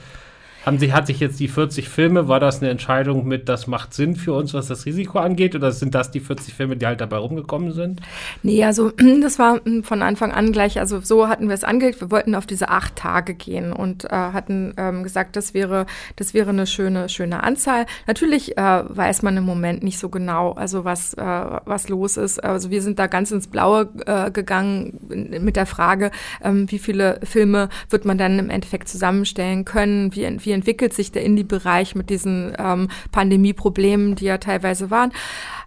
haben 0.66 0.78
sich, 0.78 0.94
hat 0.94 1.08
sich 1.08 1.20
jetzt 1.20 1.40
die 1.40 1.48
40 1.48 1.90
Filme, 1.90 2.28
war 2.28 2.40
das 2.40 2.62
eine 2.62 2.70
Entscheidung 2.70 3.28
mit, 3.28 3.50
das 3.50 3.68
macht 3.68 3.94
Sinn 3.94 4.16
für 4.16 4.34
uns, 4.34 4.54
was 4.54 4.68
das 4.68 4.86
Risiko 4.86 5.18
angeht? 5.20 5.56
Oder 5.56 5.72
sind 5.72 5.96
das 5.96 6.12
die 6.12 6.20
40 6.20 6.54
Filme, 6.54 6.78
die 6.78 6.86
halt 6.86 7.02
dabei 7.02 7.18
rumgekommen 7.18 7.72
sind? 7.72 8.02
Nee, 8.44 8.64
also 8.64 8.92
das 9.22 9.40
war 9.40 9.60
von 9.84 10.02
Anfang 10.02 10.32
an 10.32 10.52
gleich, 10.52 10.80
also 10.80 11.00
so 11.02 11.28
hatten 11.28 11.48
wir 11.48 11.56
es 11.56 11.64
angelegt. 11.64 12.02
Wir 12.02 12.12
wollten 12.12 12.36
auf 12.36 12.46
diese 12.46 12.70
acht 12.70 12.96
Tage 12.96 13.34
gehen 13.34 13.74
und 13.74 14.06
äh, 14.06 14.10
hatten 14.10 14.74
ähm, 14.78 15.04
gesagt, 15.04 15.36
das 15.36 15.54
wäre, 15.54 15.88
das 16.16 16.34
wäre 16.34 16.50
eine 16.50 16.68
schöne, 16.68 17.10
schöne 17.10 17.44
Anzahl. 17.44 17.88
Natürlich 18.06 18.58
äh, 18.58 18.84
weiß 18.88 19.24
man 19.24 19.38
im 19.38 19.44
Moment 19.44 19.84
nicht 19.84 19.98
so 19.98 20.10
genau, 20.10 20.52
also 20.52 20.86
was, 20.86 21.16
äh, 21.16 21.22
was 21.22 21.90
los 21.90 22.18
ist. 22.18 22.44
Also 22.44 22.70
wir 22.70 22.84
sind 22.84 23.00
da 23.00 23.08
ganz 23.08 23.32
ins 23.32 23.48
Blaue 23.48 23.90
äh, 24.06 24.30
gegangen 24.30 25.00
mit 25.10 25.56
der 25.56 25.66
Frage, 25.66 26.12
ähm, 26.44 26.70
wie 26.70 26.80
viele 26.80 27.20
Filme 27.24 27.70
wird 27.90 28.06
man 28.06 28.20
dann 28.20 28.38
im 28.38 28.50
Endeffekt 28.52 28.88
zusammenstellen 28.90 29.66
können, 29.66 30.16
wie, 30.16 30.22
wie 30.46 30.51
wie 30.52 30.54
entwickelt 30.54 30.94
sich 30.94 31.14
der 31.14 31.24
Indie-Bereich 31.24 31.96
mit 31.96 32.10
diesen 32.10 32.54
ähm, 32.60 32.90
Pandemie-Problemen, 33.14 34.16
die 34.16 34.26
ja 34.26 34.38
teilweise 34.38 34.92
waren. 34.92 35.14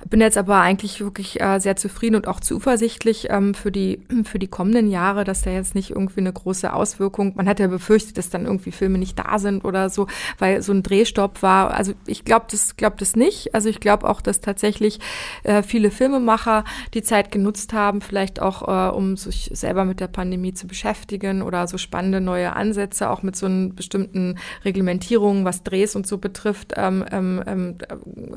Bin 0.08 0.20
jetzt 0.20 0.38
aber 0.38 0.60
eigentlich 0.60 1.00
wirklich 1.00 1.40
äh, 1.40 1.58
sehr 1.60 1.76
zufrieden 1.76 2.16
und 2.16 2.28
auch 2.28 2.40
zuversichtlich 2.40 3.28
ähm, 3.30 3.54
für 3.54 3.72
die 3.72 4.02
für 4.24 4.38
die 4.38 4.48
kommenden 4.48 4.90
Jahre, 4.90 5.24
dass 5.24 5.42
da 5.42 5.50
jetzt 5.50 5.74
nicht 5.74 5.90
irgendwie 5.90 6.20
eine 6.20 6.32
große 6.32 6.72
Auswirkung. 6.72 7.34
Man 7.36 7.48
hat 7.48 7.60
ja 7.60 7.66
befürchtet, 7.66 8.18
dass 8.18 8.30
dann 8.30 8.46
irgendwie 8.46 8.72
Filme 8.72 8.98
nicht 8.98 9.18
da 9.18 9.38
sind 9.38 9.64
oder 9.64 9.90
so, 9.90 10.06
weil 10.38 10.62
so 10.62 10.72
ein 10.72 10.82
Drehstopp 10.82 11.42
war. 11.42 11.74
Also 11.74 11.92
ich 12.06 12.24
glaube 12.24 12.46
das 12.50 12.76
glaube 12.76 12.96
das 12.98 13.16
nicht. 13.16 13.54
Also 13.54 13.68
ich 13.68 13.80
glaube 13.80 14.08
auch, 14.08 14.20
dass 14.20 14.40
tatsächlich 14.40 15.00
äh, 15.42 15.62
viele 15.62 15.90
Filmemacher 15.90 16.64
die 16.94 17.02
Zeit 17.02 17.30
genutzt 17.30 17.72
haben, 17.72 18.00
vielleicht 18.00 18.40
auch 18.40 18.62
äh, 18.68 18.94
um 18.94 19.16
sich 19.16 19.50
selber 19.52 19.84
mit 19.84 20.00
der 20.00 20.08
Pandemie 20.08 20.54
zu 20.54 20.66
beschäftigen 20.66 21.42
oder 21.42 21.66
so 21.66 21.78
spannende 21.78 22.20
neue 22.20 22.54
Ansätze 22.54 23.10
auch 23.10 23.22
mit 23.22 23.36
so 23.36 23.46
einem 23.46 23.74
bestimmten 23.74 24.38
Reglementierungen, 24.64 25.44
was 25.44 25.62
Drehs 25.62 25.96
und 25.96 26.06
so 26.06 26.18
betrifft, 26.18 26.74
ähm, 26.76 27.04
ähm, 27.10 27.42
ähm, 27.46 27.76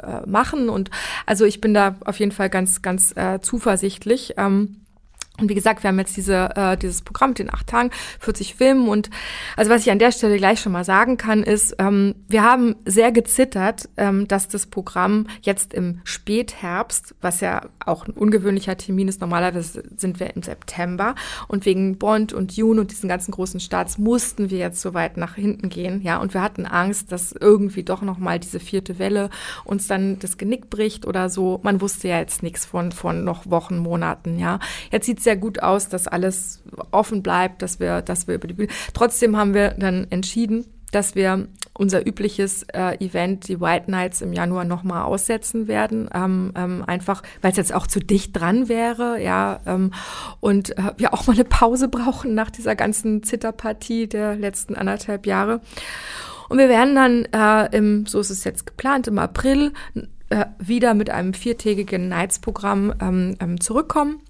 äh, 0.01 0.27
machen. 0.27 0.69
Und 0.69 0.89
also 1.25 1.45
ich 1.45 1.57
bin 1.62 1.74
da 1.74 1.96
auf 2.06 2.20
jeden 2.20 2.32
Fall 2.32 2.50
ganz, 2.50 2.82
ganz 2.82 3.16
äh, 3.16 3.40
zuversichtlich. 3.42 4.34
Ähm, 4.38 4.87
und 5.39 5.50
wie 5.50 5.56
gesagt, 5.56 5.84
wir 5.84 5.89
haben 5.89 6.00
jetzt 6.00 6.17
diese, 6.17 6.56
äh, 6.56 6.77
dieses 6.77 7.01
Programm 7.01 7.32
mit 7.32 7.39
den 7.39 7.53
acht 7.53 7.67
Tagen, 7.67 7.91
40 8.20 8.56
Filmen 8.56 8.88
und 8.88 9.10
also 9.56 9.70
was 9.72 9.82
ich 9.82 9.91
an 9.91 10.00
der 10.00 10.12
Stelle 10.12 10.38
gleich 10.38 10.60
schon 10.60 10.72
mal 10.72 10.84
sagen 10.84 11.17
kann, 11.17 11.44
ist, 11.44 11.75
ähm, 11.79 12.15
wir 12.27 12.44
haben 12.44 12.75
sehr 12.86 13.12
gezittert, 13.12 13.89
ähm, 13.98 14.27
dass 14.27 14.48
das 14.48 14.65
Programm 14.65 15.27
jetzt 15.41 15.73
im 15.73 16.02
Spätherbst, 16.04 17.15
was 17.21 17.41
ja 17.41 17.67
auch 17.86 18.08
ein 18.08 18.13
ungewöhnlicher 18.13 18.78
Termin 18.78 19.08
ist, 19.08 19.21
normalerweise 19.21 19.84
sind 19.95 20.19
wir 20.19 20.36
im 20.36 20.41
September 20.41 21.15
und 21.47 21.65
wegen 21.65 21.97
Bond 21.97 22.34
und 22.34 22.58
June 22.58 22.82
und 22.82 22.91
diesen 22.91 23.10
ganzen 23.10 23.32
großen 23.32 23.60
Starts 23.60 23.97
mussten 23.97 24.50
wir 24.50 24.58
jetzt 24.58 24.82
so 24.82 24.93
weit 24.93 25.17
nach 25.17 25.36
hinten 25.36 25.69
gehen, 25.69 26.02
ja, 26.02 26.17
und 26.17 26.34
wir 26.34 26.41
hatten 26.41 26.65
Angst, 26.65 27.12
dass 27.12 27.32
irgendwie 27.32 27.84
doch 27.84 28.02
nochmal 28.02 28.39
diese 28.39 28.60
vierte 28.60 28.97
Welle 28.97 29.30
uns 29.65 29.88
dann 29.88 30.17
das 30.19 30.38
Genick 30.38 30.69
bricht 30.69 31.06
oder 31.06 31.30
so. 31.30 31.60
Man 31.63 31.82
wusste 31.82 32.08
ja 32.08 32.19
jetzt 32.19 32.43
nichts 32.43 32.65
von, 32.65 32.91
von 32.91 33.23
noch 33.23 33.50
Wochen, 33.50 33.78
Monaten, 33.78 34.39
ja. 34.39 34.60
Jetzt 34.91 35.06
sieht's 35.06 35.27
sehr 35.28 35.36
gut 35.36 35.62
aus, 35.62 35.90
dass 35.90 36.08
alles 36.08 36.63
offen 36.92 37.22
bleibt, 37.22 37.62
dass 37.62 37.82
wir, 37.82 38.02
dass 38.02 38.30
wir 38.30 38.36
über 38.36 38.48
die 38.48 38.54
Bühne. 38.54 38.70
Trotzdem 38.94 39.36
haben 39.36 39.54
wir 39.54 39.72
dann 39.72 40.08
entschieden, 40.10 40.66
dass 40.94 41.16
wir 41.16 41.50
unser 41.74 42.08
übliches 42.08 42.63
äh, 42.72 42.96
Event, 43.06 43.50
die 43.50 43.60
White 43.60 43.92
Nights 43.92 44.22
im 44.22 44.32
Januar 44.32 44.63
nochmal 44.63 45.04
aussetzen 45.04 45.68
werden, 45.68 46.10
ähm, 46.13 46.54
ähm, 46.56 46.82
einfach, 46.88 47.24
weil 47.42 47.52
es 47.52 47.58
jetzt 47.58 47.74
auch 47.74 47.88
zu 47.88 48.00
dicht 48.00 48.40
dran 48.40 48.70
wäre, 48.70 49.22
ja, 49.22 49.60
ähm, 49.66 49.92
und 50.40 50.78
äh, 50.78 50.94
wir 50.96 51.13
auch 51.13 51.28
mal 51.28 51.34
eine 51.34 51.44
Pause 51.44 51.90
brauchen 51.90 52.34
nach 52.34 52.50
dieser 52.50 52.78
ganzen 52.78 53.22
Zitterpartie 53.22 54.08
der 54.08 54.38
letzten 54.38 54.76
anderthalb 54.76 55.26
Jahre. 55.26 55.60
Und 56.48 56.58
wir 56.58 56.70
werden 56.70 56.96
dann 56.96 57.26
äh, 57.34 57.78
im, 57.78 58.06
so 58.06 58.22
ist 58.22 58.30
es 58.30 58.46
jetzt 58.46 58.66
geplant, 58.66 59.10
im 59.10 59.20
April 59.20 59.74
äh, 60.30 60.46
wieder 60.58 60.94
mit 60.94 61.10
einem 61.10 61.34
viertägigen 61.34 62.08
Nights-Programm 62.08 62.94
ähm, 63.02 63.36
ähm, 63.42 63.60
zurückkommen. 63.60 64.22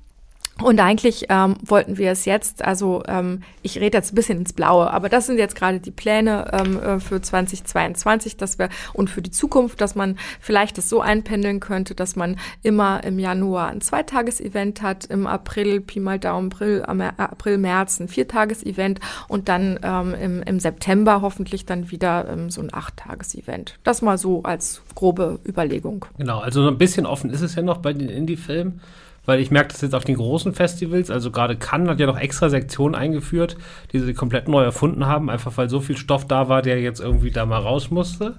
Und 0.63 0.79
eigentlich 0.79 1.25
ähm, 1.29 1.55
wollten 1.63 1.97
wir 1.97 2.11
es 2.11 2.25
jetzt, 2.25 2.65
also 2.65 3.03
ähm, 3.07 3.43
ich 3.61 3.79
rede 3.79 3.97
jetzt 3.97 4.11
ein 4.11 4.15
bisschen 4.15 4.39
ins 4.39 4.53
Blaue, 4.53 4.91
aber 4.91 5.07
das 5.07 5.27
sind 5.27 5.37
jetzt 5.37 5.55
gerade 5.55 5.79
die 5.79 5.91
Pläne 5.91 6.49
ähm, 6.51 6.79
äh, 6.81 6.99
für 6.99 7.21
2022, 7.21 8.37
dass 8.37 8.57
wir 8.57 8.69
und 8.93 9.09
für 9.09 9.21
die 9.21 9.29
Zukunft, 9.29 9.81
dass 9.81 9.93
man 9.93 10.17
vielleicht 10.39 10.77
das 10.77 10.89
so 10.89 10.99
einpendeln 11.01 11.59
könnte, 11.59 11.93
dass 11.93 12.15
man 12.15 12.37
immer 12.63 13.03
im 13.03 13.19
Januar 13.19 13.67
ein 13.67 13.81
Zweitages-Event 13.81 14.81
hat, 14.81 15.05
im 15.05 15.27
April, 15.27 15.79
Pi 15.81 15.99
mal 15.99 16.17
Daumen, 16.17 16.47
April, 16.51 16.83
äh, 16.87 17.11
April 17.17 17.57
März 17.59 17.99
ein 17.99 18.07
Viertages-Event 18.07 18.99
und 19.27 19.49
dann 19.49 19.79
ähm, 19.83 20.15
im, 20.15 20.41
im 20.41 20.59
September 20.59 21.21
hoffentlich 21.21 21.65
dann 21.65 21.91
wieder 21.91 22.27
ähm, 22.29 22.49
so 22.49 22.61
ein 22.61 22.73
Achttages-Event. 22.73 23.77
Das 23.83 24.01
mal 24.01 24.17
so 24.17 24.41
als 24.41 24.81
grobe 24.95 25.39
Überlegung. 25.47 26.05
Genau, 26.17 26.39
also 26.39 26.63
so 26.63 26.67
ein 26.67 26.77
bisschen 26.79 27.05
offen 27.05 27.29
ist 27.29 27.41
es 27.41 27.53
ja 27.53 27.61
noch 27.61 27.77
bei 27.77 27.93
den 27.93 28.09
Indie-Filmen 28.09 28.81
weil 29.27 29.41
ich 29.41 29.51
merke 29.51 29.73
das 29.73 29.81
jetzt 29.81 29.93
auf 29.93 30.05
den 30.05 30.15
großen 30.15 30.53
Festivals, 30.53 31.11
also 31.11 31.29
gerade 31.29 31.57
Cannes 31.57 31.89
hat 31.89 31.99
ja 31.99 32.07
noch 32.07 32.17
extra 32.17 32.49
Sektionen 32.49 32.95
eingeführt, 32.95 33.57
die 33.91 33.99
sie 33.99 34.13
komplett 34.13 34.47
neu 34.47 34.63
erfunden 34.63 35.05
haben, 35.05 35.29
einfach 35.29 35.55
weil 35.57 35.69
so 35.69 35.81
viel 35.81 35.97
Stoff 35.97 36.25
da 36.25 36.49
war, 36.49 36.63
der 36.63 36.81
jetzt 36.81 37.01
irgendwie 37.01 37.29
da 37.29 37.45
mal 37.45 37.59
raus 37.59 37.91
musste. 37.91 38.35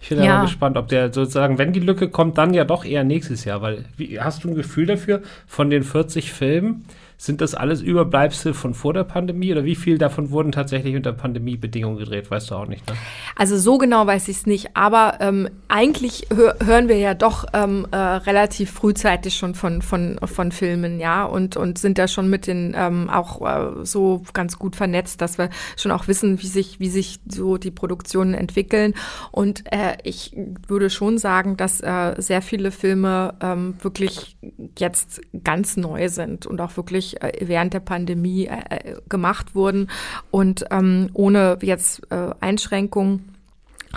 Ich 0.00 0.10
bin 0.10 0.22
ja. 0.22 0.38
mal 0.38 0.42
gespannt, 0.42 0.76
ob 0.76 0.88
der 0.88 1.12
sozusagen, 1.12 1.58
wenn 1.58 1.72
die 1.72 1.80
Lücke 1.80 2.08
kommt, 2.08 2.36
dann 2.36 2.52
ja 2.52 2.64
doch 2.64 2.84
eher 2.84 3.04
nächstes 3.04 3.44
Jahr, 3.44 3.62
weil 3.62 3.84
wie, 3.96 4.20
hast 4.20 4.42
du 4.42 4.48
ein 4.48 4.54
Gefühl 4.56 4.86
dafür 4.86 5.22
von 5.46 5.70
den 5.70 5.84
40 5.84 6.32
Filmen? 6.32 6.84
Sind 7.20 7.40
das 7.40 7.56
alles 7.56 7.82
Überbleibsel 7.82 8.54
von 8.54 8.74
vor 8.74 8.94
der 8.94 9.02
Pandemie 9.02 9.50
oder 9.50 9.64
wie 9.64 9.74
viel 9.74 9.98
davon 9.98 10.30
wurden 10.30 10.52
tatsächlich 10.52 10.94
unter 10.94 11.12
Pandemiebedingungen 11.12 11.98
gedreht? 11.98 12.30
Weißt 12.30 12.52
du 12.52 12.54
auch 12.54 12.66
nicht, 12.66 12.86
ne? 12.88 12.94
Also 13.34 13.58
so 13.58 13.76
genau 13.76 14.06
weiß 14.06 14.28
ich 14.28 14.36
es 14.36 14.46
nicht, 14.46 14.76
aber 14.76 15.18
ähm, 15.18 15.48
eigentlich 15.66 16.28
hör, 16.32 16.56
hören 16.64 16.88
wir 16.88 16.96
ja 16.98 17.14
doch 17.14 17.44
ähm, 17.54 17.88
äh, 17.90 17.96
relativ 17.96 18.70
frühzeitig 18.70 19.36
schon 19.36 19.56
von, 19.56 19.82
von, 19.82 20.20
von 20.24 20.52
Filmen, 20.52 21.00
ja, 21.00 21.24
und, 21.24 21.56
und 21.56 21.78
sind 21.78 21.98
da 21.98 22.06
schon 22.06 22.30
mit 22.30 22.46
den 22.46 22.76
ähm, 22.76 23.10
auch 23.10 23.42
äh, 23.42 23.84
so 23.84 24.22
ganz 24.32 24.56
gut 24.56 24.76
vernetzt, 24.76 25.20
dass 25.20 25.38
wir 25.38 25.50
schon 25.76 25.90
auch 25.90 26.06
wissen, 26.06 26.40
wie 26.40 26.46
sich, 26.46 26.78
wie 26.78 26.88
sich 26.88 27.18
so 27.26 27.56
die 27.56 27.72
Produktionen 27.72 28.34
entwickeln. 28.34 28.94
Und 29.32 29.64
äh, 29.72 29.96
ich 30.04 30.36
würde 30.68 30.88
schon 30.88 31.18
sagen, 31.18 31.56
dass 31.56 31.80
äh, 31.80 32.14
sehr 32.18 32.42
viele 32.42 32.70
Filme 32.70 33.34
ähm, 33.40 33.74
wirklich 33.80 34.36
jetzt 34.78 35.20
ganz 35.42 35.76
neu 35.76 36.08
sind 36.08 36.46
und 36.46 36.60
auch 36.60 36.76
wirklich 36.76 37.07
wirklich 37.08 37.22
äh, 37.22 37.48
während 37.48 37.74
der 37.74 37.80
Pandemie 37.80 38.46
äh, 38.46 38.60
äh, 38.70 38.96
gemacht 39.08 39.54
wurden 39.54 39.88
und 40.30 40.64
ähm, 40.70 41.10
ohne 41.12 41.58
jetzt 41.62 42.02
äh, 42.10 42.30
Einschränkungen. 42.40 43.34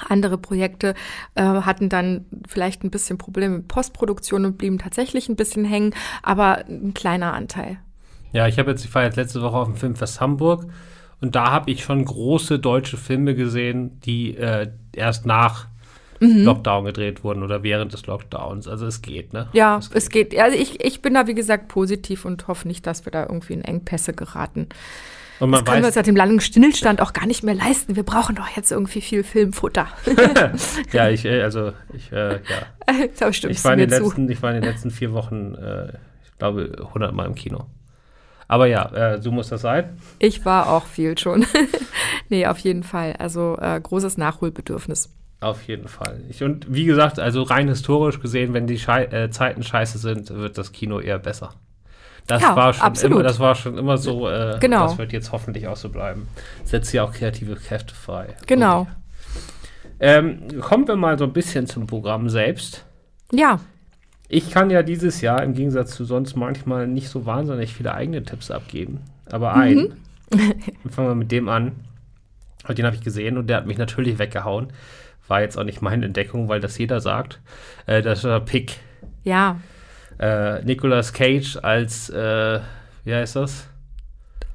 Andere 0.08 0.38
Projekte 0.38 0.96
äh, 1.36 1.44
hatten 1.44 1.90
dann 1.90 2.26
vielleicht 2.48 2.84
ein 2.84 2.92
bisschen 2.92 3.18
Probleme 3.18 3.58
mit 3.58 3.68
Postproduktion 3.68 4.46
und 4.46 4.58
blieben 4.58 4.80
tatsächlich 4.80 5.28
ein 5.28 5.36
bisschen 5.36 5.66
hängen, 5.66 5.94
aber 6.24 6.66
ein 6.66 6.94
kleiner 6.94 7.34
Anteil. 7.34 7.78
Ja, 8.32 8.48
ich 8.48 8.58
habe 8.58 8.72
jetzt, 8.72 8.86
ich 8.86 8.96
war 8.96 9.04
jetzt 9.04 9.18
letzte 9.18 9.42
Woche 9.42 9.58
auf 9.58 9.68
dem 9.68 9.76
Filmfest 9.76 10.22
Hamburg 10.22 10.66
und 11.20 11.36
da 11.36 11.52
habe 11.52 11.72
ich 11.72 11.84
schon 11.84 12.06
große 12.06 12.58
deutsche 12.60 12.96
Filme 12.96 13.36
gesehen, 13.36 14.00
die 14.00 14.38
äh, 14.38 14.72
erst 14.94 15.26
nach 15.26 15.68
mhm. 16.22 16.44
Lockdown 16.44 16.86
gedreht 16.86 17.24
wurden 17.24 17.44
oder 17.44 17.64
während 17.64 17.94
des 17.94 18.06
Lockdowns. 18.06 18.68
Also 18.68 18.86
es 18.86 19.02
geht, 19.02 19.34
ne? 19.34 19.48
Ja, 19.54 19.78
es 19.78 19.90
geht. 19.90 19.98
Es 19.98 20.10
geht. 20.10 20.40
Also 20.40 20.58
ich, 20.58 20.84
ich 20.84 21.02
bin 21.02 21.14
da, 21.14 21.28
wie 21.28 21.36
gesagt, 21.36 21.68
positiv 21.68 22.24
und 22.26 22.48
hoffe 22.48 22.68
nicht, 22.68 22.88
dass 22.88 23.06
wir 23.06 23.12
da 23.12 23.24
irgendwie 23.24 23.54
in 23.54 23.64
Engpässe 23.64 24.14
geraten. 24.14 24.70
Und 25.42 25.50
man 25.50 25.66
das 25.66 25.66
können 25.66 25.82
wir 25.82 25.88
uns 25.88 25.96
seit 25.96 26.06
dem 26.06 26.16
langen 26.16 26.40
Stillstand 26.40 27.02
auch 27.02 27.14
gar 27.14 27.26
nicht 27.26 27.42
mehr 27.44 27.56
leisten. 27.56 27.96
Wir 27.96 28.04
brauchen 28.04 28.36
doch 28.36 28.48
jetzt 28.56 28.72
irgendwie 28.72 29.02
viel 29.02 29.24
Filmfutter. 29.24 29.88
ja, 30.94 31.10
ich, 31.10 31.26
äh, 31.26 31.42
also 31.42 31.74
ich, 31.94 32.12
äh, 32.12 32.34
ja. 32.34 32.40
Da 33.20 33.30
ich, 33.30 33.64
war 33.64 33.74
in 33.74 33.80
den 33.80 33.90
letzten, 33.90 34.30
ich 34.30 34.42
war 34.44 34.54
in 34.54 34.62
den 34.62 34.70
letzten 34.70 34.92
vier 34.92 35.14
Wochen, 35.14 35.56
äh, 35.56 35.94
ich 36.24 36.38
glaube, 36.38 36.76
100 36.78 37.14
Mal 37.14 37.26
im 37.26 37.34
Kino. 37.34 37.66
Aber 38.48 38.68
ja, 38.68 39.14
äh, 39.14 39.22
so 39.22 39.32
muss 39.32 39.48
das 39.48 39.62
sein. 39.62 39.98
Ich 40.20 40.46
war 40.46 40.70
auch 40.70 40.86
viel 40.86 41.18
schon. 41.18 41.46
nee, 42.30 42.46
auf 42.46 42.60
jeden 42.60 42.84
Fall. 42.84 43.16
Also 43.18 43.58
äh, 43.60 43.80
großes 43.82 44.18
Nachholbedürfnis. 44.18 45.10
Auf 45.42 45.64
jeden 45.64 45.88
Fall. 45.88 46.22
Ich, 46.30 46.44
und 46.44 46.74
wie 46.74 46.86
gesagt, 46.86 47.20
also 47.20 47.42
rein 47.42 47.68
historisch 47.68 48.20
gesehen, 48.20 48.54
wenn 48.54 48.68
die 48.68 48.78
Schei 48.78 49.06
äh, 49.06 49.32
Zeiten 49.32 49.64
scheiße 49.64 49.98
sind, 49.98 50.30
wird 50.30 50.58
das 50.58 50.72
Kino 50.72 51.00
eher 51.00 51.18
besser. 51.18 51.56
Das, 52.28 52.44
ja, 52.44 52.56
war, 52.56 52.74
schon 52.74 52.84
absolut. 52.84 53.18
immer, 53.18 53.24
das 53.24 53.40
war 53.40 53.56
schon 53.56 53.76
immer 53.78 53.98
so. 53.98 54.30
Äh, 54.30 54.58
genau. 54.60 54.84
Das 54.84 55.00
wird 55.00 55.12
jetzt 55.12 55.32
hoffentlich 55.32 55.68
auch 55.68 55.76
so 55.76 55.90
bleiben. 55.90 56.28
Setzt 56.64 56.94
ja 56.94 57.04
auch 57.04 57.12
kreative 57.12 57.56
Kräfte 57.56 57.96
frei. 57.96 58.36
Genau. 58.46 58.82
Okay. 58.82 58.92
Ähm, 60.00 60.62
kommen 60.62 60.88
wir 60.88 60.96
mal 60.96 61.18
so 61.18 61.26
ein 61.26 61.34
bisschen 61.34 61.66
zum 61.66 61.88
Programm 61.88 62.30
selbst. 62.30 62.86
Ja. 63.32 63.60
Ich 64.30 64.52
kann 64.52 64.70
ja 64.70 64.84
dieses 64.84 65.22
Jahr 65.22 65.44
im 65.44 65.56
Gegensatz 65.56 65.96
zu 65.96 66.06
sonst 66.06 66.36
manchmal 66.36 66.88
nicht 66.88 67.10
so 67.10 67.26
wahnsinnig 67.26 67.74
viele 67.74 67.96
eigene 67.96 68.24
Tipps 68.24 68.52
abgeben. 68.52 69.02
Aber 69.26 69.56
einen. 69.56 69.96
Mhm. 70.32 70.90
fangen 70.90 71.08
wir 71.08 71.16
mit 71.16 71.32
dem 71.32 71.50
an. 71.50 71.72
Den 72.70 72.86
habe 72.86 72.96
ich 72.96 73.02
gesehen 73.02 73.38
und 73.38 73.48
der 73.48 73.58
hat 73.58 73.66
mich 73.66 73.80
natürlich 73.80 74.20
weggehauen. 74.20 74.72
War 75.32 75.40
jetzt 75.40 75.58
auch 75.58 75.64
nicht 75.64 75.82
meine 75.82 76.06
Entdeckung, 76.06 76.50
weil 76.50 76.60
das 76.60 76.78
jeder 76.78 77.00
sagt. 77.00 77.40
Äh, 77.86 78.02
das 78.02 78.26
war 78.26 78.42
Pick. 78.42 78.80
Ja. 79.24 79.62
Äh, 80.20 80.62
Nicolas 80.66 81.14
Cage 81.14 81.56
als, 81.56 82.10
äh, 82.10 82.60
wie 83.06 83.16
heißt 83.16 83.38
das? 83.38 83.66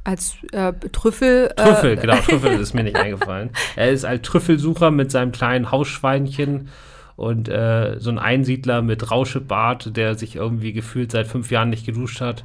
Als 0.05 0.37
äh, 0.53 0.75
Trüffel. 0.93 1.51
Äh, 1.57 1.65
Trüffel, 1.65 1.97
genau, 2.03 2.17
Trüffel 2.17 2.61
ist 2.61 2.75
mir 2.75 2.85
nicht 2.85 2.97
eingefallen. 2.97 3.49
Er 3.75 3.91
ist 3.91 4.05
als 4.05 4.21
Trüffelsucher 4.21 4.91
mit 4.91 5.11
seinem 5.11 5.33
kleinen 5.33 5.71
Hausschweinchen 5.71 6.69
und 7.17 7.49
äh, 7.49 7.99
so 7.99 8.11
ein 8.11 8.19
Einsiedler 8.19 8.83
mit 8.83 9.11
Rauschebart, 9.11 9.97
der 9.97 10.15
sich 10.15 10.37
irgendwie 10.37 10.75
gefühlt 10.75 11.11
seit 11.11 11.27
fünf 11.27 11.51
Jahren 11.51 11.71
nicht 11.71 11.87
geduscht 11.87 12.21
hat, 12.21 12.45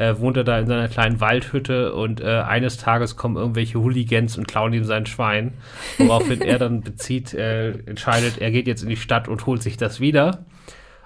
äh, 0.00 0.18
wohnt 0.18 0.38
er 0.38 0.44
da 0.44 0.58
in 0.58 0.66
seiner 0.66 0.88
kleinen 0.88 1.20
Waldhütte 1.20 1.92
und 1.94 2.22
äh, 2.22 2.40
eines 2.40 2.78
Tages 2.78 3.16
kommen 3.16 3.36
irgendwelche 3.36 3.78
Hooligans 3.78 4.38
und 4.38 4.48
klauen 4.48 4.72
ihm 4.72 4.84
sein 4.84 5.04
Schwein, 5.04 5.52
woraufhin 5.98 6.40
er 6.40 6.58
dann 6.58 6.80
bezieht, 6.80 7.34
äh, 7.34 7.72
entscheidet, 7.84 8.38
er 8.38 8.50
geht 8.50 8.66
jetzt 8.66 8.82
in 8.82 8.88
die 8.88 8.96
Stadt 8.96 9.28
und 9.28 9.44
holt 9.44 9.62
sich 9.62 9.76
das 9.76 10.00
wieder. 10.00 10.46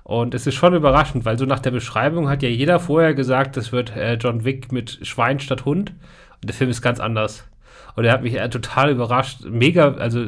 Und 0.04 0.34
es 0.34 0.46
ist 0.46 0.54
schon 0.54 0.74
überraschend, 0.74 1.24
weil 1.24 1.38
so 1.38 1.44
nach 1.44 1.58
der 1.58 1.72
Beschreibung 1.72 2.28
hat 2.28 2.42
ja 2.42 2.48
jeder 2.48 2.78
vorher 2.78 3.14
gesagt, 3.14 3.56
das 3.56 3.72
wird 3.72 3.96
äh, 3.96 4.14
John 4.14 4.44
Wick 4.44 4.70
mit 4.70 5.00
Schwein 5.02 5.40
statt 5.40 5.64
Hund. 5.64 5.90
Und 5.90 6.48
der 6.48 6.54
Film 6.54 6.70
ist 6.70 6.82
ganz 6.82 7.00
anders. 7.00 7.48
Und 7.96 8.04
er 8.04 8.12
hat 8.12 8.22
mich 8.22 8.34
äh, 8.34 8.48
total 8.48 8.90
überrascht. 8.90 9.44
Mega, 9.44 9.94
also 9.94 10.26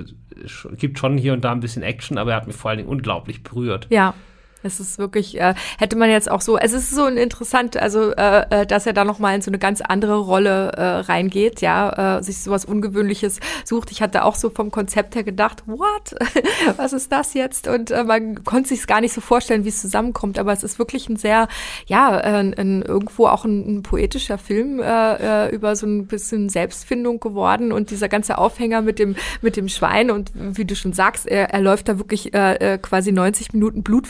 gibt 0.72 0.98
schon 0.98 1.18
hier 1.18 1.34
und 1.34 1.44
da 1.44 1.52
ein 1.52 1.60
bisschen 1.60 1.82
Action, 1.82 2.18
aber 2.18 2.32
er 2.32 2.38
hat 2.38 2.46
mich 2.46 2.56
vor 2.56 2.70
allen 2.70 2.78
Dingen 2.78 2.88
unglaublich 2.88 3.42
berührt. 3.44 3.86
Ja. 3.90 4.14
Es 4.66 4.80
ist 4.80 4.98
wirklich, 4.98 5.40
äh, 5.40 5.54
hätte 5.78 5.96
man 5.96 6.10
jetzt 6.10 6.30
auch 6.30 6.40
so, 6.40 6.58
es 6.58 6.72
ist 6.72 6.90
so 6.90 7.04
ein 7.04 7.16
interessant, 7.16 7.76
also 7.76 8.12
äh, 8.12 8.44
äh, 8.50 8.66
dass 8.66 8.86
er 8.86 8.92
da 8.92 9.04
nochmal 9.04 9.34
in 9.34 9.42
so 9.42 9.50
eine 9.50 9.58
ganz 9.58 9.80
andere 9.80 10.18
Rolle 10.18 10.72
äh, 10.72 10.82
reingeht, 10.82 11.60
ja, 11.60 12.18
äh, 12.18 12.22
sich 12.22 12.42
sowas 12.42 12.64
Ungewöhnliches 12.64 13.40
sucht. 13.64 13.90
Ich 13.90 14.02
hatte 14.02 14.24
auch 14.24 14.34
so 14.34 14.50
vom 14.50 14.70
Konzept 14.70 15.14
her 15.14 15.22
gedacht, 15.22 15.62
what? 15.66 16.14
Was 16.76 16.92
ist 16.92 17.12
das 17.12 17.34
jetzt? 17.34 17.68
Und 17.68 17.90
äh, 17.90 18.04
man 18.04 18.44
konnte 18.44 18.68
sich 18.68 18.86
gar 18.86 19.00
nicht 19.00 19.12
so 19.12 19.20
vorstellen, 19.20 19.64
wie 19.64 19.68
es 19.68 19.80
zusammenkommt, 19.80 20.38
aber 20.38 20.52
es 20.52 20.62
ist 20.62 20.78
wirklich 20.78 21.08
ein 21.08 21.16
sehr, 21.16 21.48
ja, 21.86 22.18
äh, 22.18 22.52
ein, 22.56 22.82
irgendwo 22.82 23.26
auch 23.26 23.44
ein, 23.44 23.78
ein 23.78 23.82
poetischer 23.82 24.38
Film 24.38 24.80
äh, 24.80 25.46
äh, 25.46 25.54
über 25.54 25.76
so 25.76 25.86
ein 25.86 26.06
bisschen 26.06 26.48
Selbstfindung 26.48 27.20
geworden 27.20 27.72
und 27.72 27.90
dieser 27.90 28.08
ganze 28.08 28.38
Aufhänger 28.38 28.82
mit 28.82 28.98
dem, 28.98 29.16
mit 29.42 29.56
dem 29.56 29.68
Schwein 29.68 30.10
und 30.10 30.32
wie 30.34 30.64
du 30.64 30.74
schon 30.74 30.92
sagst, 30.92 31.26
er, 31.26 31.50
er 31.50 31.60
läuft 31.60 31.88
da 31.88 31.98
wirklich 31.98 32.34
äh, 32.34 32.78
quasi 32.80 33.12
90 33.12 33.52
Minuten 33.52 33.82
Blut 33.82 34.06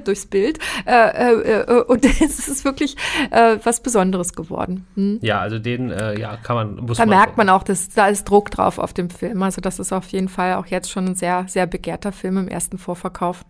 transformiert 0.00 0.06
durchs 0.06 0.26
Bild. 0.26 0.58
Äh, 0.86 1.32
äh, 1.32 1.60
äh 1.62 1.82
und 1.84 2.04
es 2.20 2.48
ist 2.48 2.64
wirklich 2.64 2.96
äh, 3.30 3.58
was 3.62 3.80
Besonderes 3.82 4.32
geworden. 4.34 4.86
Hm? 4.94 5.18
Ja, 5.22 5.40
also 5.40 5.58
den, 5.58 5.90
äh, 5.90 6.18
ja, 6.18 6.36
kann 6.36 6.56
man, 6.56 6.76
muss 6.86 6.98
Da 6.98 7.06
man 7.06 7.16
merkt 7.16 7.36
man 7.36 7.48
auch, 7.48 7.62
dass 7.62 7.88
da 7.90 8.08
ist 8.08 8.24
Druck 8.24 8.50
drauf 8.50 8.78
auf 8.78 8.92
dem 8.92 9.10
Film. 9.10 9.42
Also 9.42 9.60
das 9.60 9.78
ist 9.78 9.92
auf 9.92 10.08
jeden 10.08 10.28
Fall 10.28 10.54
auch 10.54 10.66
jetzt 10.66 10.90
schon 10.90 11.06
ein 11.06 11.14
sehr, 11.14 11.44
sehr 11.48 11.66
begehrter 11.66 12.12
Film 12.12 12.38
im 12.38 12.48
ersten 12.48 12.78
Vorverkauf. 12.78 13.44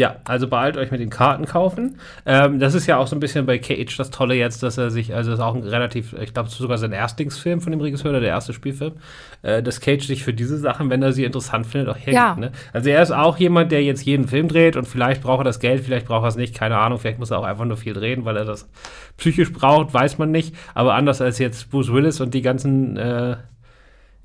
Ja, 0.00 0.16
also 0.24 0.48
beeilt 0.48 0.78
euch 0.78 0.90
mit 0.90 0.98
den 0.98 1.10
Karten 1.10 1.44
kaufen. 1.44 1.98
Ähm, 2.24 2.58
das 2.58 2.72
ist 2.74 2.86
ja 2.86 2.96
auch 2.96 3.06
so 3.06 3.14
ein 3.14 3.20
bisschen 3.20 3.44
bei 3.44 3.58
Cage 3.58 3.94
das 3.98 4.08
Tolle 4.08 4.34
jetzt, 4.34 4.62
dass 4.62 4.78
er 4.78 4.88
sich, 4.88 5.14
also 5.14 5.28
das 5.28 5.38
ist 5.38 5.44
auch 5.44 5.54
ein 5.54 5.62
relativ, 5.62 6.14
ich 6.14 6.32
glaube 6.32 6.48
sogar 6.48 6.78
sein 6.78 6.92
Erstlingsfilm 6.92 7.60
von 7.60 7.70
dem 7.70 7.82
Regisseur 7.82 8.12
oder 8.12 8.20
der 8.20 8.30
erste 8.30 8.54
Spielfilm, 8.54 8.94
äh, 9.42 9.62
dass 9.62 9.82
Cage 9.82 10.06
sich 10.06 10.24
für 10.24 10.32
diese 10.32 10.56
Sachen, 10.56 10.88
wenn 10.88 11.02
er 11.02 11.12
sie 11.12 11.24
interessant 11.24 11.66
findet, 11.66 11.90
auch 11.90 11.98
hergibt. 11.98 12.14
Ja. 12.14 12.34
Ne? 12.34 12.50
Also 12.72 12.88
er 12.88 13.02
ist 13.02 13.10
auch 13.10 13.36
jemand, 13.36 13.72
der 13.72 13.82
jetzt 13.84 14.02
jeden 14.06 14.26
Film 14.26 14.48
dreht 14.48 14.74
und 14.78 14.88
vielleicht 14.88 15.22
braucht 15.22 15.42
er 15.42 15.44
das 15.44 15.60
Geld, 15.60 15.84
vielleicht 15.84 16.06
braucht 16.06 16.24
er 16.24 16.28
es 16.28 16.36
nicht, 16.36 16.54
keine 16.54 16.78
Ahnung, 16.78 16.98
vielleicht 16.98 17.18
muss 17.18 17.30
er 17.30 17.38
auch 17.38 17.44
einfach 17.44 17.66
nur 17.66 17.76
viel 17.76 17.92
drehen, 17.92 18.24
weil 18.24 18.38
er 18.38 18.46
das 18.46 18.70
psychisch 19.18 19.52
braucht, 19.52 19.92
weiß 19.92 20.16
man 20.16 20.30
nicht. 20.30 20.56
Aber 20.72 20.94
anders 20.94 21.20
als 21.20 21.38
jetzt 21.38 21.70
Bruce 21.70 21.92
Willis 21.92 22.22
und 22.22 22.32
die 22.32 22.40
ganzen, 22.40 22.96
äh, 22.96 23.36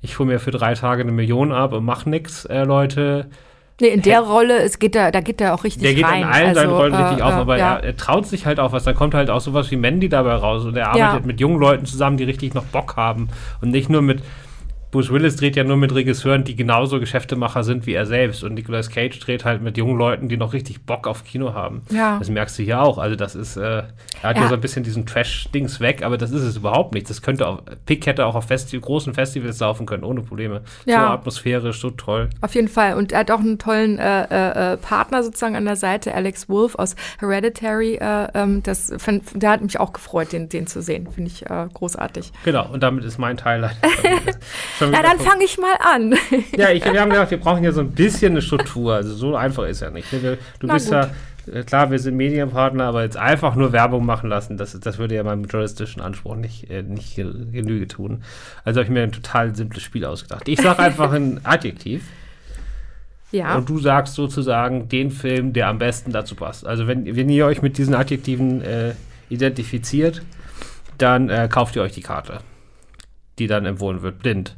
ich 0.00 0.18
hole 0.18 0.26
mir 0.26 0.38
für 0.38 0.52
drei 0.52 0.72
Tage 0.72 1.02
eine 1.02 1.12
Million 1.12 1.52
ab 1.52 1.74
und 1.74 1.84
mach 1.84 2.06
nix, 2.06 2.46
äh, 2.46 2.64
Leute 2.64 3.28
Nee, 3.80 3.88
in 3.88 4.02
der 4.02 4.20
Rolle, 4.20 4.62
es 4.62 4.78
geht 4.78 4.94
da, 4.94 5.10
da 5.10 5.20
geht 5.20 5.40
er 5.40 5.54
auch 5.54 5.62
richtig 5.62 5.82
rein. 5.82 5.94
Der 5.94 5.94
geht 5.94 6.04
rein. 6.04 6.22
in 6.22 6.28
allen 6.28 6.48
also, 6.48 6.60
seinen 6.60 6.72
Rollen 6.72 6.94
richtig 6.94 7.18
äh, 7.18 7.22
auf, 7.22 7.34
aber 7.34 7.58
ja. 7.58 7.76
er, 7.76 7.84
er, 7.84 7.96
traut 7.96 8.26
sich 8.26 8.46
halt 8.46 8.58
auch 8.58 8.72
was. 8.72 8.84
Da 8.84 8.94
kommt 8.94 9.12
halt 9.12 9.28
auch 9.28 9.40
sowas 9.40 9.70
wie 9.70 9.76
Mandy 9.76 10.08
dabei 10.08 10.34
raus 10.34 10.64
und 10.64 10.76
er 10.76 10.88
arbeitet 10.88 11.20
ja. 11.20 11.26
mit 11.26 11.40
jungen 11.40 11.58
Leuten 11.58 11.84
zusammen, 11.84 12.16
die 12.16 12.24
richtig 12.24 12.54
noch 12.54 12.64
Bock 12.64 12.96
haben 12.96 13.28
und 13.60 13.70
nicht 13.70 13.90
nur 13.90 14.00
mit 14.00 14.22
Bruce 14.96 15.12
Willis 15.12 15.36
dreht 15.36 15.56
ja 15.56 15.62
nur 15.62 15.76
mit 15.76 15.94
Regisseuren, 15.94 16.44
die 16.44 16.56
genauso 16.56 17.00
Geschäftemacher 17.00 17.64
sind 17.64 17.84
wie 17.84 17.92
er 17.92 18.06
selbst. 18.06 18.42
Und 18.42 18.54
Nicolas 18.54 18.88
Cage 18.88 19.18
dreht 19.20 19.44
halt 19.44 19.60
mit 19.60 19.76
jungen 19.76 19.98
Leuten, 19.98 20.30
die 20.30 20.38
noch 20.38 20.54
richtig 20.54 20.86
Bock 20.86 21.06
auf 21.06 21.22
Kino 21.22 21.52
haben. 21.52 21.82
Ja. 21.90 22.18
Das 22.18 22.30
merkst 22.30 22.58
du 22.58 22.62
hier 22.62 22.80
auch. 22.80 22.96
Also, 22.96 23.14
das 23.14 23.34
ist, 23.34 23.58
äh, 23.58 23.60
er 23.60 23.88
hat 24.22 24.36
ja. 24.36 24.44
ja 24.44 24.48
so 24.48 24.54
ein 24.54 24.60
bisschen 24.62 24.84
diesen 24.84 25.04
Trash-Dings 25.04 25.80
weg, 25.80 26.02
aber 26.02 26.16
das 26.16 26.30
ist 26.30 26.40
es 26.40 26.56
überhaupt 26.56 26.94
nicht. 26.94 27.10
Das 27.10 27.20
könnte 27.20 27.46
auch, 27.46 27.60
Pick 27.84 28.06
hätte 28.06 28.24
auch 28.24 28.34
auf 28.36 28.46
Festi 28.46 28.78
großen 28.78 29.12
Festivals 29.12 29.60
laufen 29.60 29.84
können, 29.84 30.02
ohne 30.02 30.22
Probleme. 30.22 30.62
Ja. 30.86 31.08
So 31.08 31.12
atmosphärisch, 31.12 31.78
so 31.78 31.90
toll. 31.90 32.30
Auf 32.40 32.54
jeden 32.54 32.68
Fall. 32.68 32.94
Und 32.94 33.12
er 33.12 33.18
hat 33.18 33.30
auch 33.30 33.40
einen 33.40 33.58
tollen 33.58 33.98
äh, 33.98 34.22
äh, 34.22 34.72
äh 34.72 34.76
Partner 34.78 35.22
sozusagen 35.22 35.56
an 35.56 35.66
der 35.66 35.76
Seite, 35.76 36.14
Alex 36.14 36.48
Wolf 36.48 36.74
aus 36.74 36.96
Hereditary. 37.18 37.96
Äh, 37.96 38.28
ähm, 38.32 38.62
das, 38.62 38.90
der 39.34 39.50
hat 39.50 39.60
mich 39.60 39.78
auch 39.78 39.92
gefreut, 39.92 40.32
den, 40.32 40.48
den 40.48 40.66
zu 40.66 40.80
sehen. 40.80 41.06
Finde 41.14 41.30
ich 41.30 41.44
äh, 41.44 41.66
großartig. 41.74 42.32
Genau. 42.46 42.66
Und 42.72 42.82
damit 42.82 43.04
ist 43.04 43.18
mein 43.18 43.36
Teil 43.36 43.70
Ja, 44.92 45.02
dann 45.02 45.18
fange 45.18 45.44
ich 45.44 45.58
mal 45.58 45.76
an. 45.80 46.14
ja, 46.56 46.70
ich, 46.70 46.84
wir 46.84 47.00
haben 47.00 47.10
gedacht, 47.10 47.30
wir 47.30 47.38
brauchen 47.38 47.64
ja 47.64 47.72
so 47.72 47.80
ein 47.80 47.92
bisschen 47.92 48.32
eine 48.32 48.42
Struktur. 48.42 48.94
Also 48.94 49.14
so 49.14 49.36
einfach 49.36 49.64
ist 49.64 49.80
ja 49.80 49.90
nicht. 49.90 50.12
Du 50.12 50.36
Na 50.62 50.74
bist 50.74 50.86
gut. 50.86 50.94
ja, 50.94 51.10
äh, 51.52 51.62
klar, 51.62 51.90
wir 51.90 51.98
sind 51.98 52.16
Medienpartner, 52.16 52.84
aber 52.84 53.02
jetzt 53.02 53.16
einfach 53.16 53.54
nur 53.54 53.72
Werbung 53.72 54.04
machen 54.04 54.28
lassen, 54.28 54.56
das, 54.56 54.78
das 54.78 54.98
würde 54.98 55.14
ja 55.14 55.22
meinem 55.22 55.44
journalistischen 55.44 56.02
Anspruch 56.02 56.36
nicht, 56.36 56.70
äh, 56.70 56.82
nicht 56.82 57.16
Genüge 57.16 57.88
tun. 57.88 58.22
Also 58.64 58.80
habe 58.80 58.84
ich 58.84 58.90
mir 58.90 59.02
ein 59.02 59.12
total 59.12 59.54
simples 59.54 59.82
Spiel 59.82 60.04
ausgedacht. 60.04 60.48
Ich 60.48 60.60
sage 60.60 60.80
einfach 60.80 61.12
ein 61.12 61.40
Adjektiv. 61.44 62.04
Ja. 63.32 63.56
Und 63.56 63.68
du 63.68 63.78
sagst 63.78 64.14
sozusagen 64.14 64.88
den 64.88 65.10
Film, 65.10 65.52
der 65.52 65.68
am 65.68 65.78
besten 65.78 66.12
dazu 66.12 66.34
passt. 66.36 66.66
Also 66.66 66.86
wenn, 66.86 67.16
wenn 67.16 67.28
ihr 67.28 67.46
euch 67.46 67.60
mit 67.60 67.76
diesen 67.76 67.94
Adjektiven 67.94 68.62
äh, 68.62 68.94
identifiziert, 69.28 70.22
dann 70.98 71.28
äh, 71.28 71.48
kauft 71.50 71.76
ihr 71.76 71.82
euch 71.82 71.92
die 71.92 72.02
Karte, 72.02 72.40
die 73.38 73.46
dann 73.46 73.66
empfohlen 73.66 74.02
wird, 74.02 74.20
blind. 74.20 74.56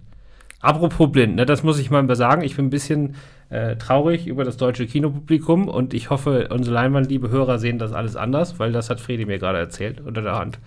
Apropos 0.61 1.11
blind, 1.13 1.37
ne, 1.37 1.47
das 1.47 1.63
muss 1.63 1.79
ich 1.79 1.91
mal 1.91 2.17
sagen. 2.17 2.43
Ich 2.43 2.57
bin 2.57 2.67
ein 2.67 2.71
bisschen 2.71 3.15
äh, 3.49 3.77
traurig 3.77 4.27
über 4.27 4.45
das 4.45 4.57
deutsche 4.57 4.87
Kinopublikum 4.87 5.69
und 5.69 5.95
ich 5.95 6.11
hoffe, 6.11 6.49
unsere 6.51 6.75
Leinwandliebe 6.75 7.31
Hörer 7.31 7.59
sehen 7.59 7.79
das 7.79 7.93
alles 7.93 8.17
anders, 8.17 8.59
weil 8.59 8.73
das 8.73 8.91
hat 8.91 9.01
Fredi 9.01 9.25
mir 9.25 9.39
gerade 9.39 9.59
erzählt 9.59 10.01
unter 10.01 10.23
der 10.23 10.37
Hand, 10.37 10.59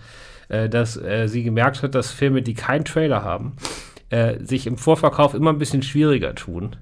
äh, 0.48 0.68
dass 0.68 0.96
äh, 0.96 1.28
sie 1.28 1.42
gemerkt 1.42 1.82
hat, 1.82 1.94
dass 1.94 2.10
Filme, 2.10 2.42
die 2.42 2.54
keinen 2.54 2.84
Trailer 2.84 3.22
haben, 3.22 3.56
äh, 4.08 4.42
sich 4.42 4.66
im 4.66 4.78
Vorverkauf 4.78 5.34
immer 5.34 5.50
ein 5.50 5.58
bisschen 5.58 5.82
schwieriger 5.82 6.34
tun. 6.34 6.76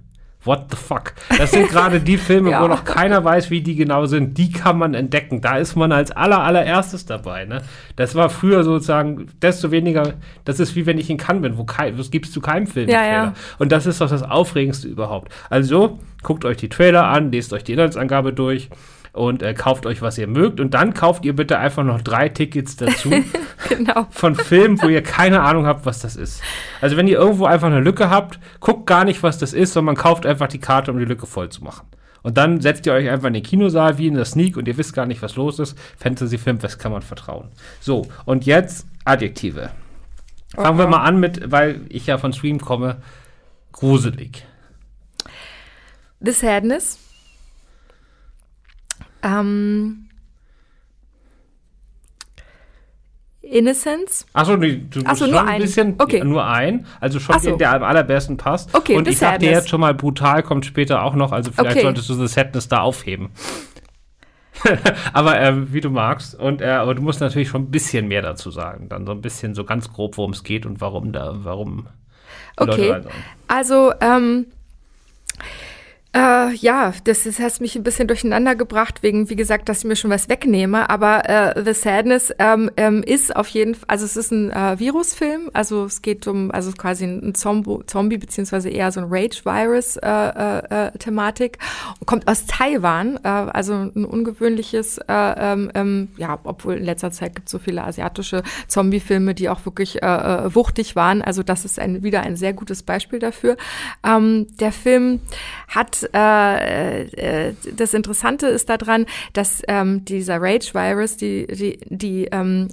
What 0.45 0.67
the 0.71 0.77
fuck? 0.77 1.13
Das 1.37 1.51
sind 1.51 1.69
gerade 1.69 2.01
die 2.01 2.17
Filme, 2.17 2.51
ja. 2.53 2.63
wo 2.63 2.69
noch 2.69 2.85
keiner 2.85 3.23
weiß, 3.23 3.51
wie 3.51 3.61
die 3.61 3.75
genau 3.75 4.07
sind. 4.07 4.39
Die 4.39 4.51
kann 4.51 4.79
man 4.79 4.95
entdecken. 4.95 5.43
Da 5.43 5.59
ist 5.59 5.77
man 5.77 5.93
als 5.93 6.11
aller, 6.13 6.43
allererstes 6.43 7.05
dabei. 7.05 7.45
Ne? 7.45 7.63
Das 7.97 8.15
war 8.15 8.31
früher 8.31 8.65
sozusagen, 8.65 9.27
desto 9.43 9.71
weniger, 9.71 10.15
das 10.45 10.59
ist 10.59 10.75
wie 10.77 10.87
wenn 10.87 10.97
ich 10.97 11.11
in 11.11 11.19
Cannes 11.19 11.43
bin, 11.43 11.59
wo 11.59 11.65
kein, 11.65 11.97
das 11.97 12.11
gibst 12.11 12.35
du 12.35 12.41
keinem 12.41 12.67
Film. 12.67 12.89
Ja, 12.89 13.05
ja. 13.05 13.35
Und 13.59 13.71
das 13.71 13.85
ist 13.85 14.01
doch 14.01 14.09
das 14.09 14.23
Aufregendste 14.23 14.89
überhaupt. 14.89 15.31
Also, 15.51 15.99
guckt 16.23 16.47
euch 16.47 16.57
die 16.57 16.71
Trailer 16.71 17.05
an, 17.05 17.31
lest 17.31 17.53
euch 17.53 17.65
die 17.65 17.75
Inhaltsangabe 17.75 18.33
durch. 18.33 18.71
Und 19.13 19.43
äh, 19.43 19.55
kauft 19.55 19.87
euch, 19.87 20.03
was 20.03 20.19
ihr 20.19 20.27
mögt. 20.27 20.61
Und 20.61 20.75
dann 20.75 20.95
kauft 20.95 21.25
ihr 21.25 21.35
bitte 21.35 21.59
einfach 21.59 21.85
noch 21.85 22.01
drei 22.01 22.29
Tickets 22.29 22.77
dazu 22.77 23.11
genau. 23.69 24.07
von 24.11 24.35
Filmen, 24.35 24.81
wo 24.83 24.89
ihr 24.89 25.03
keine 25.03 25.43
Ahnung 25.43 25.67
habt, 25.67 25.87
was 25.87 26.01
das 26.01 26.17
ist. 26.17 26.43
Also 26.81 26.97
wenn 26.97 27.09
ihr 27.09 27.19
irgendwo 27.19 27.47
einfach 27.47 27.69
eine 27.69 27.81
Lücke 27.81 28.11
habt, 28.11 28.39
guckt 28.61 28.87
gar 28.87 29.05
nicht, 29.05 29.23
was 29.23 29.39
das 29.39 29.53
ist, 29.53 29.73
sondern 29.73 29.97
kauft 29.97 30.27
einfach 30.27 30.49
die 30.49 30.61
Karte, 30.61 30.91
um 30.91 30.99
die 30.99 31.05
Lücke 31.05 31.27
voll 31.27 31.49
zu 31.49 31.65
machen. 31.65 31.87
Und 32.23 32.37
dann 32.37 32.61
setzt 32.61 32.87
ihr 32.87 32.93
euch 32.93 33.09
einfach 33.09 33.29
in 33.29 33.35
den 33.35 33.43
Kinosaal 33.43 33.99
wie 33.99 34.07
in 34.07 34.15
der 34.15 34.27
Sneak 34.27 34.57
und 34.57 34.69
ihr 34.69 34.77
wisst 34.77 34.95
gar 34.95 35.07
nicht, 35.07 35.23
was 35.23 35.37
los 35.37 35.59
ist. 35.59 35.77
Fantasy-Film, 35.99 36.63
was 36.63 36.79
kann 36.79 36.93
man 36.93 37.03
vertrauen? 37.03 37.49
So, 37.81 38.07
und 38.27 38.45
jetzt 38.45 38.87
Adjektive. 39.05 39.71
Fangen 40.55 40.79
wir 40.79 40.87
mal 40.87 41.05
an 41.05 41.19
mit, 41.19 41.51
weil 41.51 41.81
ich 41.89 42.07
ja 42.07 42.19
von 42.19 42.33
Stream 42.33 42.61
komme, 42.61 42.97
gruselig. 43.73 44.45
The 46.21 46.33
Sadness. 46.33 46.99
Ähm, 49.23 50.09
Innocence. 53.43 54.27
Achso, 54.33 54.57
nee, 54.57 54.83
du 54.91 55.01
Ach 55.05 55.17
so, 55.17 55.27
nur 55.27 55.45
ein 55.45 55.61
bisschen, 55.61 55.95
okay. 55.99 56.23
nur 56.23 56.47
ein, 56.47 56.87
also 57.01 57.19
schon 57.19 57.39
so. 57.41 57.51
den, 57.51 57.59
der 57.59 57.73
am 57.75 57.83
allerbesten 57.83 58.37
passt. 58.37 58.75
Okay, 58.75 58.97
Und 58.97 59.09
ich 59.09 59.19
sag 59.19 59.41
dir 59.41 59.51
jetzt 59.51 59.69
schon 59.69 59.81
mal, 59.81 59.95
brutal 59.95 60.43
kommt 60.43 60.67
später 60.67 61.03
auch 61.03 61.15
noch, 61.15 61.33
also 61.33 61.51
vielleicht 61.51 61.77
Okay. 61.77 61.83
solltest 61.83 62.09
du 62.09 62.15
The 62.15 62.29
Sadness 62.29 62.69
da 62.69 62.81
aufheben. 62.81 63.31
aber 65.13 65.41
ähm, 65.41 65.73
wie 65.73 65.81
du 65.81 65.91
magst. 65.91 66.39
Und 66.39 66.61
äh, 66.61 66.67
aber 66.67 66.95
du 66.95 67.03
musst 67.03 67.21
natürlich 67.21 67.49
schon 67.49 67.63
ein 67.63 67.71
bisschen 67.71 68.09
mehr 68.09 68.23
dazu 68.23 68.51
sagen. 68.51 68.89
Dann 68.91 69.07
so 69.07 69.13
ein 69.13 69.23
bisschen 69.23 69.55
so 69.55 69.65
ganz 69.65 69.91
grob, 69.91 70.19
worum 70.19 70.33
es 70.33 70.45
geht 70.45 70.67
und 70.67 70.81
warum 70.81 71.13
da, 71.13 71.33
warum 71.39 71.87
Okay. 72.57 73.01
Also, 73.49 73.93
ähm, 74.01 74.47
äh, 76.13 76.53
ja, 76.55 76.93
das, 77.05 77.23
das 77.23 77.39
hat 77.39 77.61
mich 77.61 77.77
ein 77.77 77.85
bisschen 77.85 78.09
durcheinander 78.09 78.57
gebracht, 78.57 79.01
wegen, 79.03 79.31
wie 79.31 79.37
gesagt, 79.37 79.69
dass 79.69 79.79
ich 79.79 79.85
mir 79.85 79.95
schon 79.95 80.11
was 80.11 80.29
wegnehme. 80.29 80.91
Aber 80.91 81.29
äh, 81.29 81.63
The 81.65 81.73
Sadness 81.73 82.35
ähm, 82.39 82.69
ähm, 82.77 83.05
ist 83.05 83.37
auf 83.37 83.47
jeden 83.49 83.77
Fall, 83.77 83.85
also 83.87 84.07
es 84.07 84.17
ist 84.17 84.33
ein 84.33 84.51
äh, 84.51 84.77
Virusfilm, 84.79 85.51
also 85.53 85.85
es 85.85 86.03
geht 86.03 86.27
um, 86.27 86.51
also 86.51 86.73
quasi 86.73 87.05
ein 87.05 87.37
Zombo, 87.37 87.85
Zombie, 87.87 88.19
beziehungsweise 88.19 88.71
eher 88.71 88.91
so 88.91 88.99
ein 89.01 89.07
Rage-Virus-Thematik. 89.09 91.59
und 92.01 92.07
kommt 92.07 92.27
aus 92.27 92.47
Taiwan, 92.47 93.21
äh, 93.23 93.29
also 93.29 93.75
ein 93.75 94.05
ungewöhnliches, 94.05 94.99
äh, 94.99 95.05
ähm, 95.09 95.71
ähm, 95.75 96.09
ja, 96.17 96.41
obwohl 96.43 96.75
in 96.75 96.83
letzter 96.85 97.13
Zeit 97.13 97.37
gibt 97.37 97.47
es 97.47 97.53
so 97.53 97.61
viele 97.61 97.85
asiatische 97.85 98.43
Zombie-Filme, 98.67 99.33
die 99.35 99.49
auch 99.49 99.65
wirklich 99.65 100.03
äh, 100.03 100.07
äh, 100.07 100.53
wuchtig 100.55 100.97
waren. 100.97 101.23
Also 101.23 101.45
das 101.45 101.65
ist 101.65 101.79
ein, 101.79 102.03
wieder 102.03 102.23
ein 102.23 102.35
sehr 102.35 102.53
gutes 102.53 102.83
Beispiel 102.83 103.21
dafür. 103.21 103.57
Ähm, 104.05 104.49
der 104.59 104.73
Film 104.73 105.21
hat 105.69 106.00
äh, 106.03 107.03
äh, 107.49 107.55
das 107.77 107.95
Interessante 107.95 108.47
ist 108.47 108.69
daran, 108.69 109.07
dass 109.33 109.63
ähm, 109.69 110.05
dieser 110.05 110.41
Rage-Virus 110.41 111.17
die, 111.17 111.47
die, 111.47 111.81
die 111.89 112.25
ähm, 112.27 112.69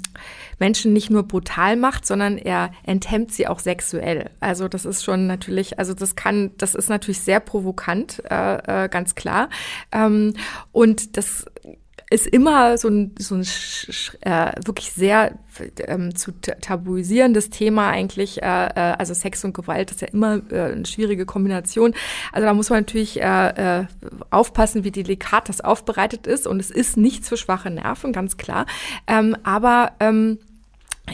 Menschen 0.59 0.93
nicht 0.93 1.09
nur 1.09 1.23
brutal 1.23 1.75
macht, 1.75 2.05
sondern 2.05 2.37
er 2.37 2.71
enthemmt 2.83 3.31
sie 3.31 3.47
auch 3.47 3.59
sexuell. 3.59 4.29
Also 4.39 4.67
das 4.67 4.85
ist 4.85 5.03
schon 5.03 5.27
natürlich, 5.27 5.79
also 5.79 5.93
das 5.93 6.15
kann, 6.15 6.51
das 6.57 6.75
ist 6.75 6.89
natürlich 6.89 7.21
sehr 7.21 7.39
provokant, 7.39 8.21
äh, 8.29 8.85
äh, 8.85 8.89
ganz 8.89 9.15
klar. 9.15 9.49
Ähm, 9.91 10.33
und 10.71 11.17
das 11.17 11.45
ist 12.09 12.25
immer 12.27 12.77
so 12.77 12.87
ein, 12.87 13.15
so 13.19 13.35
ein 13.35 13.41
äh, 14.21 14.53
wirklich 14.65 14.93
sehr 14.93 15.37
ähm, 15.87 16.15
zu 16.15 16.31
ta- 16.39 16.55
tabuisierendes 16.55 17.49
Thema 17.49 17.89
eigentlich. 17.89 18.41
Äh, 18.41 18.67
äh, 18.67 18.95
also 18.97 19.13
Sex 19.13 19.43
und 19.43 19.53
Gewalt 19.53 19.91
ist 19.91 20.01
ja 20.01 20.07
immer 20.07 20.41
äh, 20.51 20.71
eine 20.71 20.85
schwierige 20.85 21.25
Kombination. 21.25 21.93
Also 22.31 22.45
da 22.45 22.53
muss 22.53 22.69
man 22.69 22.79
natürlich 22.79 23.21
äh, 23.21 23.81
äh, 23.81 23.85
aufpassen, 24.29 24.85
wie 24.85 24.91
delikat 24.91 25.49
das 25.49 25.59
aufbereitet 25.59 26.27
ist. 26.27 26.47
Und 26.47 26.61
es 26.61 26.71
ist 26.71 26.95
nichts 26.95 27.27
für 27.27 27.37
schwache 27.37 27.69
Nerven, 27.69 28.13
ganz 28.13 28.37
klar. 28.37 28.67
Ähm, 29.05 29.35
aber 29.43 29.91
ähm, 29.99 30.39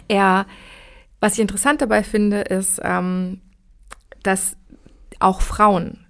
er, 0.08 0.45
was 1.19 1.34
ich 1.34 1.39
interessant 1.39 1.82
dabei 1.82 2.03
finde, 2.03 2.41
ist, 2.41 2.79
ähm, 2.84 3.41
dass 4.21 4.58
auch 5.19 5.41
Frauen 5.41 6.06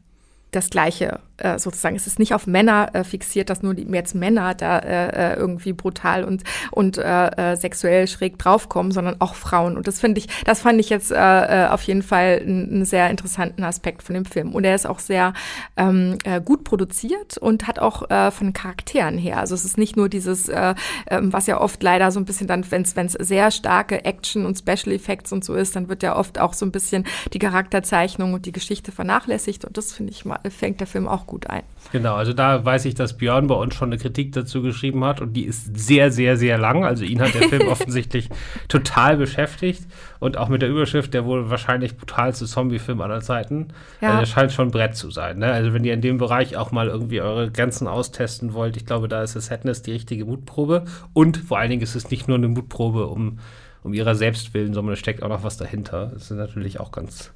das 0.51 0.69
Gleiche 0.69 1.19
äh, 1.37 1.59
sozusagen. 1.59 1.95
Es 1.95 2.07
ist 2.07 2.19
nicht 2.19 2.33
auf 2.33 2.47
Männer 2.47 2.89
äh, 2.93 3.03
fixiert, 3.03 3.49
dass 3.49 3.63
nur 3.63 3.73
die 3.73 3.83
jetzt 3.91 4.15
Männer 4.15 4.53
da 4.53 4.79
äh, 4.79 5.33
äh, 5.33 5.35
irgendwie 5.35 5.73
brutal 5.73 6.23
und 6.23 6.43
und 6.71 6.97
äh, 6.97 7.53
äh, 7.53 7.55
sexuell 7.55 8.07
schräg 8.07 8.37
draufkommen, 8.37 8.91
sondern 8.91 9.19
auch 9.19 9.35
Frauen. 9.35 9.77
Und 9.77 9.87
das 9.87 9.99
finde 9.99 10.19
ich, 10.19 10.27
das 10.45 10.61
fand 10.61 10.79
ich 10.79 10.89
jetzt 10.89 11.11
äh, 11.11 11.67
auf 11.69 11.81
jeden 11.83 12.03
Fall 12.03 12.41
einen 12.41 12.85
sehr 12.85 13.09
interessanten 13.09 13.63
Aspekt 13.63 14.03
von 14.03 14.13
dem 14.13 14.25
Film. 14.25 14.53
Und 14.53 14.63
er 14.63 14.75
ist 14.75 14.85
auch 14.85 14.99
sehr 14.99 15.33
ähm, 15.77 16.17
äh, 16.23 16.41
gut 16.41 16.63
produziert 16.63 17.37
und 17.37 17.67
hat 17.67 17.79
auch 17.79 18.09
äh, 18.09 18.31
von 18.31 18.53
Charakteren 18.53 19.17
her. 19.17 19.39
Also 19.39 19.55
es 19.55 19.65
ist 19.65 19.77
nicht 19.77 19.95
nur 19.95 20.09
dieses, 20.09 20.49
äh, 20.49 20.75
ähm, 21.07 21.33
was 21.33 21.47
ja 21.47 21.59
oft 21.59 21.81
leider 21.81 22.11
so 22.11 22.19
ein 22.19 22.25
bisschen 22.25 22.47
dann, 22.47 22.69
wenn 22.71 22.83
es 22.83 23.13
sehr 23.13 23.51
starke 23.51 24.05
Action 24.05 24.45
und 24.45 24.57
Special 24.57 24.93
Effects 24.93 25.31
und 25.31 25.43
so 25.43 25.55
ist, 25.55 25.75
dann 25.75 25.89
wird 25.89 26.03
ja 26.03 26.15
oft 26.15 26.39
auch 26.39 26.53
so 26.53 26.65
ein 26.65 26.71
bisschen 26.71 27.05
die 27.33 27.39
Charakterzeichnung 27.39 28.33
und 28.33 28.45
die 28.45 28.51
Geschichte 28.51 28.91
vernachlässigt. 28.91 29.65
Und 29.65 29.77
das 29.77 29.93
finde 29.93 30.11
ich 30.11 30.25
mal 30.25 30.39
fängt 30.49 30.79
der 30.79 30.87
Film 30.87 31.07
auch 31.23 31.27
gut 31.27 31.49
ein. 31.49 31.63
Genau, 31.91 32.15
also 32.15 32.33
da 32.33 32.63
weiß 32.65 32.85
ich, 32.85 32.95
dass 32.95 33.17
Björn 33.17 33.47
bei 33.47 33.55
uns 33.55 33.75
schon 33.75 33.89
eine 33.89 33.99
Kritik 33.99 34.31
dazu 34.31 34.61
geschrieben 34.61 35.03
hat 35.03 35.21
und 35.21 35.33
die 35.33 35.43
ist 35.43 35.77
sehr, 35.77 36.11
sehr, 36.11 36.37
sehr 36.37 36.57
lang. 36.57 36.83
Also 36.83 37.03
ihn 37.03 37.21
hat 37.21 37.33
der 37.33 37.49
Film 37.49 37.67
offensichtlich 37.71 38.29
total 38.67 39.17
beschäftigt 39.17 39.85
und 40.19 40.37
auch 40.37 40.49
mit 40.49 40.61
der 40.61 40.69
Überschrift 40.69 41.13
der 41.13 41.25
wohl 41.25 41.49
wahrscheinlich 41.49 41.97
brutalste 41.97 42.45
Zombie-Film 42.45 43.01
aller 43.01 43.21
Zeiten. 43.21 43.67
Ja. 44.01 44.09
Also 44.09 44.21
das 44.21 44.29
scheint 44.29 44.51
schon 44.51 44.69
ein 44.69 44.71
Brett 44.71 44.95
zu 44.95 45.11
sein. 45.11 45.39
Ne? 45.39 45.51
Also 45.51 45.73
wenn 45.73 45.83
ihr 45.83 45.93
in 45.93 46.01
dem 46.01 46.17
Bereich 46.17 46.57
auch 46.57 46.71
mal 46.71 46.87
irgendwie 46.87 47.21
eure 47.21 47.51
Grenzen 47.51 47.87
austesten 47.87 48.53
wollt, 48.53 48.75
ich 48.75 48.85
glaube, 48.85 49.07
da 49.07 49.21
ist 49.21 49.35
das 49.35 49.47
Sadness 49.47 49.83
die 49.83 49.91
richtige 49.91 50.25
Mutprobe 50.25 50.85
und 51.13 51.37
vor 51.37 51.59
allen 51.59 51.69
Dingen 51.69 51.83
ist 51.83 51.95
es 51.95 52.09
nicht 52.09 52.27
nur 52.27 52.37
eine 52.37 52.47
Mutprobe 52.47 53.07
um, 53.07 53.39
um 53.83 53.93
ihrer 53.93 54.15
selbst 54.15 54.53
willen, 54.53 54.73
sondern 54.73 54.93
es 54.93 54.99
steckt 54.99 55.21
auch 55.21 55.29
noch 55.29 55.43
was 55.43 55.57
dahinter. 55.57 56.11
Das 56.13 56.31
ist 56.31 56.37
natürlich 56.37 56.79
auch 56.79 56.91
ganz, 56.91 57.31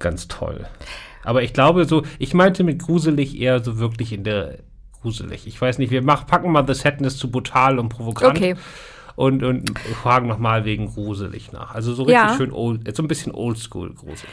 ganz 0.00 0.26
toll. 0.26 0.66
Aber 1.24 1.42
ich 1.42 1.52
glaube 1.52 1.84
so, 1.84 2.02
ich 2.18 2.34
meinte 2.34 2.64
mit 2.64 2.78
gruselig 2.80 3.38
eher 3.38 3.62
so 3.62 3.78
wirklich 3.78 4.12
in 4.12 4.24
der 4.24 4.58
gruselig. 5.00 5.46
Ich 5.46 5.60
weiß 5.60 5.78
nicht, 5.78 5.90
wir 5.90 6.02
mach, 6.02 6.26
packen 6.26 6.52
mal 6.52 6.66
The 6.66 6.74
Sadness 6.74 7.16
zu 7.16 7.30
brutal 7.30 7.78
und 7.78 7.88
provokant. 7.88 8.36
Okay. 8.36 8.54
Und, 9.16 9.42
und 9.42 9.78
fragen 9.78 10.28
nochmal 10.28 10.64
wegen 10.64 10.86
gruselig 10.86 11.52
nach. 11.52 11.74
Also 11.74 11.92
so 11.92 12.04
richtig 12.04 12.22
Ja. 12.22 12.36
schön 12.36 12.52
old, 12.52 12.96
so 12.96 13.02
ein 13.02 13.08
bisschen 13.08 13.32
oldschool 13.34 13.92
gruselig. 13.92 14.30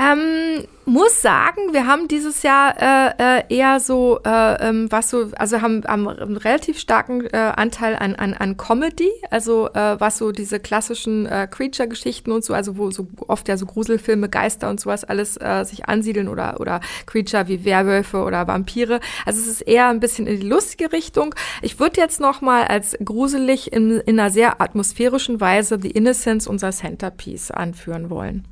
Ähm, 0.00 0.66
muss 0.86 1.20
sagen, 1.20 1.72
wir 1.72 1.86
haben 1.86 2.08
dieses 2.08 2.42
Jahr 2.42 2.74
äh, 2.80 3.40
äh, 3.40 3.54
eher 3.54 3.80
so, 3.80 4.18
äh, 4.24 4.68
ähm, 4.68 4.90
was 4.90 5.10
so, 5.10 5.30
also 5.36 5.60
haben, 5.60 5.84
haben 5.86 6.08
einen 6.08 6.38
relativ 6.38 6.78
starken 6.78 7.26
äh, 7.26 7.36
Anteil 7.36 7.96
an, 7.96 8.14
an, 8.14 8.32
an 8.32 8.56
Comedy, 8.56 9.10
also 9.30 9.68
äh, 9.74 10.00
was 10.00 10.16
so 10.16 10.32
diese 10.32 10.58
klassischen 10.58 11.26
äh, 11.26 11.46
Creature-Geschichten 11.50 12.32
und 12.32 12.44
so, 12.44 12.54
also 12.54 12.78
wo 12.78 12.90
so 12.90 13.08
oft 13.28 13.46
ja 13.46 13.58
so 13.58 13.66
Gruselfilme, 13.66 14.30
Geister 14.30 14.70
und 14.70 14.80
sowas 14.80 15.04
alles 15.04 15.36
äh, 15.36 15.64
sich 15.64 15.86
ansiedeln 15.86 16.28
oder, 16.28 16.60
oder 16.60 16.80
Creature 17.04 17.48
wie 17.48 17.66
Werwölfe 17.66 18.22
oder 18.22 18.48
Vampire. 18.48 19.00
Also 19.26 19.38
es 19.38 19.48
ist 19.48 19.60
eher 19.60 19.88
ein 19.88 20.00
bisschen 20.00 20.26
in 20.26 20.40
die 20.40 20.48
lustige 20.48 20.92
Richtung. 20.92 21.34
Ich 21.60 21.78
würde 21.78 22.00
jetzt 22.00 22.20
noch 22.20 22.40
mal 22.40 22.64
als 22.64 22.96
gruselig 23.04 23.70
in, 23.70 24.00
in 24.00 24.18
einer 24.18 24.30
sehr 24.30 24.62
atmosphärischen 24.62 25.42
Weise 25.42 25.78
The 25.80 25.90
Innocence, 25.90 26.46
unser 26.46 26.70
Centerpiece, 26.70 27.50
anführen 27.50 28.08
wollen. 28.08 28.46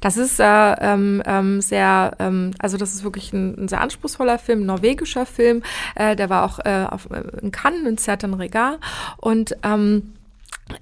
Das 0.00 0.16
ist 0.16 0.40
äh, 0.40 0.44
ähm, 0.44 1.22
ähm, 1.26 1.60
sehr, 1.60 2.12
ähm, 2.18 2.52
also 2.58 2.76
das 2.76 2.94
ist 2.94 3.04
wirklich 3.04 3.32
ein, 3.32 3.64
ein 3.64 3.68
sehr 3.68 3.80
anspruchsvoller 3.80 4.38
Film, 4.38 4.62
ein 4.62 4.66
norwegischer 4.66 5.26
Film. 5.26 5.62
Äh, 5.94 6.16
der 6.16 6.30
war 6.30 6.44
auch 6.44 6.58
äh, 6.60 6.86
auf, 6.88 7.08
in 7.40 7.50
Cannes, 7.50 7.86
in 7.86 7.98
Certain 7.98 8.34
Regard. 8.34 8.78
Und 9.18 9.56
ähm, 9.62 10.12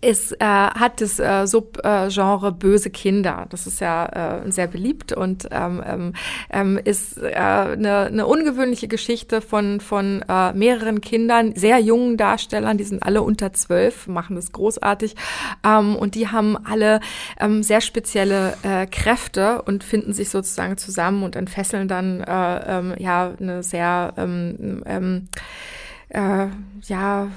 es 0.00 0.32
äh, 0.32 0.44
hat 0.44 1.00
das 1.00 1.18
äh, 1.18 1.46
Subgenre 1.46 2.52
böse 2.52 2.90
Kinder. 2.90 3.46
Das 3.50 3.66
ist 3.66 3.80
ja 3.80 4.44
äh, 4.44 4.50
sehr 4.50 4.66
beliebt 4.66 5.12
und 5.12 5.48
ähm, 5.50 5.82
ähm, 5.86 6.12
ähm, 6.50 6.80
ist 6.82 7.18
äh, 7.18 7.34
eine, 7.34 8.06
eine 8.06 8.26
ungewöhnliche 8.26 8.88
Geschichte 8.88 9.40
von, 9.40 9.80
von 9.80 10.24
äh, 10.28 10.52
mehreren 10.52 11.00
Kindern, 11.00 11.54
sehr 11.54 11.78
jungen 11.78 12.16
Darstellern, 12.16 12.78
die 12.78 12.84
sind 12.84 13.02
alle 13.02 13.22
unter 13.22 13.52
zwölf, 13.52 14.06
machen 14.06 14.36
das 14.36 14.52
großartig 14.52 15.14
ähm, 15.64 15.96
und 15.96 16.14
die 16.14 16.28
haben 16.28 16.56
alle 16.56 17.00
ähm, 17.40 17.62
sehr 17.62 17.80
spezielle 17.80 18.54
äh, 18.62 18.86
Kräfte 18.86 19.62
und 19.62 19.84
finden 19.84 20.12
sich 20.12 20.30
sozusagen 20.30 20.76
zusammen 20.76 21.22
und 21.22 21.36
entfesseln 21.36 21.88
dann 21.88 22.20
äh, 22.20 22.78
ähm, 22.78 22.94
ja 22.98 23.32
eine 23.38 23.62
sehr 23.62 24.14
ähm, 24.16 24.82
ähm, 24.86 25.28
äh, 26.10 26.46
ja 26.86 27.28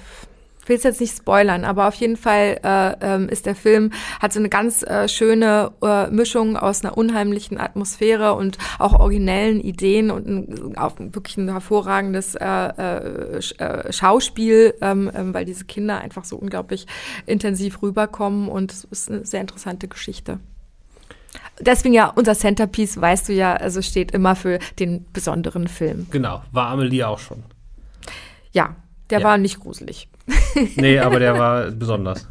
ich 0.62 0.70
will 0.70 0.78
es 0.78 0.84
jetzt 0.84 1.02
nicht 1.02 1.18
spoilern, 1.18 1.66
aber 1.66 1.88
auf 1.88 1.96
jeden 1.96 2.18
Fall 2.18 2.60
äh, 2.64 2.96
ähm, 3.02 3.30
ist 3.30 3.46
der 3.46 3.56
Film, 3.56 3.92
hat 4.20 4.32
so 4.32 4.40
eine 4.40 4.50
ganz 4.50 4.84
äh, 4.84 5.08
schöne 5.08 5.72
äh, 5.82 6.08
Mischung 6.08 6.56
aus 6.56 6.84
einer 6.84 6.98
unheimlichen 6.98 7.60
Atmosphäre 7.60 8.36
und 8.36 8.58
auch 8.78 8.94
originellen 8.94 9.60
Ideen 9.60 10.12
und 10.12 10.28
ein, 10.28 10.78
auch 10.78 10.94
wirklich 11.00 11.38
ein 11.38 11.50
hervorragendes 11.50 12.36
äh, 12.36 12.46
äh, 12.46 13.40
äh, 13.58 13.92
Schauspiel, 13.92 14.76
ähm, 14.82 15.12
ähm, 15.16 15.34
weil 15.34 15.46
diese 15.46 15.66
Kinder 15.66 16.00
einfach 16.00 16.26
so 16.26 16.38
unglaublich 16.38 16.86
intensiv 17.26 17.82
rüberkommen 17.82 18.48
und 18.48 18.72
es 18.72 18.84
ist 18.84 19.10
eine 19.10 19.26
sehr 19.26 19.42
interessante 19.42 19.88
Geschichte. 19.88 20.40
Deswegen 21.60 21.94
ja, 21.94 22.08
unser 22.08 22.36
Centerpiece, 22.36 23.00
weißt 23.00 23.30
du 23.30 23.34
ja, 23.34 23.56
also 23.56 23.82
steht 23.82 24.12
immer 24.12 24.36
für 24.36 24.60
den 24.78 25.06
besonderen 25.12 25.68
Film. 25.68 26.08
Genau, 26.12 26.44
war 26.52 26.68
Amelie 26.68 27.08
auch 27.08 27.20
schon. 27.20 27.44
ja, 28.52 28.76
der 29.10 29.20
ja. 29.20 29.26
war 29.26 29.38
nicht 29.38 29.60
gruselig. 29.60 30.08
Nee, 30.76 31.00
aber 31.00 31.20
der 31.20 31.38
war 31.38 31.72
besonders. 31.72 32.28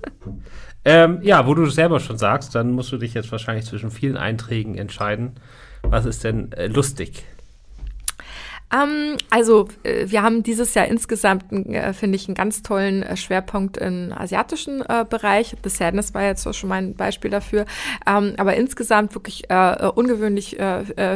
Ähm, 0.84 1.18
ja, 1.22 1.46
wo 1.46 1.54
du 1.54 1.66
selber 1.66 2.00
schon 2.00 2.16
sagst, 2.16 2.54
dann 2.54 2.72
musst 2.72 2.90
du 2.92 2.96
dich 2.96 3.14
jetzt 3.14 3.30
wahrscheinlich 3.32 3.66
zwischen 3.66 3.90
vielen 3.90 4.16
Einträgen 4.16 4.76
entscheiden. 4.76 5.32
Was 5.82 6.06
ist 6.06 6.24
denn 6.24 6.52
äh, 6.52 6.68
lustig? 6.68 7.24
Ähm, 8.72 9.16
also 9.30 9.68
äh, 9.82 10.06
wir 10.08 10.22
haben 10.22 10.42
dieses 10.42 10.74
Jahr 10.74 10.86
insgesamt, 10.86 11.52
äh, 11.52 11.92
finde 11.92 12.16
ich, 12.16 12.28
einen 12.28 12.34
ganz 12.34 12.62
tollen 12.62 13.02
äh, 13.02 13.16
Schwerpunkt 13.16 13.76
im 13.78 14.12
asiatischen 14.12 14.82
äh, 14.82 15.04
Bereich. 15.08 15.56
The 15.62 15.70
Sadness 15.70 16.14
war 16.14 16.22
jetzt 16.22 16.54
schon 16.54 16.68
mal 16.68 16.76
ein 16.76 16.94
Beispiel 16.94 17.30
dafür. 17.30 17.64
Ähm, 18.06 18.34
aber 18.36 18.56
insgesamt 18.56 19.14
wirklich 19.14 19.48
ungewöhnlich 19.50 20.56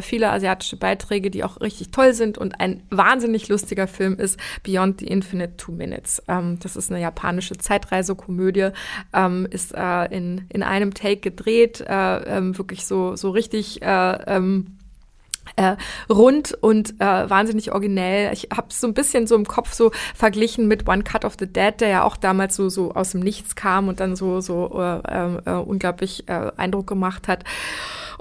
viele 0.03 0.31
asiatische 0.31 0.77
Beiträge, 0.77 1.31
die 1.31 1.45
auch 1.45 1.61
richtig 1.61 1.91
toll 1.91 2.15
sind. 2.15 2.39
Und 2.39 2.61
ein 2.61 2.83
wahnsinnig 2.91 3.49
lustiger 3.49 3.87
Film 3.87 4.19
ist 4.19 4.39
Beyond 4.63 5.01
the 5.01 5.07
Infinite 5.07 5.57
Two 5.57 5.73
Minutes. 5.73 6.23
Ähm, 6.29 6.59
das 6.61 6.77
ist 6.77 6.91
eine 6.91 7.01
japanische 7.01 7.57
Zeitreisekomödie, 7.57 8.71
ähm, 9.13 9.47
ist 9.51 9.73
in, 9.73 10.47
in 10.49 10.63
einem 10.63 10.95
Take 10.95 11.19
gedreht, 11.19 11.85
ähm, 11.87 12.57
wirklich 12.57 12.87
so, 12.87 13.17
so 13.17 13.31
richtig 13.31 13.81
ähm, 13.83 14.79
äh, 15.57 15.77
rund 16.11 16.53
und 16.61 17.01
äh, 17.01 17.31
wahnsinnig 17.31 17.73
originell. 17.73 18.33
Ich 18.33 18.49
habe 18.55 18.69
so 18.71 18.87
ein 18.87 18.95
bisschen 18.95 19.27
so 19.27 19.35
im 19.35 19.47
Kopf 19.47 19.73
so 19.73 19.93
verglichen 20.15 20.69
mit 20.69 20.89
One 20.89 21.03
Cut 21.03 21.25
of 21.25 21.35
the 21.39 21.47
Dead, 21.47 21.81
der 21.81 21.89
ja 21.89 22.03
auch 22.05 22.17
damals 22.17 22.57
so 22.57 22.69
so 22.69 22.93
aus 22.93 23.13
dem 23.13 23.21
Nichts 23.21 23.55
kam 23.55 23.89
und 23.89 24.01
dann 24.01 24.17
so 24.17 24.41
so 24.41 24.71
äh, 24.81 25.37
äh, 25.47 25.51
unglaublich 25.53 26.29
äh, 26.29 26.51
Eindruck 26.57 26.87
gemacht 26.87 27.29
hat. 27.29 27.45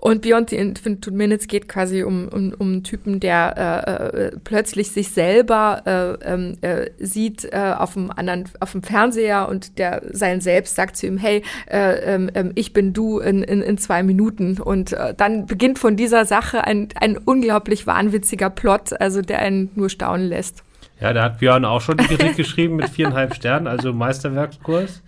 Und 0.04 0.22
Beyond 0.22 0.50
the 0.50 0.58
Infinite 0.58 1.12
Minutes 1.12 1.48
geht 1.48 1.70
quasi 1.70 2.04
um, 2.04 2.28
um, 2.28 2.54
um 2.60 2.68
einen 2.68 2.84
Typen, 2.84 3.22
der 3.22 3.56
äh, 3.58 4.26
äh, 4.26 4.32
plötzlich 4.44 4.92
sich 4.92 5.12
selber 5.12 5.82
äh, 5.86 6.30
ähm, 6.30 6.58
äh, 6.60 6.90
sieht 7.00 7.46
äh, 7.46 7.74
auf 7.78 7.94
dem 7.94 8.12
anderen, 8.12 8.44
auf 8.60 8.74
dem 8.74 8.84
Fernseher 8.84 9.48
und 9.48 9.78
der 9.80 10.02
sein 10.12 10.42
Selbst 10.42 10.76
sagt 10.76 10.98
zu 10.98 11.08
ihm, 11.08 11.18
hey, 11.18 11.42
äh, 11.72 12.18
äh, 12.18 12.52
ich 12.56 12.74
bin 12.74 12.92
du 12.92 13.20
in, 13.20 13.44
in, 13.44 13.62
in 13.62 13.78
zwei 13.78 14.04
Minuten. 14.04 14.60
Und 14.60 14.92
äh, 14.92 15.14
dann 15.16 15.46
beginnt 15.46 15.80
von 15.80 15.96
dieser 15.96 16.26
Sache 16.26 16.66
ein, 16.66 16.90
ein 17.00 17.16
unglaublich 17.18 17.88
wahnwitziger 17.88 18.50
Plot, 18.50 19.00
also 19.00 19.22
der 19.22 19.40
einen 19.40 19.72
nur 19.76 19.90
staunen 19.90 20.28
lässt. 20.28 20.64
Ja, 21.00 21.14
da 21.14 21.24
hat 21.24 21.40
Björn 21.40 21.64
auch 21.64 21.80
schon 21.80 21.96
die 21.96 22.04
Kritik 22.04 22.36
geschrieben 22.36 22.76
mit 22.76 22.90
viereinhalb 22.90 23.36
Sternen, 23.36 23.68
also 23.68 23.94
Meisterwerkskurs. 23.94 25.02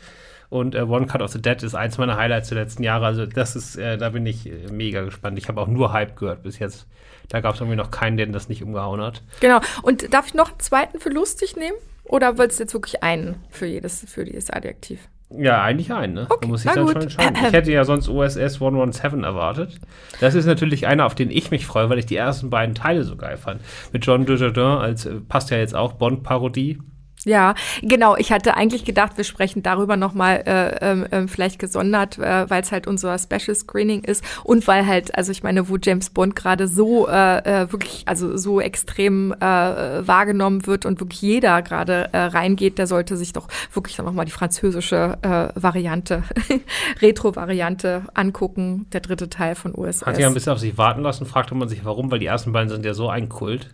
Und 0.55 0.73
äh, 0.73 0.83
One 0.83 1.05
Cut 1.05 1.21
of 1.21 1.31
the 1.31 1.41
Dead 1.41 1.61
ist 1.63 1.75
eins 1.75 1.97
meiner 1.97 2.15
Highlights 2.15 2.47
der 2.47 2.57
letzten 2.59 2.81
Jahre. 2.81 3.05
Also 3.05 3.25
das 3.25 3.57
ist, 3.57 3.75
äh, 3.75 3.97
da 3.97 4.11
bin 4.11 4.25
ich 4.25 4.47
äh, 4.47 4.71
mega 4.71 5.03
gespannt. 5.03 5.37
Ich 5.37 5.49
habe 5.49 5.59
auch 5.59 5.67
nur 5.67 5.91
Hype 5.91 6.15
gehört 6.15 6.43
bis 6.43 6.59
jetzt. 6.59 6.87
Da 7.27 7.41
gab 7.41 7.55
es 7.55 7.59
irgendwie 7.59 7.75
noch 7.75 7.91
keinen, 7.91 8.15
der 8.15 8.27
das 8.27 8.47
nicht 8.47 8.63
umgehauen 8.63 9.01
hat. 9.01 9.21
Genau. 9.41 9.59
Und 9.81 10.13
darf 10.13 10.27
ich 10.27 10.33
noch 10.33 10.51
einen 10.51 10.59
zweiten 10.61 11.01
für 11.01 11.09
lustig 11.09 11.57
nehmen? 11.57 11.75
Oder 12.05 12.37
wolltest 12.37 12.59
du 12.59 12.63
jetzt 12.63 12.73
wirklich 12.73 13.03
einen 13.03 13.35
für 13.49 13.65
jedes, 13.65 14.05
für 14.07 14.25
jedes 14.25 14.49
Adjektiv? 14.49 15.09
Ja, 15.29 15.61
eigentlich 15.61 15.91
einen, 15.91 16.13
ne? 16.13 16.27
Okay, 16.29 16.39
da 16.43 16.47
muss 16.47 16.63
ich 16.63 16.71
dann 16.71 16.85
gut. 16.85 16.93
schon 16.93 17.01
entscheiden. 17.01 17.35
Ich 17.35 17.51
hätte 17.51 17.71
ja 17.73 17.83
sonst 17.83 18.07
OSS 18.07 18.55
117 18.55 19.25
erwartet. 19.25 19.77
Das 20.21 20.35
ist 20.35 20.45
natürlich 20.45 20.87
einer, 20.87 21.05
auf 21.05 21.15
den 21.15 21.31
ich 21.31 21.51
mich 21.51 21.65
freue, 21.65 21.89
weil 21.89 21.99
ich 21.99 22.05
die 22.05 22.15
ersten 22.15 22.49
beiden 22.49 22.75
Teile 22.75 23.03
so 23.03 23.17
geil 23.17 23.35
fand. 23.35 23.59
Mit 23.91 24.05
John 24.05 24.25
Dujardin 24.25 24.63
als, 24.63 25.05
äh, 25.05 25.15
passt 25.15 25.49
ja 25.49 25.57
jetzt 25.57 25.75
auch, 25.75 25.93
Bond-Parodie. 25.93 26.79
Ja, 27.25 27.55
genau. 27.81 28.15
Ich 28.15 28.31
hatte 28.31 28.55
eigentlich 28.55 28.85
gedacht, 28.85 29.17
wir 29.17 29.23
sprechen 29.23 29.63
darüber 29.63 29.97
nochmal 29.97 30.43
äh, 30.45 31.05
ähm, 31.11 31.27
vielleicht 31.27 31.59
gesondert, 31.59 32.19
äh, 32.19 32.49
weil 32.49 32.61
es 32.61 32.71
halt 32.71 32.87
unser 32.87 33.17
Special 33.17 33.55
Screening 33.55 34.03
ist 34.03 34.23
und 34.43 34.67
weil 34.67 34.85
halt, 34.85 35.15
also 35.17 35.31
ich 35.31 35.41
meine, 35.41 35.67
wo 35.67 35.77
James 35.81 36.11
Bond 36.11 36.35
gerade 36.35 36.67
so 36.67 37.07
äh, 37.07 37.63
äh, 37.63 37.71
wirklich, 37.71 38.03
also 38.05 38.37
so 38.37 38.61
extrem 38.61 39.33
äh, 39.33 39.37
wahrgenommen 39.41 40.67
wird 40.67 40.85
und 40.85 40.99
wirklich 40.99 41.21
jeder 41.21 41.61
gerade 41.63 42.09
äh, 42.11 42.19
reingeht, 42.19 42.77
der 42.77 42.85
sollte 42.85 43.17
sich 43.17 43.33
doch 43.33 43.47
wirklich 43.73 43.95
dann 43.95 44.05
nochmal 44.05 44.25
die 44.25 44.31
französische 44.31 45.17
äh, 45.23 45.59
Variante, 45.59 46.23
Retro-Variante 47.01 48.03
angucken, 48.13 48.85
der 48.93 49.01
dritte 49.01 49.29
Teil 49.29 49.55
von 49.55 49.73
USS. 49.75 50.05
Hat 50.05 50.19
ja 50.19 50.27
ein 50.27 50.33
bisschen 50.35 50.53
auf 50.53 50.59
sich 50.59 50.77
warten 50.77 51.01
lassen, 51.01 51.25
fragte 51.25 51.55
man 51.55 51.67
sich 51.69 51.83
warum, 51.85 52.11
weil 52.11 52.19
die 52.19 52.27
ersten 52.27 52.51
beiden 52.51 52.69
sind 52.69 52.85
ja 52.85 52.93
so 52.93 53.09
ein 53.09 53.29
Kult. 53.29 53.73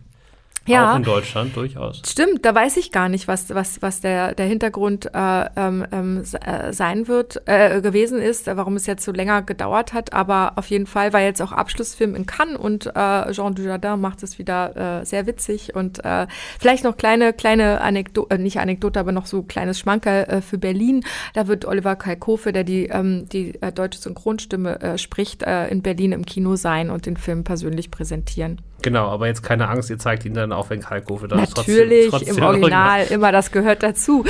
Ja, 0.72 0.92
auch 0.92 0.98
in 0.98 1.04
Deutschland 1.04 1.56
durchaus. 1.56 2.02
Stimmt, 2.06 2.46
da 2.46 2.56
weiß 2.56 2.78
ich 2.78 2.92
gar 2.92 3.10
nicht, 3.10 3.28
was, 3.28 3.50
was, 3.54 3.82
was 3.82 4.02
der, 4.02 4.34
der 4.36 4.46
Hintergrund 4.46 5.10
äh, 5.14 5.46
ähm, 5.56 5.86
ähm 5.92 6.24
äh, 6.42 6.74
sein 6.74 7.08
wird, 7.08 7.42
äh, 7.46 7.82
gewesen 7.82 8.20
ist, 8.20 8.48
warum 8.48 8.76
es 8.76 8.86
jetzt 8.86 9.04
so 9.04 9.12
länger 9.12 9.42
gedauert 9.42 9.94
hat. 9.94 10.14
Aber 10.14 10.54
auf 10.56 10.68
jeden 10.68 10.88
Fall 10.88 11.14
war 11.14 11.22
jetzt 11.22 11.42
auch 11.42 11.52
Abschlussfilm 11.52 12.16
in 12.16 12.26
Cannes 12.26 12.58
und 12.58 12.88
äh, 12.88 13.32
Jean 13.32 13.56
Dujardin 13.56 14.00
macht 14.00 14.24
es 14.24 14.40
wieder 14.40 15.02
äh, 15.02 15.06
sehr 15.06 15.26
witzig. 15.26 15.76
Und 15.76 16.04
äh, 16.06 16.28
vielleicht 16.60 16.84
noch 16.84 16.98
kleine, 16.98 17.34
kleine 17.34 17.82
Anekdote, 17.82 18.36
äh, 18.36 18.38
nicht 18.38 18.60
Anekdote, 18.60 19.00
aber 19.00 19.12
noch 19.12 19.26
so 19.26 19.44
kleines 19.44 19.80
Schmankerl 19.80 20.24
äh, 20.26 20.42
für 20.42 20.58
Berlin. 20.58 21.04
Da 21.34 21.48
wird 21.48 21.66
Oliver 21.66 21.96
Kalkofe, 21.96 22.52
der 22.52 22.64
die, 22.64 22.86
ähm, 22.88 23.28
die 23.30 23.62
äh, 23.62 23.72
deutsche 23.72 24.00
Synchronstimme 24.00 24.80
äh, 24.82 24.98
spricht, 24.98 25.44
äh, 25.44 25.68
in 25.68 25.82
Berlin 25.82 26.12
im 26.12 26.26
Kino 26.26 26.56
sein 26.56 26.90
und 26.90 27.06
den 27.06 27.18
Film 27.18 27.44
persönlich 27.44 27.92
präsentieren. 27.92 28.62
Genau, 28.82 29.08
aber 29.08 29.28
jetzt 29.28 29.44
keine 29.44 29.70
Angst, 29.70 29.90
ihr 29.90 30.00
zeigt 30.00 30.26
ihn 30.26 30.34
dann 30.34 30.52
auch, 30.52 30.70
wenn 30.70 30.82
Kalkofe 30.82 31.28
da 31.28 31.42
ist. 31.42 31.58
Natürlich, 31.58 32.10
trotzdem, 32.10 32.36
trotzdem 32.36 32.44
im 32.44 32.50
Original, 32.50 33.06
immer 33.10 33.32
das 33.32 33.52
gehört 33.52 33.84
dazu. 33.84 34.26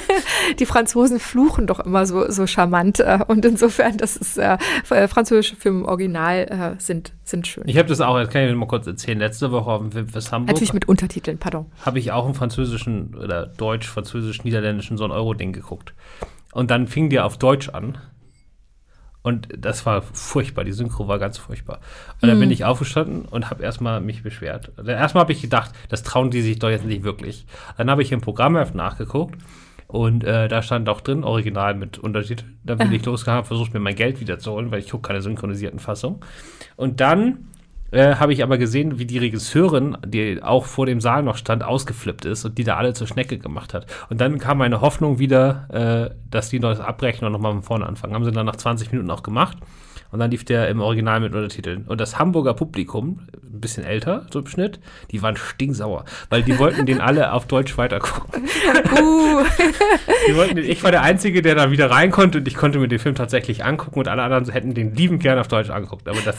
die 0.58 0.66
Franzosen 0.66 1.20
fluchen 1.20 1.66
doch 1.66 1.80
immer 1.80 2.06
so, 2.06 2.30
so 2.30 2.46
charmant 2.46 3.00
äh, 3.00 3.20
und 3.26 3.44
insofern, 3.44 3.96
das 3.96 4.16
ist, 4.16 4.38
äh, 4.38 4.58
äh, 4.90 5.08
französische 5.08 5.56
Filme 5.56 5.80
im 5.80 5.86
Original 5.86 6.74
äh, 6.76 6.80
sind, 6.80 7.12
sind 7.24 7.46
schön. 7.46 7.64
Ich 7.66 7.78
habe 7.78 7.88
das 7.88 8.00
auch, 8.00 8.18
das 8.18 8.30
kann 8.30 8.48
ich 8.48 8.54
mal 8.54 8.66
kurz 8.66 8.86
erzählen, 8.86 9.18
letzte 9.18 9.52
Woche 9.52 9.70
auf 9.70 9.80
dem 9.80 9.92
Filmfest 9.92 10.32
Hamburg. 10.32 10.48
Natürlich 10.48 10.72
mit 10.72 10.88
Untertiteln, 10.88 11.38
pardon. 11.38 11.66
Habe 11.84 11.98
ich 11.98 12.12
auch 12.12 12.24
einen 12.24 12.34
französischen 12.34 13.14
oder 13.14 13.46
deutsch, 13.46 13.88
französisch, 13.88 14.44
niederländischen 14.44 14.96
so 14.96 15.04
ein 15.04 15.10
Euro-Ding 15.10 15.52
geguckt. 15.52 15.94
Und 16.52 16.70
dann 16.70 16.86
fing 16.86 17.08
der 17.08 17.24
auf 17.24 17.38
Deutsch 17.38 17.70
an 17.70 17.98
und 19.22 19.48
das 19.56 19.86
war 19.86 20.02
furchtbar, 20.02 20.64
die 20.64 20.72
Synchro 20.72 21.06
war 21.06 21.18
ganz 21.18 21.38
furchtbar. 21.38 21.80
Und 22.20 22.28
dann 22.28 22.38
bin 22.38 22.48
mhm. 22.48 22.52
ich 22.52 22.64
aufgestanden 22.64 23.24
und 23.24 23.50
habe 23.50 23.62
erstmal 23.62 24.00
mich 24.00 24.22
beschwert. 24.22 24.72
Erstmal 24.84 25.22
habe 25.22 25.32
ich 25.32 25.40
gedacht, 25.40 25.70
das 25.88 26.02
trauen 26.02 26.30
die 26.30 26.42
sich 26.42 26.58
doch 26.58 26.70
jetzt 26.70 26.84
nicht 26.84 27.04
wirklich. 27.04 27.46
Dann 27.76 27.88
habe 27.88 28.02
ich 28.02 28.10
im 28.10 28.20
Programmheft 28.20 28.74
nachgeguckt 28.74 29.36
und 29.86 30.24
äh, 30.24 30.48
da 30.48 30.62
stand 30.62 30.88
auch 30.88 31.00
drin, 31.02 31.22
Original 31.22 31.74
mit 31.74 31.98
Untertitel. 31.98 32.46
Dann 32.64 32.78
bin 32.78 32.92
ich 32.92 33.04
losgegangen, 33.04 33.44
versucht 33.44 33.74
mir 33.74 33.80
mein 33.80 33.94
Geld 33.94 34.20
wiederzuholen, 34.20 34.70
weil 34.70 34.80
ich 34.80 34.90
gucke 34.90 35.06
keine 35.06 35.22
synchronisierten 35.22 35.78
Fassungen. 35.78 36.20
Und 36.76 37.00
dann 37.00 37.48
äh, 37.92 38.16
habe 38.16 38.32
ich 38.32 38.42
aber 38.42 38.58
gesehen, 38.58 38.98
wie 38.98 39.04
die 39.04 39.18
Regisseurin, 39.18 39.96
die 40.04 40.42
auch 40.42 40.64
vor 40.64 40.86
dem 40.86 41.00
Saal 41.00 41.22
noch 41.22 41.36
stand, 41.36 41.62
ausgeflippt 41.62 42.24
ist 42.24 42.44
und 42.44 42.58
die 42.58 42.64
da 42.64 42.76
alle 42.76 42.94
zur 42.94 43.06
Schnecke 43.06 43.38
gemacht 43.38 43.74
hat. 43.74 43.86
Und 44.08 44.20
dann 44.20 44.38
kam 44.38 44.58
meine 44.58 44.80
Hoffnung 44.80 45.18
wieder, 45.18 46.10
äh, 46.10 46.14
dass 46.30 46.48
die 46.48 46.58
noch 46.58 46.70
das 46.70 46.80
abbrechen 46.80 47.26
und 47.26 47.32
nochmal 47.32 47.52
von 47.52 47.62
vorne 47.62 47.86
anfangen. 47.86 48.14
Haben 48.14 48.24
sie 48.24 48.32
dann 48.32 48.46
nach 48.46 48.56
20 48.56 48.92
Minuten 48.92 49.10
auch 49.10 49.22
gemacht. 49.22 49.58
Und 50.10 50.18
dann 50.18 50.30
lief 50.30 50.44
der 50.44 50.68
im 50.68 50.80
Original 50.80 51.20
mit 51.20 51.34
Untertiteln. 51.34 51.84
Und 51.86 52.00
das 52.00 52.18
Hamburger 52.18 52.54
Publikum, 52.54 53.20
bisschen 53.62 53.84
älter, 53.84 54.26
so 54.30 54.40
im 54.40 54.46
Schnitt, 54.46 54.78
die 55.10 55.22
waren 55.22 55.36
stinksauer, 55.36 56.04
weil 56.28 56.42
die 56.42 56.58
wollten 56.58 56.84
den 56.84 57.00
alle 57.00 57.32
auf 57.32 57.46
Deutsch 57.46 57.78
weitergucken. 57.78 58.44
Uh. 59.00 59.42
den, 60.54 60.58
ich 60.58 60.82
war 60.82 60.90
der 60.90 61.02
Einzige, 61.02 61.40
der 61.40 61.54
da 61.54 61.70
wieder 61.70 61.90
rein 61.90 62.10
konnte 62.10 62.38
und 62.38 62.48
ich 62.48 62.54
konnte 62.54 62.78
mir 62.78 62.88
den 62.88 62.98
Film 62.98 63.14
tatsächlich 63.14 63.64
angucken 63.64 64.00
und 64.00 64.08
alle 64.08 64.22
anderen 64.22 64.50
hätten 64.50 64.74
den 64.74 64.94
liebend 64.94 65.22
gern 65.22 65.38
auf 65.38 65.48
Deutsch 65.48 65.70
angeguckt. 65.70 66.08
Aber 66.08 66.20
das 66.24 66.36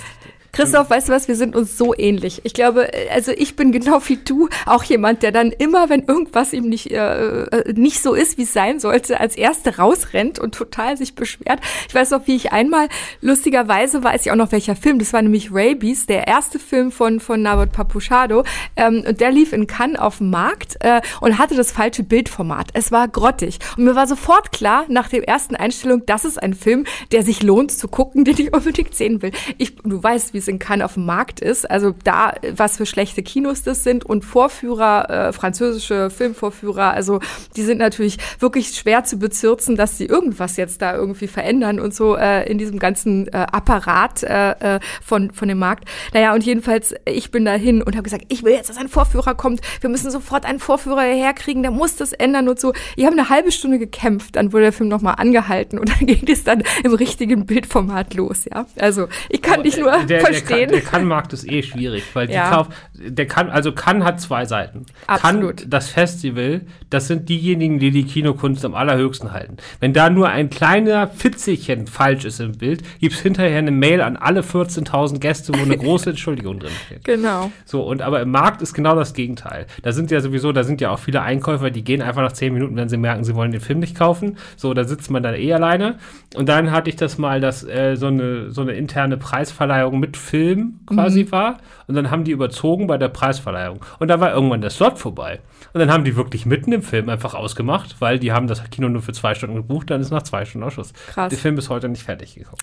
Christoph, 0.53 0.91
weißt 0.91 1.09
du 1.09 1.13
was, 1.13 1.27
wir 1.27 1.35
sind 1.35 1.55
uns 1.55 1.79
so 1.79 1.95
ähnlich. 1.97 2.41
Ich 2.43 2.53
glaube, 2.53 2.87
also 3.11 3.31
ich 3.31 3.55
bin 3.55 3.71
genau 3.71 3.99
wie 4.07 4.17
du 4.17 4.49
auch 4.67 4.83
jemand, 4.83 5.23
der 5.23 5.31
dann 5.31 5.51
immer, 5.51 5.89
wenn 5.89 6.03
irgendwas 6.03 6.53
ihm 6.53 6.69
nicht, 6.69 6.91
äh, 6.91 7.45
äh, 7.45 7.73
nicht 7.73 8.03
so 8.03 8.13
ist, 8.13 8.37
wie 8.37 8.43
es 8.43 8.53
sein 8.53 8.79
sollte, 8.79 9.19
als 9.19 9.35
Erste 9.35 9.77
rausrennt 9.77 10.37
und 10.37 10.53
total 10.53 10.95
sich 10.95 11.15
beschwert. 11.15 11.59
Ich 11.89 11.95
weiß 11.95 12.11
noch, 12.11 12.27
wie 12.27 12.35
ich 12.35 12.51
einmal, 12.51 12.87
lustigerweise 13.19 14.03
weiß 14.03 14.27
ich 14.27 14.31
auch 14.31 14.35
noch 14.35 14.51
welcher 14.51 14.75
Film, 14.75 14.99
das 14.99 15.11
war 15.11 15.23
nämlich 15.23 15.49
Rabies, 15.51 16.05
der 16.05 16.27
erste 16.27 16.59
Film 16.59 16.91
von, 16.91 17.12
von 17.19 17.41
Nabot 17.41 17.71
Papuchado. 17.71 18.43
Ähm, 18.75 19.03
und 19.07 19.21
der 19.21 19.31
lief 19.31 19.53
in 19.53 19.67
Cannes 19.67 19.99
auf 19.99 20.17
dem 20.17 20.29
Markt 20.29 20.77
äh, 20.79 21.01
und 21.21 21.37
hatte 21.37 21.55
das 21.55 21.71
falsche 21.71 22.03
Bildformat. 22.03 22.69
Es 22.73 22.91
war 22.91 23.07
grottig. 23.07 23.59
Und 23.77 23.85
mir 23.85 23.95
war 23.95 24.07
sofort 24.07 24.51
klar, 24.51 24.85
nach 24.87 25.09
der 25.09 25.27
ersten 25.27 25.55
Einstellung, 25.55 26.05
das 26.05 26.25
ist 26.25 26.41
ein 26.41 26.53
Film, 26.53 26.85
der 27.11 27.23
sich 27.23 27.43
lohnt 27.43 27.71
zu 27.71 27.87
gucken, 27.87 28.23
den 28.25 28.37
ich 28.37 28.53
unbedingt 28.53 28.95
sehen 28.95 29.21
will. 29.21 29.31
Ich, 29.57 29.75
du 29.77 30.01
weißt, 30.01 30.33
wie 30.33 30.37
es 30.37 30.47
in 30.47 30.59
Cannes 30.59 30.85
auf 30.85 30.95
dem 30.95 31.05
Markt 31.05 31.39
ist. 31.39 31.69
Also 31.69 31.93
da, 32.03 32.33
was 32.55 32.77
für 32.77 32.85
schlechte 32.85 33.23
Kinos 33.23 33.63
das 33.63 33.83
sind 33.83 34.05
und 34.05 34.23
Vorführer, 34.23 35.09
äh, 35.09 35.33
französische 35.33 36.09
Filmvorführer, 36.09 36.91
also 36.91 37.19
die 37.55 37.63
sind 37.63 37.77
natürlich 37.77 38.17
wirklich 38.39 38.69
schwer 38.69 39.03
zu 39.03 39.17
bezirzen, 39.17 39.75
dass 39.75 39.97
sie 39.97 40.05
irgendwas 40.05 40.57
jetzt 40.57 40.81
da 40.81 40.95
irgendwie 40.95 41.27
verändern 41.27 41.79
und 41.79 41.93
so 41.93 42.15
äh, 42.15 42.49
in 42.49 42.57
diesem 42.57 42.79
ganzen 42.79 43.27
äh, 43.27 43.31
Apparat 43.51 44.23
äh, 44.23 44.75
äh, 44.75 44.79
von, 45.03 45.31
von 45.31 45.47
dem 45.47 45.59
Markt. 45.59 45.85
Naja, 46.13 46.33
und 46.33 46.43
jedenfalls, 46.43 46.93
ich 47.05 47.31
bin 47.31 47.45
dahin 47.45 47.81
und 47.81 47.95
habe 47.95 48.03
gesagt, 48.03 48.25
ich 48.29 48.43
will 48.43 48.53
jetzt, 48.53 48.69
dass 48.69 48.77
ein 48.77 48.87
Vorführer 48.87 49.35
kommt. 49.35 49.61
Wir 49.81 49.89
müssen 49.89 50.11
sofort 50.11 50.45
einen 50.45 50.59
Vorführer 50.59 51.01
herkriegen, 51.01 51.61
der 51.61 51.71
muss 51.71 51.95
das 51.95 52.13
ändern 52.13 52.47
und 52.49 52.59
so. 52.59 52.73
Ich 52.95 53.05
habe 53.05 53.17
eine 53.17 53.29
halbe 53.29 53.51
Stunde 53.51 53.79
gekämpft, 53.79 54.35
dann 54.35 54.53
wurde 54.53 54.63
der 54.63 54.73
Film 54.73 54.89
nochmal 54.89 55.15
angehalten 55.17 55.79
und 55.79 55.89
dann 55.99 56.07
ging 56.07 56.27
es 56.27 56.43
dann 56.43 56.63
im 56.83 56.93
richtigen 56.93 57.45
Bildformat 57.45 58.13
los, 58.13 58.45
ja. 58.45 58.65
Also 58.79 59.07
ich 59.29 59.41
kann 59.41 59.63
dich 59.63 59.77
nur 59.77 59.91
der, 60.05 60.21
verstehen. 60.21 60.69
Der, 60.69 60.81
Kann-Markt 60.81 61.33
ist 61.33 61.49
eh 61.49 61.63
schwierig, 61.63 62.03
weil 62.13 62.27
die 62.27 62.33
Ja. 62.33 62.49
Kauf, 62.49 62.67
der 62.93 63.27
kann, 63.27 63.49
also 63.49 63.71
Kann 63.71 64.03
hat 64.03 64.21
zwei 64.21 64.45
Seiten. 64.45 64.85
Absolut. 65.07 65.57
Kann, 65.57 65.69
das 65.69 65.89
Festival, 65.89 66.61
das 66.89 67.07
sind 67.07 67.29
diejenigen, 67.29 67.79
die 67.79 67.91
die 67.91 68.03
Kinokunst 68.03 68.63
am 68.65 68.75
allerhöchsten 68.75 69.31
halten. 69.31 69.57
Wenn 69.79 69.93
da 69.93 70.09
nur 70.09 70.29
ein 70.29 70.49
kleiner 70.49 71.07
Fitzelchen 71.07 71.87
falsch 71.87 72.25
ist 72.25 72.39
im 72.39 72.53
Bild, 72.57 72.83
gibt's 72.99 73.19
hinterher 73.19 73.57
eine 73.57 73.71
Mail 73.71 74.01
an 74.01 74.17
alle 74.17 74.41
14.000 74.41 75.19
Gäste, 75.19 75.53
wo 75.53 75.61
eine 75.61 75.77
große 75.83 76.11
Entschuldigung 76.11 76.59
drin 76.59 76.71
steht. 76.85 77.03
Genau. 77.03 77.51
So, 77.65 77.83
und 77.83 78.01
aber 78.01 78.21
im 78.21 78.31
Markt 78.31 78.61
ist 78.61 78.73
genau 78.73 78.95
das 78.95 79.13
Gegenteil. 79.13 79.65
Da 79.81 79.91
sind 79.91 80.11
ja 80.11 80.21
sowieso, 80.21 80.51
da 80.51 80.63
sind 80.63 80.81
ja 80.81 80.91
auch 80.91 80.99
viele 80.99 81.21
Einkäufer, 81.21 81.69
die 81.69 81.83
gehen 81.83 82.01
einfach 82.01 82.21
nach 82.21 82.33
zehn 82.33 82.53
Minuten, 82.53 82.75
wenn 82.75 82.89
sie 82.89 82.97
merken, 82.97 83.23
sie 83.23 83.35
wollen 83.35 83.51
den 83.51 83.61
Film 83.61 83.79
nicht 83.79 83.97
kaufen. 83.97 84.37
So, 84.55 84.73
da 84.73 84.83
sitzt 84.83 85.09
man 85.11 85.23
dann 85.23 85.35
eh 85.35 85.53
alleine. 85.53 85.97
Und 86.35 86.49
dann 86.49 86.71
hatte 86.71 86.89
ich 86.89 86.95
das 86.95 87.17
mal, 87.17 87.41
dass 87.41 87.63
äh, 87.63 87.95
so, 87.95 88.07
eine, 88.07 88.51
so 88.51 88.61
eine 88.61 88.73
interne 88.73 89.17
Preisverleihung 89.17 89.99
mit 89.99 90.17
Film 90.17 90.79
quasi 90.85 91.31
war. 91.31 91.57
Und 91.87 91.95
dann 91.95 92.11
haben 92.11 92.23
die 92.23 92.31
überzogen 92.31 92.87
bei 92.87 92.97
der 92.97 93.09
Preisverleihung. 93.09 93.83
Und 93.99 94.07
da 94.07 94.19
war 94.19 94.33
irgendwann 94.33 94.61
der 94.61 94.69
Slot 94.69 94.99
vorbei. 94.99 95.39
Und 95.73 95.79
dann 95.79 95.91
haben 95.91 96.03
die 96.03 96.15
wirklich 96.15 96.45
mitten 96.45 96.71
im 96.71 96.83
Film 96.83 97.09
einfach 97.09 97.33
ausgemacht, 97.33 97.95
weil 97.99 98.19
die 98.19 98.31
haben 98.31 98.47
das 98.47 98.63
Kino 98.69 98.89
nur 98.89 99.01
für 99.01 99.11
zwei 99.11 99.33
Stunden 99.33 99.55
gebucht, 99.55 99.89
dann 99.89 100.01
ist 100.01 100.11
nach 100.11 100.21
zwei 100.23 100.45
Stunden 100.45 100.65
Ausschuss. 100.65 100.93
Krass. 101.07 101.29
Der 101.29 101.37
Film 101.37 101.57
ist 101.57 101.69
heute 101.69 101.89
nicht 101.89 102.03
fertig 102.03 102.35
gekommen. 102.35 102.59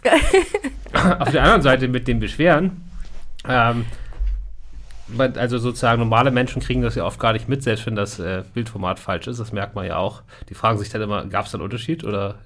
Auf 1.19 1.31
der 1.31 1.43
anderen 1.43 1.63
Seite 1.63 1.89
mit 1.89 2.07
den 2.09 2.21
Beschweren, 2.21 2.83
ähm, 3.49 3.85
also 5.19 5.59
sozusagen 5.59 6.01
normale 6.01 6.31
Menschen 6.31 6.61
kriegen 6.63 6.83
das 6.83 6.95
ja 6.95 7.05
oft 7.05 7.19
gar 7.21 7.33
nicht 7.33 7.49
mit, 7.49 7.63
selbst 7.63 7.87
wenn 7.87 7.95
das 7.97 8.19
äh, 8.19 8.43
Bildformat 8.55 8.99
falsch 8.99 9.27
ist. 9.27 9.41
Das 9.41 9.53
merkt 9.53 9.75
man 9.75 9.87
ja 9.87 9.97
auch. 9.97 10.23
Die 10.49 10.55
fragen 10.55 10.79
sich 10.79 10.89
dann 10.89 11.03
immer, 11.03 11.25
gab 11.27 11.47
es 11.47 11.53
da 11.53 11.57
einen 11.59 11.65
Unterschied? 11.65 12.05
Oder 12.05 12.37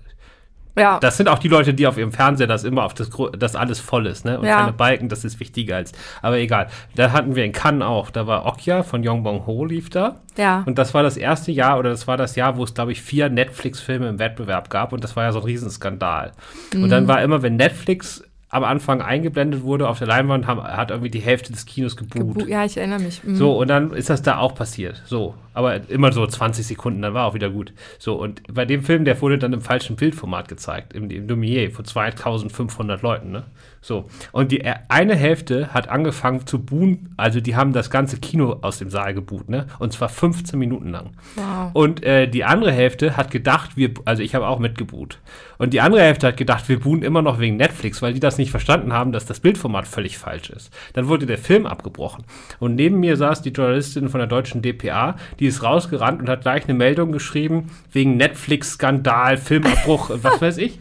Ja. 0.77 0.99
das 0.99 1.17
sind 1.17 1.29
auch 1.29 1.39
die 1.39 1.47
Leute, 1.49 1.73
die 1.73 1.87
auf 1.87 1.97
ihrem 1.99 2.11
Fernseher 2.11 2.49
das 2.49 2.65
immer 2.65 2.83
auf 2.85 2.95
das, 2.95 3.09
das 3.39 3.55
alles 3.55 3.79
voll 3.79 4.07
ist, 4.07 4.25
ne? 4.25 4.41
Und 4.41 4.47
Ja. 4.47 4.57
keine 4.57 4.73
Balken, 4.73 5.09
das 5.09 5.25
ist 5.25 5.39
wichtiger 5.39 5.77
als. 5.77 5.93
Aber 6.21 6.39
egal. 6.39 6.67
Da 6.97 7.13
hatten 7.13 7.37
wir 7.37 7.45
in 7.45 7.53
Cannes 7.53 7.85
auch. 7.87 8.11
Da 8.11 8.27
war 8.27 8.45
Okja 8.47 8.83
von 8.83 9.05
Yong 9.05 9.23
Bong 9.23 9.47
Ho 9.47 9.65
lief 9.65 9.89
da. 9.91 10.17
ja. 10.37 10.65
Und 10.67 10.77
das 10.79 10.93
war 10.93 11.05
das 11.05 11.17
erste 11.17 11.53
Jahr 11.53 11.79
oder 11.79 11.91
das 11.91 12.09
war 12.09 12.17
das 12.17 12.35
Jahr, 12.35 12.57
wo 12.57 12.65
es, 12.65 12.75
glaube 12.75 12.91
ich, 12.91 13.03
vier 13.03 13.29
Netflix-Filme 13.29 14.09
im 14.09 14.19
Wettbewerb 14.19 14.69
gab 14.69 14.93
und 14.93 15.05
das 15.05 15.15
war 15.15 15.23
ja 15.25 15.31
so 15.33 15.39
ein 15.41 15.45
Riesenskandal. 15.45 16.33
Und 16.75 16.81
Mhm. 16.83 16.89
dann 16.91 17.07
war 17.09 17.23
immer, 17.23 17.43
wenn 17.43 17.55
Netflix 17.57 18.25
am 18.55 18.63
Anfang 18.63 19.03
eingeblendet 19.03 19.63
wurde 19.65 19.89
auf 19.89 19.99
der 19.99 20.07
Leinwand, 20.07 20.47
haben, 20.47 20.63
hat 20.63 20.91
irgendwie 20.93 21.11
die 21.11 21.19
Hälfte 21.19 21.53
des 21.53 21.67
Kinos 21.67 21.97
gebucht. 21.97 22.39
Gebu- 22.39 22.49
ja, 22.49 22.65
ich 22.65 22.77
erinnere 22.77 23.01
mich. 23.01 23.25
Mhm. 23.25 23.35
So, 23.35 23.59
und 23.59 23.67
dann 23.69 23.91
ist 23.93 24.11
das 24.11 24.23
da 24.23 24.39
auch 24.39 24.55
passiert. 24.55 25.03
So, 25.07 25.35
aber 25.55 25.89
immer 25.91 26.13
so 26.13 26.25
20 26.25 26.65
Sekunden, 26.65 27.03
dann 27.03 27.15
war 27.15 27.27
auch 27.27 27.35
wieder 27.35 27.51
gut. 27.51 27.73
So, 27.99 28.15
und 28.15 28.43
bei 28.53 28.65
dem 28.65 28.83
Film, 28.83 29.05
der 29.05 29.21
wurde 29.21 29.39
dann 29.39 29.53
im 29.53 29.61
falschen 29.61 29.97
Bildformat 29.97 30.47
gezeigt, 30.47 30.93
im, 30.93 31.11
im 31.11 31.27
Lumiere, 31.27 31.71
von 31.73 31.85
2500 31.85 33.03
Leuten, 33.03 33.33
ne? 33.33 33.43
So, 33.85 34.07
und 34.33 34.51
die 34.51 34.63
äh, 34.63 34.77
eine 34.89 35.15
Hälfte 35.15 35.75
hat 35.75 35.91
angefangen 35.91 36.47
zu 36.47 36.65
buhen, 36.65 37.13
also 37.19 37.43
die 37.43 37.55
haben 37.55 37.75
das 37.75 37.91
ganze 37.91 38.17
Kino 38.17 38.61
aus 38.63 38.79
dem 38.79 38.89
Saal 38.89 39.13
gebuht, 39.13 39.51
ne? 39.51 39.67
Und 39.79 39.93
zwar 39.93 40.09
15 40.09 40.59
Minuten 40.59 40.89
lang. 40.89 41.11
Wow. 41.35 41.71
Und 41.75 42.03
äh, 42.03 42.27
die 42.27 42.45
andere 42.45 42.73
Hälfte 42.73 43.19
hat 43.19 43.31
gedacht, 43.31 43.77
wir, 43.77 43.91
also 44.07 44.23
ich 44.23 44.35
habe 44.35 44.47
auch 44.47 44.59
mitgebuht. 44.59 45.19
Und 45.59 45.75
die 45.75 45.83
andere 45.83 46.01
Hälfte 46.01 46.29
hat 46.29 46.39
gedacht, 46.39 46.67
wir 46.71 46.81
buhen 46.81 47.03
immer 47.03 47.21
noch 47.21 47.41
wegen 47.41 47.59
Netflix, 47.59 48.01
weil 48.01 48.15
die 48.15 48.21
das 48.21 48.39
nicht 48.39 48.51
verstanden 48.51 48.95
haben, 48.95 49.13
dass 49.13 49.27
das 49.27 49.41
Bildformat 49.41 49.87
völlig 49.87 50.17
falsch 50.17 50.49
ist. 50.49 50.73
Dann 50.95 51.09
wurde 51.09 51.27
der 51.27 51.37
Film 51.37 51.67
abgebrochen. 51.67 52.25
Und 52.61 52.77
neben 52.77 53.01
mir 53.01 53.19
saß 53.19 53.43
die 53.43 53.51
Journalistin 53.51 54.09
von 54.09 54.19
der 54.19 54.29
deutschen 54.29 54.63
DPA, 54.63 55.17
die 55.41 55.47
ist 55.47 55.63
rausgerannt 55.63 56.23
und 56.23 56.31
hat 56.31 56.41
gleich 56.41 56.65
eine 56.65 56.73
Meldung 56.73 57.13
geschrieben, 57.13 57.71
wegen 57.93 58.17
Netflix-Skandal, 58.17 59.37
Filmabbruch, 59.37 60.11
was 60.23 60.41
weiß 60.41 60.57
ich. 60.57 60.79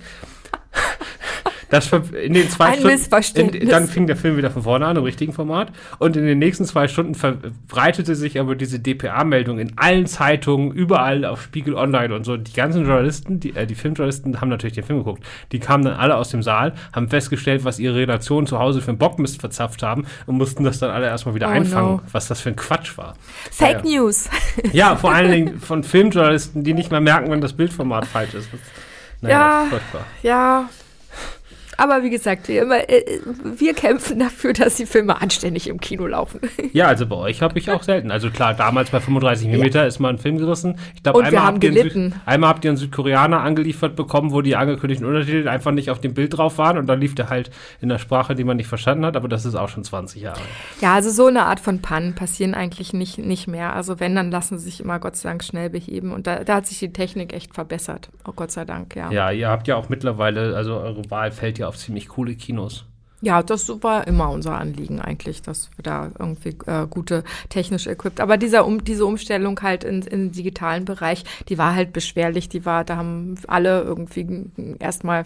Das 1.74 1.92
in 1.92 2.34
den 2.34 2.50
zwei 2.50 2.66
Ein 2.66 2.74
Stunden, 2.76 2.88
Missverständnis. 2.96 3.64
In, 3.64 3.70
dann 3.70 3.88
fing 3.88 4.06
der 4.06 4.16
Film 4.16 4.38
wieder 4.38 4.52
von 4.52 4.62
vorne 4.62 4.86
an, 4.86 4.96
im 4.96 5.04
richtigen 5.04 5.34
Format. 5.34 5.72
Und 5.98 6.16
in 6.16 6.26
den 6.26 6.38
nächsten 6.38 6.66
zwei 6.66 6.88
Stunden 6.88 7.16
verbreitete 7.16 8.16
sich 8.16 8.40
aber 8.40 8.56
diese 8.56 8.80
DPA-Meldung 8.80 9.58
in 9.58 9.74
allen 9.78 10.06
Zeitungen, 10.06 10.72
überall 10.72 11.26
auf 11.26 11.42
Spiegel 11.42 11.74
Online 11.74 12.14
und 12.14 12.26
so. 12.26 12.38
Die 12.38 12.54
ganzen 12.54 12.86
Journalisten, 12.86 13.40
die, 13.40 13.56
äh, 13.56 13.66
die 13.66 13.74
Filmjournalisten 13.76 14.40
haben 14.40 14.50
natürlich 14.50 14.76
den 14.76 14.84
Film 14.84 15.00
geguckt. 15.00 15.24
Die 15.52 15.60
kamen 15.60 15.84
dann 15.84 15.96
alle 15.96 16.16
aus 16.16 16.30
dem 16.30 16.44
Saal, 16.44 16.74
haben 16.94 17.10
festgestellt, 17.10 17.66
was 17.66 17.80
ihre 17.80 17.96
Redaktionen 17.96 18.46
zu 18.46 18.60
Hause 18.60 18.82
für 18.82 18.90
einen 18.90 19.00
Bockmist 19.00 19.40
verzapft 19.42 19.82
haben 19.82 20.06
und 20.28 20.38
mussten 20.38 20.64
das 20.64 20.78
dann 20.80 20.92
alle 20.92 21.08
erstmal 21.08 21.34
wieder 21.34 21.48
Oh 21.48 21.52
einfangen, 21.52 21.92
no. 21.96 22.02
was 22.12 22.28
das 22.28 22.40
für 22.40 22.50
ein 22.50 22.56
Quatsch 22.56 22.98
war. 23.00 23.16
Fake 23.52 23.84
Ja, 23.84 24.02
News. 24.02 24.30
Ja, 24.74 24.96
vor 24.96 25.12
allen 25.12 25.32
Dingen 25.32 25.60
von 25.60 25.84
Filmjournalisten, 25.84 26.64
die 26.64 26.74
nicht 26.76 26.92
mehr 26.92 27.02
merken, 27.02 27.32
wenn 27.32 27.42
das 27.42 27.54
Bildformat 27.54 28.06
falsch 28.06 28.36
ist. 28.36 28.48
Naja, 29.22 29.64
Ja. 29.64 29.66
furchtbar. 29.70 30.02
Ja. 30.22 30.70
Aber 31.78 32.04
wie 32.04 32.10
gesagt, 32.10 32.48
wir, 32.48 32.64
immer, 32.64 32.90
äh, 32.90 33.20
wir 33.44 33.74
kämpfen 33.74 34.20
dafür, 34.20 34.54
dass 34.54 34.76
die 34.76 34.86
Filme 34.86 35.22
anständig 35.22 35.68
im 35.68 35.80
Kino 35.80 36.08
laufen. 36.08 36.40
Ja, 36.72 36.88
also 36.88 37.06
bei 37.06 37.16
euch 37.16 37.42
habe 37.42 37.60
ich 37.60 37.70
auch 37.70 37.84
selten. 37.84 38.10
Also 38.10 38.32
klar, 38.32 38.54
damals 38.56 38.90
bei 38.90 39.00
35 39.00 39.48
mm 39.48 39.78
ist 39.86 40.00
mal 40.00 40.10
ein 40.10 40.18
Film 40.18 40.38
gerissen. 40.38 40.76
Ich 40.96 41.04
glaube, 41.04 41.24
einmal, 41.24 41.44
habt 41.44 41.64
Süd- 41.64 42.14
einmal 42.26 42.50
habt 42.50 42.66
ihr 42.66 42.72
einen 42.72 42.78
Südkoreaner 42.78 43.42
angeliefert 43.42 43.96
bekommen, 43.96 44.32
wo 44.32 44.42
die 44.42 44.56
angekündigten 44.56 45.06
Untertitel 45.06 45.48
einfach 45.48 45.72
nicht 45.72 45.90
auf 45.92 46.00
dem 46.00 46.14
Bild 46.14 46.36
drauf 46.38 46.58
waren 46.58 46.78
und 46.78 46.88
dann 46.88 47.00
lief 47.00 47.14
der 47.16 47.30
halt 47.30 47.52
in 47.82 47.90
der 47.90 48.00
Sprache, 48.00 48.34
die 48.34 48.44
man 48.44 48.58
nicht 48.58 48.68
verstanden 48.68 49.06
hat, 49.06 49.16
aber 49.16 49.28
das 49.28 49.46
ist 49.46 49.56
auch 49.56 49.70
schon 49.70 49.84
20 49.84 50.22
Jahre. 50.22 50.40
Ja, 50.82 50.94
also 50.96 51.10
so 51.12 51.28
eine 51.28 51.46
Art 51.46 51.60
von 51.60 51.80
Pannen 51.82 52.16
passieren 52.16 52.54
eigentlich 52.56 52.94
nicht, 52.94 53.18
nicht 53.20 53.48
mehr. 53.48 53.74
Also 53.76 54.00
wenn, 54.00 54.16
dann 54.16 54.32
lassen 54.32 54.58
sie 54.58 54.66
sich 54.66 54.80
immer 54.80 55.00
Gott 55.00 55.16
sei 55.16 55.30
Dank 55.30 55.44
schnell 55.44 55.70
beheben. 55.70 56.12
Und 56.12 56.26
da, 56.26 56.44
da 56.44 56.56
hat 56.56 56.66
sich 56.68 56.80
die 56.80 56.92
Technik 56.94 57.34
echt 57.34 57.54
verbessert. 57.54 58.10
Oh 58.28 58.32
Gott 58.36 58.52
sei 58.52 58.66
Dank, 58.66 58.96
ja. 58.96 59.12
Ja, 59.12 59.32
ihr 59.32 59.50
habt 59.50 59.68
ja 59.68 59.76
auch 59.76 59.90
mittlerweile, 59.90 60.56
also 60.56 60.76
eure 60.78 61.10
Wahl 61.10 61.32
fällt 61.32 61.60
ja 61.60 61.63
auf 61.68 61.78
ziemlich 61.78 62.08
coole 62.10 62.36
Kinos. 62.36 62.86
Ja, 63.22 63.42
das 63.42 63.70
war 63.82 64.06
immer 64.06 64.30
unser 64.32 64.58
Anliegen 64.58 65.00
eigentlich, 65.00 65.42
dass 65.42 65.70
wir 65.78 65.84
da 65.84 66.12
irgendwie 66.20 66.58
äh, 66.66 66.86
gute 66.90 67.24
technisch 67.48 67.88
equipped. 67.88 68.20
Aber 68.20 68.36
dieser 68.36 68.66
um, 68.66 68.84
diese 68.84 69.06
Umstellung 69.06 69.62
halt 69.62 69.86
in, 69.86 70.02
in 70.02 70.20
den 70.26 70.32
digitalen 70.34 70.84
Bereich, 70.84 71.24
die 71.48 71.58
war 71.58 71.74
halt 71.74 71.94
beschwerlich. 71.94 72.50
Die 72.50 72.66
war, 72.66 72.84
da 72.84 72.98
haben 72.98 73.36
alle 73.48 73.82
irgendwie 73.84 74.28
erstmal 74.80 75.24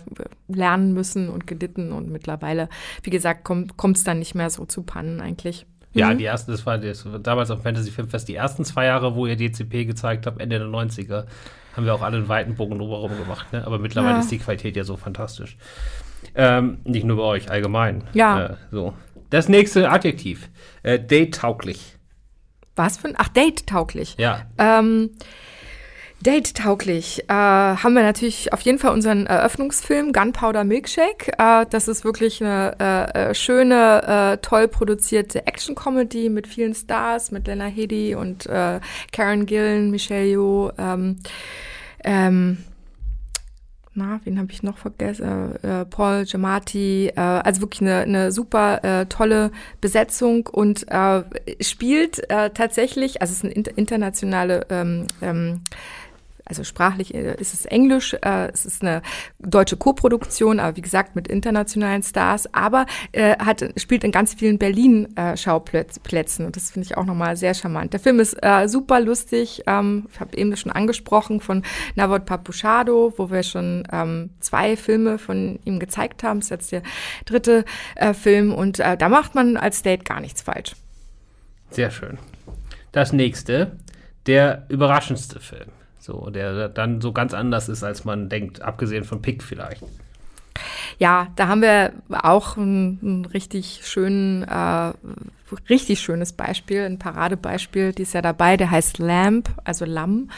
lernen 0.47 0.93
müssen 0.93 1.27
und 1.29 1.47
gelitten. 1.47 1.91
Und 1.91 2.11
mittlerweile, 2.11 2.69
wie 3.01 3.09
gesagt, 3.09 3.43
kommt 3.45 3.97
es 3.97 4.03
dann 4.03 4.19
nicht 4.19 4.35
mehr 4.35 4.51
so 4.51 4.65
zu 4.65 4.83
Pannen 4.83 5.19
eigentlich. 5.19 5.65
Ja, 5.93 6.13
Mhm. 6.13 6.19
die 6.19 6.25
ersten, 6.25 6.51
das 6.51 6.67
war 6.67 6.77
das, 6.77 7.11
war 7.11 7.17
damals 7.17 7.49
auf 7.49 7.63
Fantasy 7.63 7.89
Filmfest, 7.89 8.27
die 8.27 8.35
ersten 8.35 8.63
zwei 8.63 8.85
Jahre, 8.85 9.15
wo 9.15 9.25
ihr 9.25 9.37
DCP 9.37 9.85
gezeigt 9.85 10.27
habt, 10.27 10.39
Ende 10.39 10.59
der 10.59 10.67
90er, 10.67 11.25
haben 11.75 11.85
wir 11.85 11.95
auch 11.95 12.03
alle 12.03 12.17
einen 12.17 12.27
weiten 12.29 12.53
Bogen 12.53 12.77
drumherum 12.77 13.17
gemacht. 13.17 13.51
Ne? 13.53 13.65
Aber 13.65 13.79
mittlerweile 13.79 14.15
Ja. 14.15 14.19
ist 14.19 14.29
die 14.29 14.37
Qualität 14.37 14.75
ja 14.75 14.83
so 14.83 14.97
fantastisch. 14.97 15.57
Ähm, 16.37 16.77
nicht 16.83 17.03
nur 17.03 17.17
bei 17.17 17.23
euch, 17.23 17.49
allgemein. 17.49 18.03
Ja. 18.13 18.45
Äh, 18.45 18.55
so. 18.71 18.93
Das 19.29 19.49
nächste 19.49 19.89
Adjektiv. 19.89 20.49
Äh, 20.83 20.99
Date-tauglich. 20.99 21.97
Was 22.75 22.97
für 22.97 23.09
ein, 23.09 23.15
ach, 23.17 23.29
Date-tauglich. 23.29 24.15
Ja. 24.17 24.43
Ähm, 24.57 25.09
Date-tauglich. 26.21 27.25
Äh, 27.27 27.33
haben 27.33 27.93
wir 27.93 28.03
natürlich 28.03 28.53
auf 28.53 28.61
jeden 28.61 28.79
Fall 28.79 28.91
unseren 28.91 29.25
Eröffnungsfilm 29.25 30.13
Gunpowder 30.13 30.63
Milkshake. 30.63 31.33
Äh, 31.37 31.65
das 31.69 31.87
ist 31.87 32.05
wirklich 32.05 32.41
eine 32.41 32.75
äh, 32.79 33.29
äh, 33.29 33.35
schöne, 33.35 34.37
äh, 34.37 34.37
toll 34.37 34.67
produzierte 34.67 35.45
Action-Comedy 35.45 36.29
mit 36.29 36.47
vielen 36.47 36.73
Stars, 36.73 37.31
mit 37.31 37.47
Lena 37.47 37.65
Headey 37.65 38.15
und 38.15 38.45
äh, 38.45 38.79
Karen 39.11 39.45
Gillen, 39.45 39.91
Michelle 39.91 40.25
Yeoh. 40.25 40.71
Ähm, 40.77 41.17
ähm, 42.03 42.57
na, 43.97 44.21
wen 44.23 44.37
habe 44.37 44.51
ich 44.51 44.63
noch 44.63 44.77
vergessen? 44.77 45.55
Äh, 45.63 45.85
Paul 45.85 46.23
Giamatti, 46.25 47.07
äh, 47.07 47.19
also 47.19 47.61
wirklich 47.61 47.81
eine, 47.81 47.97
eine 48.01 48.31
super 48.31 48.83
äh, 48.83 49.05
tolle 49.07 49.51
Besetzung 49.81 50.47
und 50.47 50.85
äh, 50.89 51.23
spielt 51.61 52.29
äh, 52.29 52.51
tatsächlich, 52.51 53.21
also 53.21 53.31
es 53.31 53.37
ist 53.39 53.43
eine 53.43 53.53
inter 53.53 53.77
internationale 53.77 54.65
ähm, 54.69 55.07
ähm, 55.21 55.61
also 56.47 56.63
sprachlich 56.63 57.13
äh, 57.13 57.35
ist 57.39 57.53
es 57.53 57.65
Englisch, 57.65 58.13
äh, 58.13 58.49
es 58.51 58.65
ist 58.65 58.81
eine 58.81 59.01
deutsche 59.39 59.77
Koproduktion, 59.77 60.59
aber 60.59 60.77
wie 60.77 60.81
gesagt 60.81 61.15
mit 61.15 61.27
internationalen 61.27 62.03
Stars, 62.03 62.53
aber 62.53 62.85
äh, 63.11 63.37
hat, 63.37 63.63
spielt 63.77 64.03
in 64.03 64.11
ganz 64.11 64.33
vielen 64.33 64.57
Berlin-Schauplätzen 64.57 66.45
und 66.45 66.55
das 66.55 66.71
finde 66.71 66.85
ich 66.85 66.97
auch 66.97 67.05
nochmal 67.05 67.35
sehr 67.37 67.53
charmant. 67.53 67.93
Der 67.93 67.99
Film 67.99 68.19
ist 68.19 68.37
äh, 68.41 68.67
super 68.67 68.99
lustig, 68.99 69.63
ähm, 69.67 70.07
ich 70.11 70.19
habe 70.19 70.37
eben 70.37 70.55
schon 70.55 70.71
angesprochen 70.71 71.41
von 71.41 71.63
Navot 71.95 72.25
Papuchado, 72.25 73.13
wo 73.17 73.29
wir 73.29 73.43
schon 73.43 73.87
ähm, 73.91 74.31
zwei 74.39 74.77
Filme 74.77 75.17
von 75.17 75.59
ihm 75.65 75.79
gezeigt 75.79 76.23
haben, 76.23 76.39
das 76.39 76.47
ist 76.47 76.51
jetzt 76.51 76.71
der 76.71 76.81
dritte 77.25 77.65
äh, 77.95 78.13
Film 78.13 78.53
und 78.53 78.79
äh, 78.79 78.97
da 78.97 79.09
macht 79.09 79.35
man 79.35 79.57
als 79.57 79.81
Date 79.81 80.05
gar 80.05 80.21
nichts 80.21 80.41
falsch. 80.41 80.75
Sehr 81.69 81.91
schön. 81.91 82.17
Das 82.91 83.11
nächste, 83.11 83.77
der 84.25 84.65
überraschendste 84.69 85.39
Film. 85.39 85.71
So, 86.07 86.29
der 86.29 86.69
dann 86.69 87.01
so 87.01 87.11
ganz 87.11 87.33
anders 87.33 87.67
ist, 87.67 87.83
als 87.83 88.05
man 88.05 88.29
denkt, 88.29 88.61
abgesehen 88.61 89.03
von 89.03 89.21
Pick 89.21 89.43
vielleicht. 89.43 89.83
ja, 90.99 91.27
da 91.35 91.49
haben 91.49 91.61
wir 91.61 91.91
auch 92.09 92.55
einen, 92.55 92.97
einen 93.01 93.25
richtig 93.25 93.81
schönen, 93.83 94.43
äh, 94.43 94.93
richtig 95.69 95.99
schönes 95.99 96.31
Beispiel, 96.31 96.85
ein 96.85 96.97
Paradebeispiel, 96.97 97.91
die 97.91 98.03
ist 98.03 98.13
ja 98.13 98.21
dabei, 98.21 98.55
der 98.55 98.71
heißt 98.71 98.99
Lamp, 98.99 99.49
also 99.65 99.83
Lamm, 99.83 100.29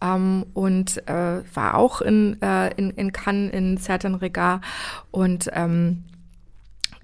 ähm, 0.00 0.46
und 0.54 1.06
äh, 1.06 1.42
war 1.54 1.74
auch 1.74 2.00
in, 2.00 2.40
äh, 2.40 2.72
in, 2.76 2.88
in 2.92 3.12
Cannes 3.12 3.52
in 3.52 3.76
Certain 3.76 4.14
Regard 4.14 4.64
und 5.10 5.50
ähm, 5.52 6.04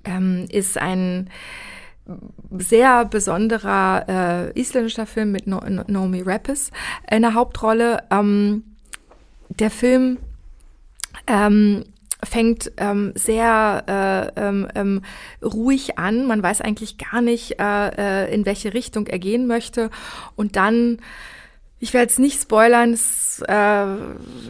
ähm, 0.07 0.47
ist 0.49 0.79
ein 0.79 1.29
sehr 2.59 3.05
besonderer 3.07 4.53
äh, 4.55 4.61
isländischer 4.61 5.07
Film 5.07 5.33
mit 5.33 5.47
no 5.47 5.61
Naomi 5.61 6.23
Rappes 6.23 6.71
in 7.11 7.23
der 7.23 7.35
Hauptrolle. 7.35 8.03
Ähm, 8.11 8.65
der 9.49 9.71
Film 9.71 10.19
ähm, 11.27 11.85
fängt 12.23 12.73
ähm, 12.77 13.13
sehr 13.15 14.33
äh, 14.37 14.41
ähm, 14.41 14.69
ähm, 14.75 15.03
ruhig 15.43 15.99
an. 15.99 16.27
Man 16.27 16.43
weiß 16.43 16.61
eigentlich 16.61 16.99
gar 16.99 17.21
nicht, 17.21 17.59
äh, 17.59 18.25
äh, 18.25 18.35
in 18.35 18.47
welche 18.47 18.75
Richtung 18.75 19.07
er 19.07 19.19
gehen 19.19 19.47
möchte. 19.47 19.91
Und 20.37 20.57
dann 20.57 20.99
ich 21.85 21.93
werde 21.93 22.11
es 22.11 22.19
nicht 22.19 22.41
spoilern, 22.41 22.95
es, 22.95 23.43
äh, 23.47 23.87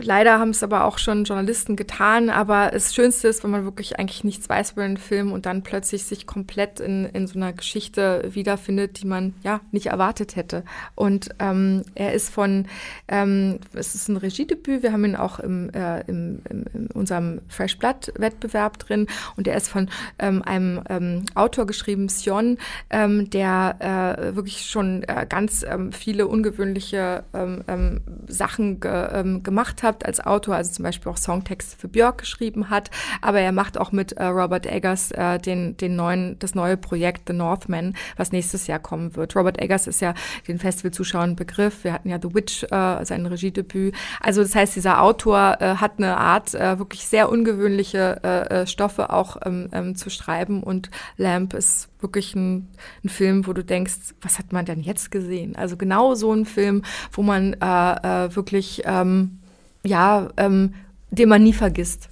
leider 0.00 0.38
haben 0.38 0.50
es 0.50 0.62
aber 0.62 0.84
auch 0.84 0.98
schon 0.98 1.24
Journalisten 1.24 1.74
getan, 1.74 2.30
aber 2.30 2.70
das 2.72 2.94
Schönste 2.94 3.26
ist, 3.26 3.42
wenn 3.42 3.50
man 3.50 3.64
wirklich 3.64 3.98
eigentlich 3.98 4.22
nichts 4.22 4.48
weiß 4.48 4.72
über 4.72 4.86
den 4.86 4.98
Film 4.98 5.32
und 5.32 5.44
dann 5.44 5.64
plötzlich 5.64 6.04
sich 6.04 6.28
komplett 6.28 6.78
in, 6.78 7.06
in 7.06 7.26
so 7.26 7.36
einer 7.36 7.52
Geschichte 7.52 8.22
wiederfindet, 8.30 9.02
die 9.02 9.08
man 9.08 9.34
ja 9.42 9.60
nicht 9.72 9.86
erwartet 9.86 10.36
hätte. 10.36 10.62
Und 10.94 11.30
ähm, 11.40 11.82
er 11.96 12.12
ist 12.12 12.28
von, 12.28 12.66
ähm, 13.08 13.58
es 13.72 13.96
ist 13.96 14.06
ein 14.06 14.16
Regiedebüt, 14.16 14.84
wir 14.84 14.92
haben 14.92 15.04
ihn 15.04 15.16
auch 15.16 15.40
im, 15.40 15.70
äh, 15.70 16.02
im, 16.02 16.40
im, 16.48 16.64
in 16.72 16.86
unserem 16.94 17.40
Fresh 17.48 17.78
Blood 17.78 18.12
Wettbewerb 18.16 18.78
drin 18.78 19.08
und 19.36 19.48
er 19.48 19.56
ist 19.56 19.66
von 19.66 19.90
ähm, 20.20 20.40
einem 20.42 20.84
ähm, 20.88 21.24
Autor 21.34 21.66
geschrieben, 21.66 22.08
Sion, 22.08 22.58
ähm, 22.90 23.28
der 23.30 24.20
äh, 24.20 24.36
wirklich 24.36 24.66
schon 24.66 25.02
äh, 25.02 25.26
ganz 25.28 25.64
ähm, 25.68 25.90
viele 25.90 26.28
ungewöhnliche 26.28 27.23
ähm, 27.32 27.64
ähm, 27.68 28.00
Sachen 28.26 28.80
ge, 28.80 29.08
ähm, 29.12 29.42
gemacht 29.42 29.82
habt 29.82 30.04
als 30.04 30.24
Autor, 30.24 30.56
also 30.56 30.72
zum 30.72 30.82
Beispiel 30.82 31.10
auch 31.10 31.16
Songtexte 31.16 31.76
für 31.76 31.88
Björk 31.88 32.18
geschrieben 32.18 32.70
hat, 32.70 32.90
aber 33.22 33.40
er 33.40 33.52
macht 33.52 33.78
auch 33.78 33.92
mit 33.92 34.12
äh, 34.12 34.24
Robert 34.24 34.66
Eggers 34.66 35.10
äh, 35.12 35.38
den, 35.38 35.76
den 35.76 35.96
neuen, 35.96 36.38
das 36.38 36.54
neue 36.54 36.76
Projekt 36.76 37.28
The 37.28 37.34
Northman, 37.34 37.94
was 38.16 38.32
nächstes 38.32 38.66
Jahr 38.66 38.78
kommen 38.78 39.16
wird. 39.16 39.36
Robert 39.36 39.60
Eggers 39.60 39.86
ist 39.86 40.00
ja 40.00 40.14
den 40.48 40.58
Festivalzuschauern 40.58 41.36
Begriff. 41.36 41.84
Wir 41.84 41.92
hatten 41.92 42.08
ja 42.08 42.18
The 42.20 42.34
Witch, 42.34 42.64
äh, 42.64 43.04
sein 43.04 43.26
Regiedebüt. 43.26 43.94
Also 44.20 44.42
das 44.42 44.54
heißt, 44.54 44.76
dieser 44.76 45.02
Autor 45.02 45.56
hat 45.60 45.92
eine 45.98 46.16
Art, 46.16 46.52
wirklich 46.52 47.06
sehr 47.06 47.28
ungewöhnliche 47.28 48.64
Stoffe 48.66 49.10
auch 49.10 49.36
ähm, 49.44 49.68
ähm, 49.72 49.96
zu 49.96 50.10
schreiben 50.10 50.62
und 50.62 50.90
Lamp 51.16 51.54
ist 51.54 51.88
wirklich 52.04 52.36
ein, 52.36 52.68
ein, 53.02 53.08
Film, 53.08 53.48
wo 53.48 53.52
du 53.52 53.64
denkst, 53.64 54.14
was 54.20 54.38
hat 54.38 54.52
man 54.52 54.64
denn 54.64 54.80
jetzt 54.80 55.10
gesehen? 55.10 55.56
Also 55.56 55.76
genau 55.76 56.14
so 56.14 56.32
ein 56.32 56.44
Film, 56.44 56.82
wo 57.10 57.22
man 57.22 57.54
äh, 57.54 58.26
äh, 58.26 58.36
wirklich, 58.36 58.82
ähm, 58.84 59.40
ja, 59.82 60.28
ähm, 60.36 60.74
den 61.10 61.28
man 61.28 61.42
nie 61.42 61.52
vergisst. 61.52 62.08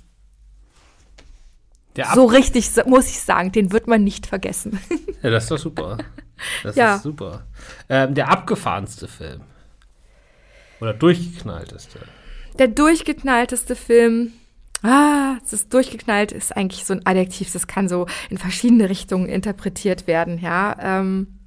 so 2.15 2.25
richtig, 2.25 2.69
muss 2.87 3.09
ich 3.09 3.21
sagen, 3.21 3.53
den 3.53 3.71
wird 3.71 3.87
man 3.87 4.03
nicht 4.03 4.27
vergessen. 4.27 4.81
Ja, 5.23 5.31
das 5.31 5.45
ist 5.45 5.53
doch 5.53 5.59
super. 5.59 5.99
Das 6.65 6.75
ja. 6.75 6.97
ist 6.97 7.05
super. 7.05 7.47
Ähm, 7.89 8.17
der 8.17 8.29
abgefahrenste 8.29 9.07
Film. 9.07 9.43
Oder 10.81 10.95
durchgeknallteste. 10.95 12.01
Der 12.59 12.67
durchgeknallteste 12.67 13.77
Film 13.77 14.33
ah, 14.83 15.37
es 15.45 15.53
ist 15.53 15.73
durchgeknallt, 15.73 16.33
ist 16.33 16.57
eigentlich 16.57 16.85
so 16.85 16.95
ein 16.95 17.07
Adjektiv, 17.07 17.53
das 17.53 17.67
kann 17.67 17.89
so 17.89 18.07
in 18.31 18.39
verschiedene 18.39 18.89
Richtungen 18.89 19.29
interpretiert 19.29 20.07
werden, 20.07 20.39
ja. 20.39 20.77
Ähm, 20.81 21.39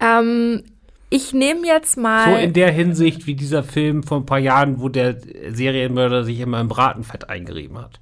ähm, 0.00 0.62
ich 1.08 1.32
nehme 1.32 1.66
jetzt 1.66 1.96
mal. 1.96 2.32
So 2.32 2.38
in 2.38 2.52
der 2.52 2.72
Hinsicht 2.72 3.26
wie 3.26 3.34
dieser 3.34 3.62
Film 3.62 4.02
vor 4.02 4.18
ein 4.18 4.26
paar 4.26 4.38
Jahren, 4.38 4.80
wo 4.80 4.88
der 4.88 5.16
Serienmörder 5.50 6.24
sich 6.24 6.40
immer 6.40 6.60
im 6.60 6.68
Bratenfett 6.68 7.30
eingerieben 7.30 7.78
hat. 7.78 8.00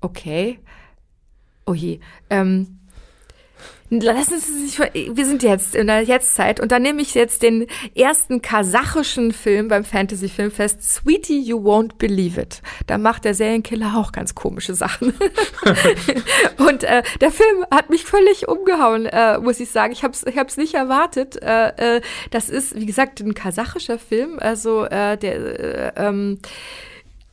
Okay. 0.00 0.60
Oh 1.66 1.74
je. 1.74 1.98
Ähm, 2.30 2.77
Lassen 3.90 4.38
Sie 4.38 4.66
sich, 4.66 4.78
wir 4.78 5.24
sind 5.24 5.42
jetzt 5.42 5.74
in 5.74 5.86
der 5.86 6.02
Jetztzeit 6.02 6.60
und 6.60 6.72
dann 6.72 6.82
nehme 6.82 7.00
ich 7.00 7.14
jetzt 7.14 7.42
den 7.42 7.66
ersten 7.94 8.42
kasachischen 8.42 9.32
Film 9.32 9.68
beim 9.68 9.82
Fantasy 9.82 10.28
Filmfest, 10.28 10.82
Sweetie 10.82 11.40
You 11.40 11.58
Won't 11.58 11.96
Believe 11.96 12.38
It. 12.38 12.60
Da 12.86 12.98
macht 12.98 13.24
der 13.24 13.32
Serienkiller 13.32 13.96
auch 13.96 14.12
ganz 14.12 14.34
komische 14.34 14.74
Sachen. 14.74 15.14
und 16.58 16.84
äh, 16.84 17.02
der 17.22 17.30
Film 17.30 17.64
hat 17.70 17.88
mich 17.88 18.04
völlig 18.04 18.46
umgehauen, 18.46 19.06
äh, 19.06 19.38
muss 19.38 19.58
ich 19.58 19.70
sagen. 19.70 19.92
Ich 19.92 20.02
habe 20.02 20.12
es 20.12 20.26
ich 20.26 20.36
hab's 20.36 20.58
nicht 20.58 20.74
erwartet. 20.74 21.42
Äh, 21.42 21.96
äh, 21.96 22.00
das 22.30 22.50
ist, 22.50 22.76
wie 22.76 22.86
gesagt, 22.86 23.20
ein 23.20 23.32
kasachischer 23.32 23.98
Film, 23.98 24.38
also 24.38 24.84
äh, 24.84 25.16
der 25.16 25.96
äh, 25.96 26.08
ähm, 26.08 26.40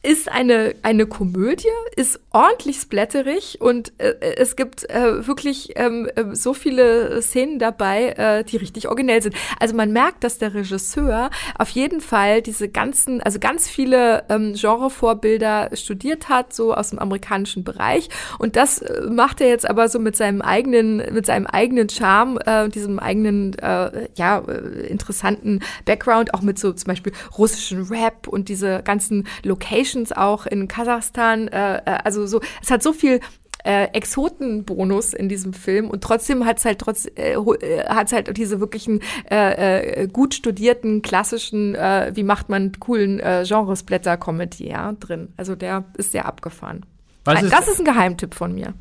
ist 0.06 0.32
eine, 0.32 0.76
eine 0.84 1.08
Komödie, 1.08 1.68
ist 1.96 2.20
ordentlich 2.32 2.78
splatterig 2.80 3.58
und 3.60 3.92
äh, 3.98 4.14
es 4.38 4.56
gibt 4.56 4.88
äh, 4.90 5.26
wirklich 5.26 5.74
ähm, 5.78 6.08
äh, 6.16 6.36
so 6.36 6.54
viele 6.54 7.22
Szenen 7.24 7.58
dabei, 7.58 8.10
äh, 8.10 8.44
die 8.44 8.58
richtig 8.58 8.88
originell 8.88 9.24
sind. 9.24 9.36
Also 9.60 9.76
man 9.76 9.92
merkt, 9.92 10.24
dass 10.24 10.38
der 10.38 10.54
Regisseur 10.54 11.32
auf 11.58 11.70
jeden 11.70 12.02
Fall 12.02 12.44
diese 12.44 12.70
ganzen, 12.70 13.22
also 13.22 13.40
ganz 13.40 13.68
viele 13.68 14.26
ähm, 14.30 14.54
Genrevorbilder 14.54 15.72
studiert 15.74 16.30
hat, 16.30 16.54
so 16.54 16.76
aus 16.76 16.92
dem 16.92 17.00
amerikanischen 17.00 17.64
Bereich. 17.64 18.10
Und 18.38 18.56
das 18.58 18.80
äh, 18.80 19.08
macht 19.10 19.42
er 19.42 19.48
jetzt 19.48 19.68
aber 19.68 19.90
so 19.90 19.98
mit 19.98 20.16
seinem 20.16 20.42
eigenen, 20.44 20.98
mit 20.98 21.26
seinem 21.26 21.48
eigenen 21.48 21.90
Charme, 21.90 22.38
äh, 22.46 22.70
diesem 22.70 23.00
eigenen, 23.00 23.58
äh, 23.58 24.08
ja, 24.16 24.40
äh, 24.40 24.86
interessanten 24.88 25.62
Background, 25.86 26.36
auch 26.36 26.42
mit 26.42 26.60
so 26.60 26.74
zum 26.74 26.90
Beispiel 26.90 27.14
russischen 27.38 27.88
Rap 27.88 28.28
und 28.28 28.50
diese 28.50 28.84
ganzen 28.84 29.28
Locations 29.44 29.95
Locations 29.96 30.12
auch 30.12 30.46
in 30.46 30.68
Kasachstan. 30.68 31.48
Äh, 31.48 31.78
äh, 31.78 31.82
also 32.04 32.26
so, 32.26 32.42
es 32.62 32.72
hat 32.72 32.84
so 32.84 32.94
viel 32.94 33.20
äh, 33.64 33.86
Exotenbonus 33.94 35.14
in 35.14 35.28
diesem 35.28 35.54
Film 35.54 35.90
und 35.90 36.04
trotzdem 36.04 36.46
hat 36.46 36.60
es 36.60 36.66
halt 36.66 36.80
trotz 36.80 37.08
äh, 37.16 37.34
äh, 37.34 37.86
hat's 37.88 38.12
halt 38.12 38.36
diese 38.38 38.60
wirklichen 38.60 39.02
äh, 39.32 40.04
äh, 40.04 40.08
gut 40.08 40.36
studierten 40.36 41.02
klassischen 41.02 41.74
äh, 41.74 42.12
wie 42.14 42.24
macht 42.24 42.50
man 42.50 42.74
coolen 42.80 43.20
äh, 43.20 43.44
Genresblätter 43.48 44.18
Comedy 44.18 44.70
ja 44.70 44.94
drin. 44.94 45.30
Also 45.38 45.56
der 45.56 45.86
ist 45.98 46.12
sehr 46.12 46.26
abgefahren. 46.26 46.86
Was 47.24 47.42
ist 47.42 47.52
das 47.52 47.68
ist 47.68 47.80
ein 47.80 47.86
Geheimtipp 47.86 48.36
von 48.36 48.54
mir. 48.54 48.74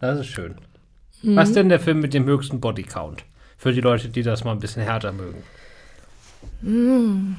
Das 0.00 0.20
ist 0.20 0.26
schön. 0.26 0.54
Mhm. 1.22 1.36
Was 1.36 1.52
denn 1.52 1.68
der 1.68 1.80
Film 1.80 2.00
mit 2.00 2.14
dem 2.14 2.24
höchsten 2.24 2.60
Bodycount? 2.60 3.24
Für 3.58 3.72
die 3.72 3.80
Leute, 3.80 4.08
die 4.08 4.22
das 4.22 4.44
mal 4.44 4.52
ein 4.52 4.60
bisschen 4.60 4.82
härter 4.82 5.12
mögen. 5.12 5.42
Mhm. 6.62 7.36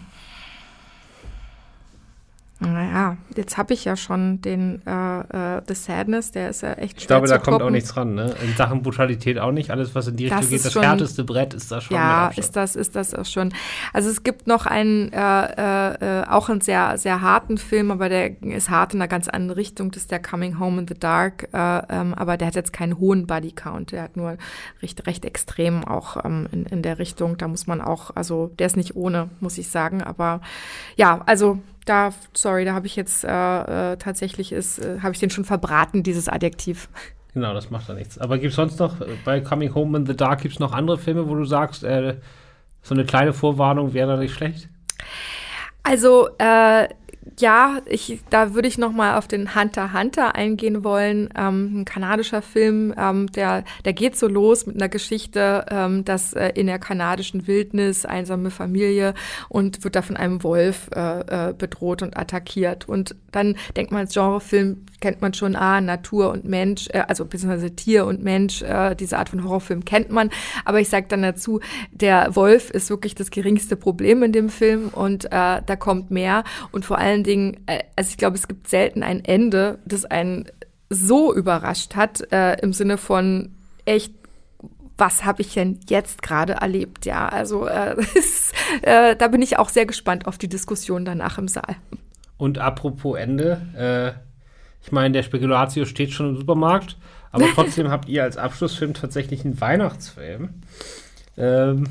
Naja, 2.60 3.18
jetzt 3.36 3.58
habe 3.58 3.74
ich 3.76 3.86
ja 3.86 3.96
schon 3.96 4.42
den 4.42 4.82
äh, 4.88 5.58
äh, 5.58 5.62
The 5.68 5.76
Sadness, 5.76 6.32
der 6.32 6.50
ist 6.50 6.62
ja 6.62 6.74
echt 6.74 6.98
Ich 6.98 7.08
glaube, 7.08 7.28
da 7.28 7.38
kommt 7.38 7.62
auch 7.62 7.70
nichts 7.70 7.96
ran, 7.96 8.16
ne? 8.16 8.34
In 8.44 8.56
Sachen 8.56 8.82
Brutalität 8.82 9.38
auch 9.38 9.52
nicht. 9.52 9.70
Alles, 9.70 9.94
was 9.94 10.08
in 10.08 10.16
die 10.16 10.24
Richtung 10.24 10.40
das 10.40 10.50
geht, 10.50 10.66
das 10.66 10.74
schon, 10.74 10.82
härteste 10.82 11.24
Brett 11.24 11.54
ist 11.54 11.72
das 11.72 11.84
schon. 11.84 11.96
Ja, 11.96 12.30
ist 12.36 12.56
das, 12.56 12.76
ist 12.76 12.96
das 12.96 13.14
auch 13.14 13.26
schon. 13.26 13.54
Also 13.94 14.10
es 14.10 14.24
gibt 14.24 14.48
noch 14.48 14.66
einen, 14.66 15.14
äh, 15.14 16.22
äh, 16.22 16.28
auch 16.28 16.50
einen 16.50 16.62
sehr, 16.62 16.98
sehr 16.98 17.22
harten 17.22 17.60
Film, 17.60 17.92
aber 17.92 18.10
der 18.10 18.42
ist 18.42 18.72
hart 18.72 18.96
in 18.96 19.02
einer 19.02 19.08
ganz 19.08 19.28
anderen 19.28 19.60
Richtung. 19.60 19.92
Das 19.92 20.04
ist 20.04 20.12
der 20.12 20.22
Coming 20.22 20.60
Home 20.60 20.82
in 20.82 20.88
the 20.88 20.96
Dark. 20.96 21.50
Äh, 21.54 21.82
ähm, 21.90 22.16
aber 22.16 22.38
der 22.38 22.48
hat 22.48 22.56
jetzt 22.56 22.74
keinen 22.74 22.98
hohen 22.98 23.28
Bodycount. 23.28 23.92
Der 23.92 24.02
hat 24.02 24.18
nur 24.18 24.36
recht, 24.82 25.06
recht 25.06 25.26
extrem 25.26 25.84
auch 25.84 26.26
ähm, 26.26 26.48
in, 26.52 26.66
in 26.66 26.82
der 26.82 26.98
Richtung. 26.98 27.38
Da 27.38 27.48
muss 27.48 27.68
man 27.68 27.82
auch, 27.82 28.16
also 28.16 28.52
der 28.58 28.66
ist 28.66 28.78
nicht 28.78 28.96
ohne, 28.96 29.30
muss 29.42 29.60
ich 29.60 29.70
sagen. 29.70 30.02
Aber 30.02 30.42
ja, 30.96 31.22
also 31.28 31.60
da, 31.90 32.14
sorry, 32.34 32.66
da 32.66 32.74
habe 32.74 32.88
ich 32.88 32.96
jetzt 32.96 33.24
äh, 33.24 33.92
äh, 33.94 33.98
tatsächlich 33.98 34.52
ist, 34.52 34.80
äh, 34.80 35.00
habe 35.02 35.14
ich 35.14 35.20
den 35.20 35.30
schon 35.30 35.46
verbraten, 35.46 36.04
dieses 36.04 36.30
Adjektiv. 36.30 36.90
Genau, 37.34 37.54
das 37.54 37.70
macht 37.70 37.88
ja 37.88 37.94
nichts. 37.94 38.18
Aber 38.18 38.38
gibt 38.38 38.52
es 38.52 38.56
sonst 38.56 38.80
noch, 38.80 39.00
äh, 39.02 39.06
bei 39.24 39.42
Coming 39.42 39.74
Home 39.74 39.98
in 39.98 40.06
the 40.06 40.16
Dark, 40.16 40.42
gibt 40.42 40.56
es 40.56 40.60
noch 40.60 40.74
andere 40.74 40.98
Filme, 40.98 41.28
wo 41.30 41.36
du 41.36 41.46
sagst, 41.46 41.84
äh, 41.84 42.18
so 42.82 42.94
eine 42.94 43.06
kleine 43.06 43.34
Vorwarnung 43.34 43.94
wäre 43.94 44.14
da 44.14 44.18
nicht 44.18 44.34
schlecht? 44.34 44.70
Also, 45.84 46.30
äh, 46.38 46.88
ja, 47.40 47.80
ich, 47.86 48.22
da 48.30 48.54
würde 48.54 48.68
ich 48.68 48.78
noch 48.78 48.92
mal 48.92 49.18
auf 49.18 49.28
den 49.28 49.56
Hunter 49.56 49.94
Hunter 49.94 50.36
eingehen 50.36 50.84
wollen. 50.84 51.30
Ähm, 51.38 51.82
ein 51.82 51.86
kanadischer 51.86 52.42
Film, 52.42 52.94
ähm, 52.98 53.32
der, 53.32 53.64
der 53.86 53.94
geht 53.94 54.18
so 54.18 54.28
los 54.28 54.66
mit 54.66 54.76
einer 54.76 54.90
Geschichte, 54.90 55.66
ähm, 55.70 56.06
dass 56.06 56.34
äh, 56.34 56.50
in 56.56 56.68
der 56.68 56.80
kanadischen 56.80 57.48
Wildnis 57.48 58.06
einsame 58.06 58.52
Familie 58.52 59.14
und 59.50 59.84
wird 59.84 59.96
da 59.96 60.02
von 60.02 60.18
einem 60.18 60.44
Wolf 60.44 60.90
äh, 60.96 61.50
äh, 61.50 61.54
bedroht 61.54 62.02
und 62.02 62.18
attackiert. 62.18 62.88
Und 62.88 63.16
dann 63.32 63.56
denkt 63.76 63.92
man 63.92 64.02
als 64.02 64.14
Genrefilm, 64.14 64.86
kennt 65.00 65.22
man 65.22 65.34
schon, 65.34 65.56
ah, 65.56 65.80
Natur 65.82 66.32
und 66.32 66.46
Mensch, 66.46 66.88
äh, 66.90 67.04
also 67.08 67.26
beziehungsweise 67.26 67.76
Tier 67.76 68.06
und 68.06 68.24
Mensch, 68.24 68.62
äh, 68.62 68.96
diese 68.96 69.18
Art 69.18 69.30
von 69.30 69.44
Horrorfilm 69.44 69.86
kennt 69.86 70.10
man. 70.12 70.30
Aber 70.66 70.80
ich 70.80 70.90
sage 70.90 71.08
dann 71.10 71.22
dazu, 71.22 71.60
der 71.92 72.36
Wolf 72.36 72.70
ist 72.72 72.90
wirklich 72.90 73.16
das 73.16 73.32
geringste 73.32 73.76
Problem 73.76 74.24
in 74.24 74.32
dem 74.32 74.50
Film 74.50 74.90
und 74.90 75.26
äh, 75.26 75.30
da 75.66 75.76
kommt 75.78 76.12
mehr 76.12 76.44
und 76.72 76.86
vor 76.86 76.98
allem 76.98 77.17
allen 77.18 77.24
Dingen, 77.24 77.58
äh, 77.66 77.84
also 77.96 78.10
ich 78.10 78.18
glaube, 78.18 78.36
es 78.36 78.48
gibt 78.48 78.68
selten 78.68 79.04
ein 79.04 79.24
Ende, 79.24 79.80
das 79.86 80.06
einen 80.06 80.46
so 80.90 81.34
überrascht 81.34 81.96
hat, 81.96 82.32
äh, 82.32 82.60
im 82.62 82.74
Sinne 82.74 82.98
von 82.98 83.52
echt 83.86 84.14
was 85.00 85.24
habe 85.24 85.44
ich 85.44 85.54
denn 85.54 85.80
jetzt 85.90 86.24
gerade 86.24 86.54
erlebt? 86.54 87.06
Ja, 87.06 87.30
also 87.30 87.68
äh, 87.68 87.96
ist, 88.16 88.52
äh, 88.82 89.16
da 89.16 89.28
bin 89.28 89.44
ich 89.44 89.60
auch 89.60 89.70
sehr 89.70 89.86
gespannt 89.86 90.26
auf 90.26 90.40
die 90.40 90.48
Diskussion 90.48 91.06
danach 91.06 91.38
im 91.38 91.48
Saal. 91.48 91.76
Und 92.38 92.58
apropos 92.58 93.16
Ende, 93.16 93.62
äh, 93.78 94.20
ich 94.84 94.92
meine, 94.92 95.12
der 95.12 95.22
Spekulatio 95.22 95.86
steht 95.86 96.14
schon 96.14 96.30
im 96.30 96.38
Supermarkt, 96.38 96.98
aber 97.32 97.46
trotzdem 97.54 97.92
habt 97.92 98.10
ihr 98.10 98.24
als 98.24 98.38
Abschlussfilm 98.38 98.96
tatsächlich 98.96 99.46
einen 99.46 99.62
Weihnachtsfilm. 99.62 100.50
Ähm, 101.38 101.84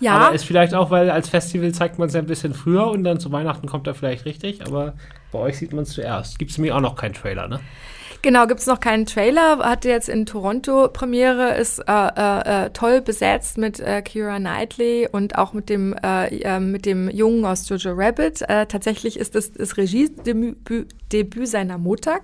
ja. 0.00 0.12
Aber 0.12 0.34
ist 0.34 0.44
vielleicht 0.44 0.74
auch, 0.74 0.90
weil 0.90 1.10
als 1.10 1.28
Festival 1.28 1.72
zeigt 1.72 1.98
man 1.98 2.08
es 2.08 2.14
ja 2.14 2.20
ein 2.20 2.26
bisschen 2.26 2.54
früher 2.54 2.88
und 2.88 3.04
dann 3.04 3.20
zu 3.20 3.32
Weihnachten 3.32 3.66
kommt 3.66 3.86
er 3.86 3.94
vielleicht 3.94 4.24
richtig, 4.24 4.66
aber 4.66 4.94
bei 5.32 5.38
euch 5.38 5.58
sieht 5.58 5.72
man 5.72 5.82
es 5.82 5.90
zuerst. 5.90 6.38
Gibt 6.38 6.50
es 6.50 6.58
mir 6.58 6.76
auch 6.76 6.80
noch 6.80 6.96
keinen 6.96 7.14
Trailer, 7.14 7.48
ne? 7.48 7.60
Genau, 8.20 8.48
gibt 8.48 8.60
es 8.60 8.66
noch 8.66 8.80
keinen 8.80 9.06
Trailer. 9.06 9.58
Hatte 9.58 9.88
jetzt 9.88 10.08
in 10.08 10.26
Toronto 10.26 10.88
Premiere, 10.88 11.56
ist 11.56 11.78
äh, 11.78 11.92
äh, 11.92 12.64
äh, 12.66 12.70
toll 12.70 13.00
besetzt 13.00 13.58
mit 13.58 13.78
äh, 13.78 14.02
Kira 14.02 14.38
Knightley 14.38 15.08
und 15.10 15.38
auch 15.38 15.52
mit 15.52 15.68
dem, 15.68 15.94
äh, 16.02 16.26
äh, 16.40 16.58
mit 16.58 16.84
dem 16.84 17.08
Jungen 17.08 17.44
aus 17.44 17.68
Jojo 17.68 17.92
Rabbit. 17.94 18.42
Äh, 18.42 18.66
tatsächlich 18.66 19.18
ist 19.18 19.36
das 19.36 19.52
das 19.52 19.76
Regiedebüt 19.76 20.88
Debüt 21.12 21.48
seiner 21.48 21.78
Mutter. 21.78 22.18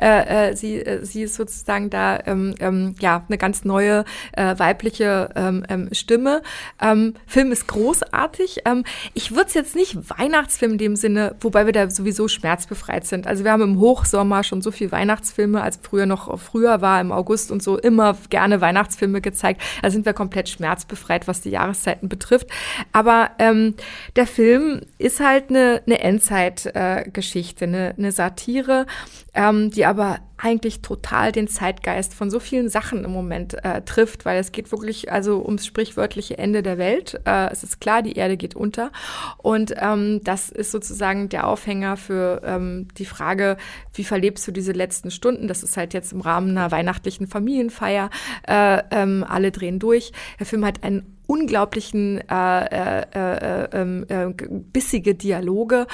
Äh, 0.00 0.50
äh, 0.50 0.56
sie, 0.56 0.76
äh, 0.76 1.04
sie 1.04 1.22
ist 1.22 1.34
sozusagen 1.34 1.90
da 1.90 2.18
ähm, 2.26 2.54
ähm, 2.60 2.94
ja 3.00 3.24
eine 3.28 3.38
ganz 3.38 3.64
neue 3.64 4.04
äh, 4.32 4.58
weibliche 4.58 5.30
ähm, 5.36 5.64
ähm, 5.68 5.88
Stimme. 5.92 6.42
Ähm, 6.80 7.14
Film 7.26 7.52
ist 7.52 7.68
großartig. 7.68 8.62
Ähm, 8.64 8.84
ich 9.14 9.32
würde 9.32 9.46
es 9.46 9.54
jetzt 9.54 9.76
nicht 9.76 9.96
Weihnachtsfilm 10.10 10.72
in 10.72 10.78
dem 10.78 10.96
Sinne, 10.96 11.36
wobei 11.40 11.66
wir 11.66 11.72
da 11.72 11.90
sowieso 11.90 12.28
schmerzbefreit 12.28 13.06
sind. 13.06 13.26
Also 13.26 13.44
wir 13.44 13.52
haben 13.52 13.62
im 13.62 13.78
Hochsommer 13.78 14.42
schon 14.42 14.62
so 14.62 14.70
viel 14.70 14.90
Weihnachtsfilme, 15.34 15.62
als 15.62 15.78
früher 15.82 16.06
noch 16.06 16.38
früher 16.38 16.80
war 16.80 17.00
im 17.00 17.12
August 17.12 17.50
und 17.50 17.62
so 17.62 17.78
immer 17.78 18.16
gerne 18.30 18.60
Weihnachtsfilme 18.60 19.20
gezeigt. 19.20 19.60
Da 19.82 19.90
sind 19.90 20.06
wir 20.06 20.12
komplett 20.12 20.48
schmerzbefreit, 20.48 21.26
was 21.26 21.40
die 21.40 21.50
Jahreszeiten 21.50 22.08
betrifft. 22.08 22.48
Aber 22.92 23.30
ähm, 23.38 23.74
der 24.16 24.26
Film 24.26 24.82
ist 24.98 25.20
halt 25.20 25.50
eine, 25.50 25.82
eine 25.86 26.00
Endzeitgeschichte, 26.00 27.64
äh, 27.64 27.68
eine, 27.68 27.94
eine 27.98 28.12
Satire, 28.12 28.86
ähm, 29.34 29.70
die 29.70 29.84
aber 29.86 30.18
eigentlich 30.36 30.82
total 30.82 31.32
den 31.32 31.48
Zeitgeist 31.48 32.14
von 32.14 32.30
so 32.30 32.40
vielen 32.40 32.68
Sachen 32.68 33.04
im 33.04 33.12
Moment 33.12 33.54
äh, 33.64 33.82
trifft, 33.82 34.24
weil 34.24 34.38
es 34.38 34.52
geht 34.52 34.72
wirklich 34.72 35.12
also 35.12 35.44
ums 35.44 35.64
sprichwörtliche 35.64 36.38
Ende 36.38 36.62
der 36.62 36.78
Welt. 36.78 37.20
Äh, 37.24 37.50
es 37.50 37.62
ist 37.62 37.80
klar, 37.80 38.02
die 38.02 38.14
Erde 38.14 38.36
geht 38.36 38.56
unter 38.56 38.90
und 39.38 39.74
ähm, 39.78 40.20
das 40.24 40.50
ist 40.50 40.72
sozusagen 40.72 41.28
der 41.28 41.46
Aufhänger 41.46 41.96
für 41.96 42.42
ähm, 42.44 42.88
die 42.98 43.04
Frage, 43.04 43.56
wie 43.92 44.04
verlebst 44.04 44.46
du 44.48 44.52
diese 44.52 44.72
letzten 44.72 45.10
Stunden? 45.10 45.48
Das 45.48 45.62
ist 45.62 45.76
halt 45.76 45.94
jetzt 45.94 46.12
im 46.12 46.20
Rahmen 46.20 46.50
einer 46.50 46.70
weihnachtlichen 46.70 47.26
Familienfeier. 47.26 48.10
Äh, 48.46 48.82
ähm, 48.90 49.24
alle 49.28 49.52
drehen 49.52 49.78
durch. 49.78 50.12
Der 50.38 50.46
Film 50.46 50.64
hat 50.64 50.82
einen 50.82 51.13
unglaublichen 51.26 52.20
äh, 52.28 52.64
äh, 52.64 53.06
äh, 53.14 53.68
ähm, 53.72 54.04
äh, 54.08 54.32
bissige 54.72 55.14
Dialoge. 55.14 55.86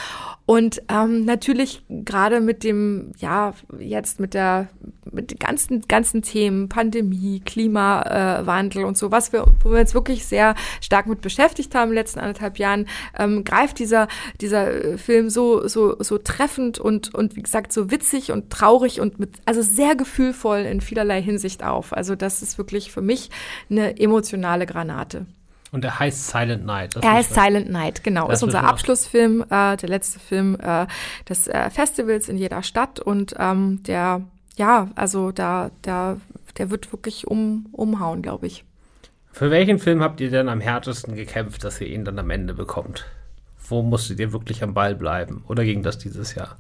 Und 0.46 0.82
ähm, 0.88 1.24
natürlich 1.24 1.84
gerade 1.88 2.40
mit 2.40 2.64
dem 2.64 3.12
ja 3.18 3.54
jetzt 3.78 4.18
mit 4.18 4.34
der 4.34 4.68
mit 5.12 5.30
den 5.30 5.38
ganzen 5.38 5.82
ganzen 5.86 6.22
Themen 6.22 6.68
Pandemie 6.68 7.40
Klimawandel 7.40 8.84
und 8.84 8.96
so 8.96 9.12
was 9.12 9.32
wir 9.32 9.46
wo 9.62 9.70
wir 9.70 9.80
uns 9.80 9.94
wirklich 9.94 10.24
sehr 10.26 10.54
stark 10.80 11.06
mit 11.06 11.20
beschäftigt 11.20 11.74
haben 11.74 11.90
in 11.90 11.90
den 11.90 12.02
letzten 12.02 12.20
anderthalb 12.20 12.58
Jahren 12.58 12.86
ähm, 13.16 13.44
greift 13.44 13.78
dieser 13.78 14.08
dieser 14.40 14.98
Film 14.98 15.30
so 15.30 15.68
so 15.68 15.96
so 16.00 16.18
treffend 16.18 16.80
und 16.80 17.14
und 17.14 17.36
wie 17.36 17.42
gesagt 17.42 17.72
so 17.72 17.90
witzig 17.90 18.32
und 18.32 18.50
traurig 18.50 19.00
und 19.00 19.20
mit 19.20 19.36
also 19.44 19.62
sehr 19.62 19.94
gefühlvoll 19.94 20.60
in 20.60 20.80
vielerlei 20.80 21.22
Hinsicht 21.22 21.62
auf. 21.62 21.92
Also 21.92 22.16
das 22.16 22.42
ist 22.42 22.58
wirklich 22.58 22.90
für 22.90 23.02
mich 23.02 23.30
eine 23.70 23.98
emotionale 24.00 24.66
Granate 24.66 25.26
und 25.72 25.84
er 25.84 25.98
heißt 25.98 26.28
Silent 26.28 26.66
Night. 26.66 26.96
er 26.96 27.12
heißt 27.12 27.34
Silent 27.34 27.70
Night, 27.70 28.02
genau. 28.02 28.28
Das 28.28 28.38
ist 28.38 28.42
unser 28.42 28.64
Abschlussfilm, 28.64 29.42
äh, 29.42 29.76
der 29.76 29.88
letzte 29.88 30.18
Film 30.18 30.56
äh, 30.60 30.86
des 31.28 31.46
äh, 31.46 31.70
Festivals 31.70 32.28
in 32.28 32.36
jeder 32.36 32.62
Stadt. 32.62 32.98
Und 32.98 33.34
ähm, 33.38 33.82
der, 33.84 34.22
ja, 34.56 34.88
also 34.96 35.30
da, 35.30 35.70
da, 35.82 36.16
der 36.58 36.70
wird 36.70 36.92
wirklich 36.92 37.28
um, 37.28 37.66
umhauen, 37.72 38.20
glaube 38.20 38.48
ich. 38.48 38.64
Für 39.32 39.52
welchen 39.52 39.78
Film 39.78 40.02
habt 40.02 40.20
ihr 40.20 40.30
denn 40.30 40.48
am 40.48 40.60
härtesten 40.60 41.14
gekämpft, 41.14 41.62
dass 41.62 41.80
ihr 41.80 41.86
ihn 41.86 42.04
dann 42.04 42.18
am 42.18 42.30
Ende 42.30 42.54
bekommt? 42.54 43.06
Wo 43.68 43.82
musstet 43.82 44.18
ihr 44.18 44.32
wirklich 44.32 44.64
am 44.64 44.74
Ball 44.74 44.96
bleiben? 44.96 45.44
Oder 45.46 45.64
ging 45.64 45.84
das 45.84 45.98
dieses 45.98 46.34
Jahr? 46.34 46.56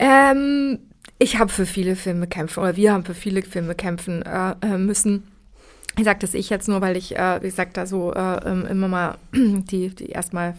Ähm, 0.00 0.80
ich 1.20 1.38
habe 1.38 1.52
für 1.52 1.66
viele 1.66 1.94
Filme 1.94 2.26
kämpfen, 2.26 2.60
oder 2.60 2.74
wir 2.74 2.92
haben 2.92 3.04
für 3.04 3.14
viele 3.14 3.42
Filme 3.42 3.76
kämpfen 3.76 4.22
äh, 4.22 4.54
äh 4.62 4.78
müssen 4.78 5.28
ich 5.96 6.04
sage 6.04 6.20
das 6.20 6.34
ich 6.34 6.50
jetzt 6.50 6.68
nur, 6.68 6.80
weil 6.80 6.96
ich, 6.96 7.16
äh, 7.16 7.42
wie 7.42 7.48
gesagt, 7.48 7.76
da 7.76 7.86
so 7.86 8.12
äh, 8.12 8.48
ähm, 8.48 8.66
immer 8.66 8.88
mal 8.88 9.18
die, 9.32 9.88
die 9.90 10.06
erstmal 10.06 10.54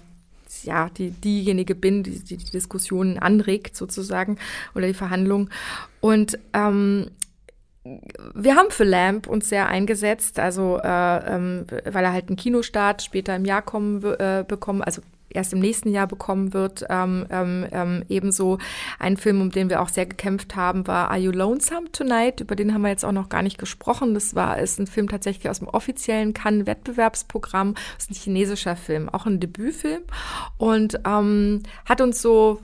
ja, 0.63 0.89
die, 0.89 1.11
diejenige 1.11 1.75
bin, 1.75 2.03
die, 2.03 2.19
die 2.19 2.38
die 2.38 2.51
Diskussionen 2.51 3.17
anregt 3.17 3.75
sozusagen 3.75 4.38
oder 4.75 4.88
die 4.88 4.93
Verhandlungen. 4.93 5.49
Und 6.01 6.38
ähm, 6.53 7.07
wir 8.36 8.55
haben 8.55 8.69
für 8.69 8.84
Lamp 8.84 9.27
uns 9.27 9.49
sehr 9.49 9.67
eingesetzt, 9.67 10.39
also 10.39 10.77
äh, 10.77 11.36
ähm, 11.36 11.65
weil 11.86 12.03
er 12.03 12.13
halt 12.13 12.27
einen 12.27 12.36
Kinostart 12.36 13.01
später 13.01 13.36
im 13.36 13.45
Jahr 13.45 13.63
kommen 13.63 14.03
äh, 14.03 14.45
bekommen, 14.47 14.84
also 14.84 15.01
erst 15.34 15.53
im 15.53 15.59
nächsten 15.59 15.91
Jahr 15.91 16.07
bekommen 16.07 16.53
wird. 16.53 16.86
Ähm, 16.89 17.25
ähm, 17.29 17.65
ähm, 17.71 18.03
ebenso 18.09 18.57
ein 18.99 19.17
Film, 19.17 19.41
um 19.41 19.51
den 19.51 19.69
wir 19.69 19.82
auch 19.82 19.89
sehr 19.89 20.05
gekämpft 20.05 20.55
haben, 20.55 20.88
war 20.88 21.09
Are 21.09 21.19
You 21.19 21.32
Lonesome 21.32 21.91
Tonight? 21.91 22.41
Über 22.41 22.55
den 22.55 22.73
haben 22.73 22.82
wir 22.82 22.89
jetzt 22.89 23.05
auch 23.05 23.11
noch 23.11 23.29
gar 23.29 23.41
nicht 23.41 23.57
gesprochen. 23.57 24.13
Das 24.13 24.36
war 24.36 24.59
ist 24.59 24.79
ein 24.79 24.88
Film 24.88 25.09
tatsächlich 25.09 25.49
aus 25.49 25.59
dem 25.59 25.67
offiziellen 25.67 26.34
Cannes-Wettbewerbsprogramm. 26.34 27.75
Ist 27.97 28.11
ein 28.11 28.15
chinesischer 28.15 28.75
Film, 28.75 29.09
auch 29.09 29.25
ein 29.25 29.39
Debütfilm 29.39 30.03
und 30.57 30.99
ähm, 31.05 31.63
hat 31.86 32.01
uns 32.01 32.21
so 32.21 32.59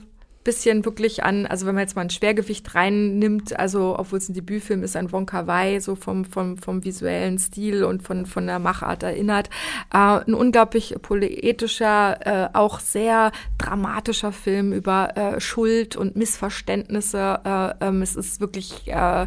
bisschen 0.48 0.86
wirklich 0.86 1.24
an, 1.24 1.44
also 1.44 1.66
wenn 1.66 1.74
man 1.74 1.82
jetzt 1.82 1.94
mal 1.94 2.00
ein 2.00 2.08
Schwergewicht 2.10 2.74
reinnimmt, 2.74 3.58
also 3.58 3.98
obwohl 3.98 4.16
es 4.16 4.30
ein 4.30 4.34
Debütfilm 4.34 4.82
ist, 4.82 4.96
an 4.96 5.12
Wonka 5.12 5.46
Wai, 5.46 5.78
so 5.78 5.94
vom, 5.94 6.24
vom, 6.24 6.56
vom 6.56 6.84
visuellen 6.84 7.38
Stil 7.38 7.84
und 7.84 8.02
von, 8.02 8.24
von 8.24 8.46
der 8.46 8.58
Machart 8.58 9.02
erinnert. 9.02 9.50
Äh, 9.92 9.98
ein 9.98 10.32
unglaublich 10.32 10.94
poetischer, 11.02 12.18
äh, 12.24 12.48
auch 12.54 12.80
sehr 12.80 13.30
dramatischer 13.58 14.32
Film 14.32 14.72
über 14.72 15.14
äh, 15.18 15.38
Schuld 15.38 15.96
und 15.96 16.16
Missverständnisse. 16.16 17.40
Äh, 17.44 17.86
ähm, 17.86 18.00
es 18.00 18.16
ist 18.16 18.40
wirklich, 18.40 18.88
äh, 18.88 19.26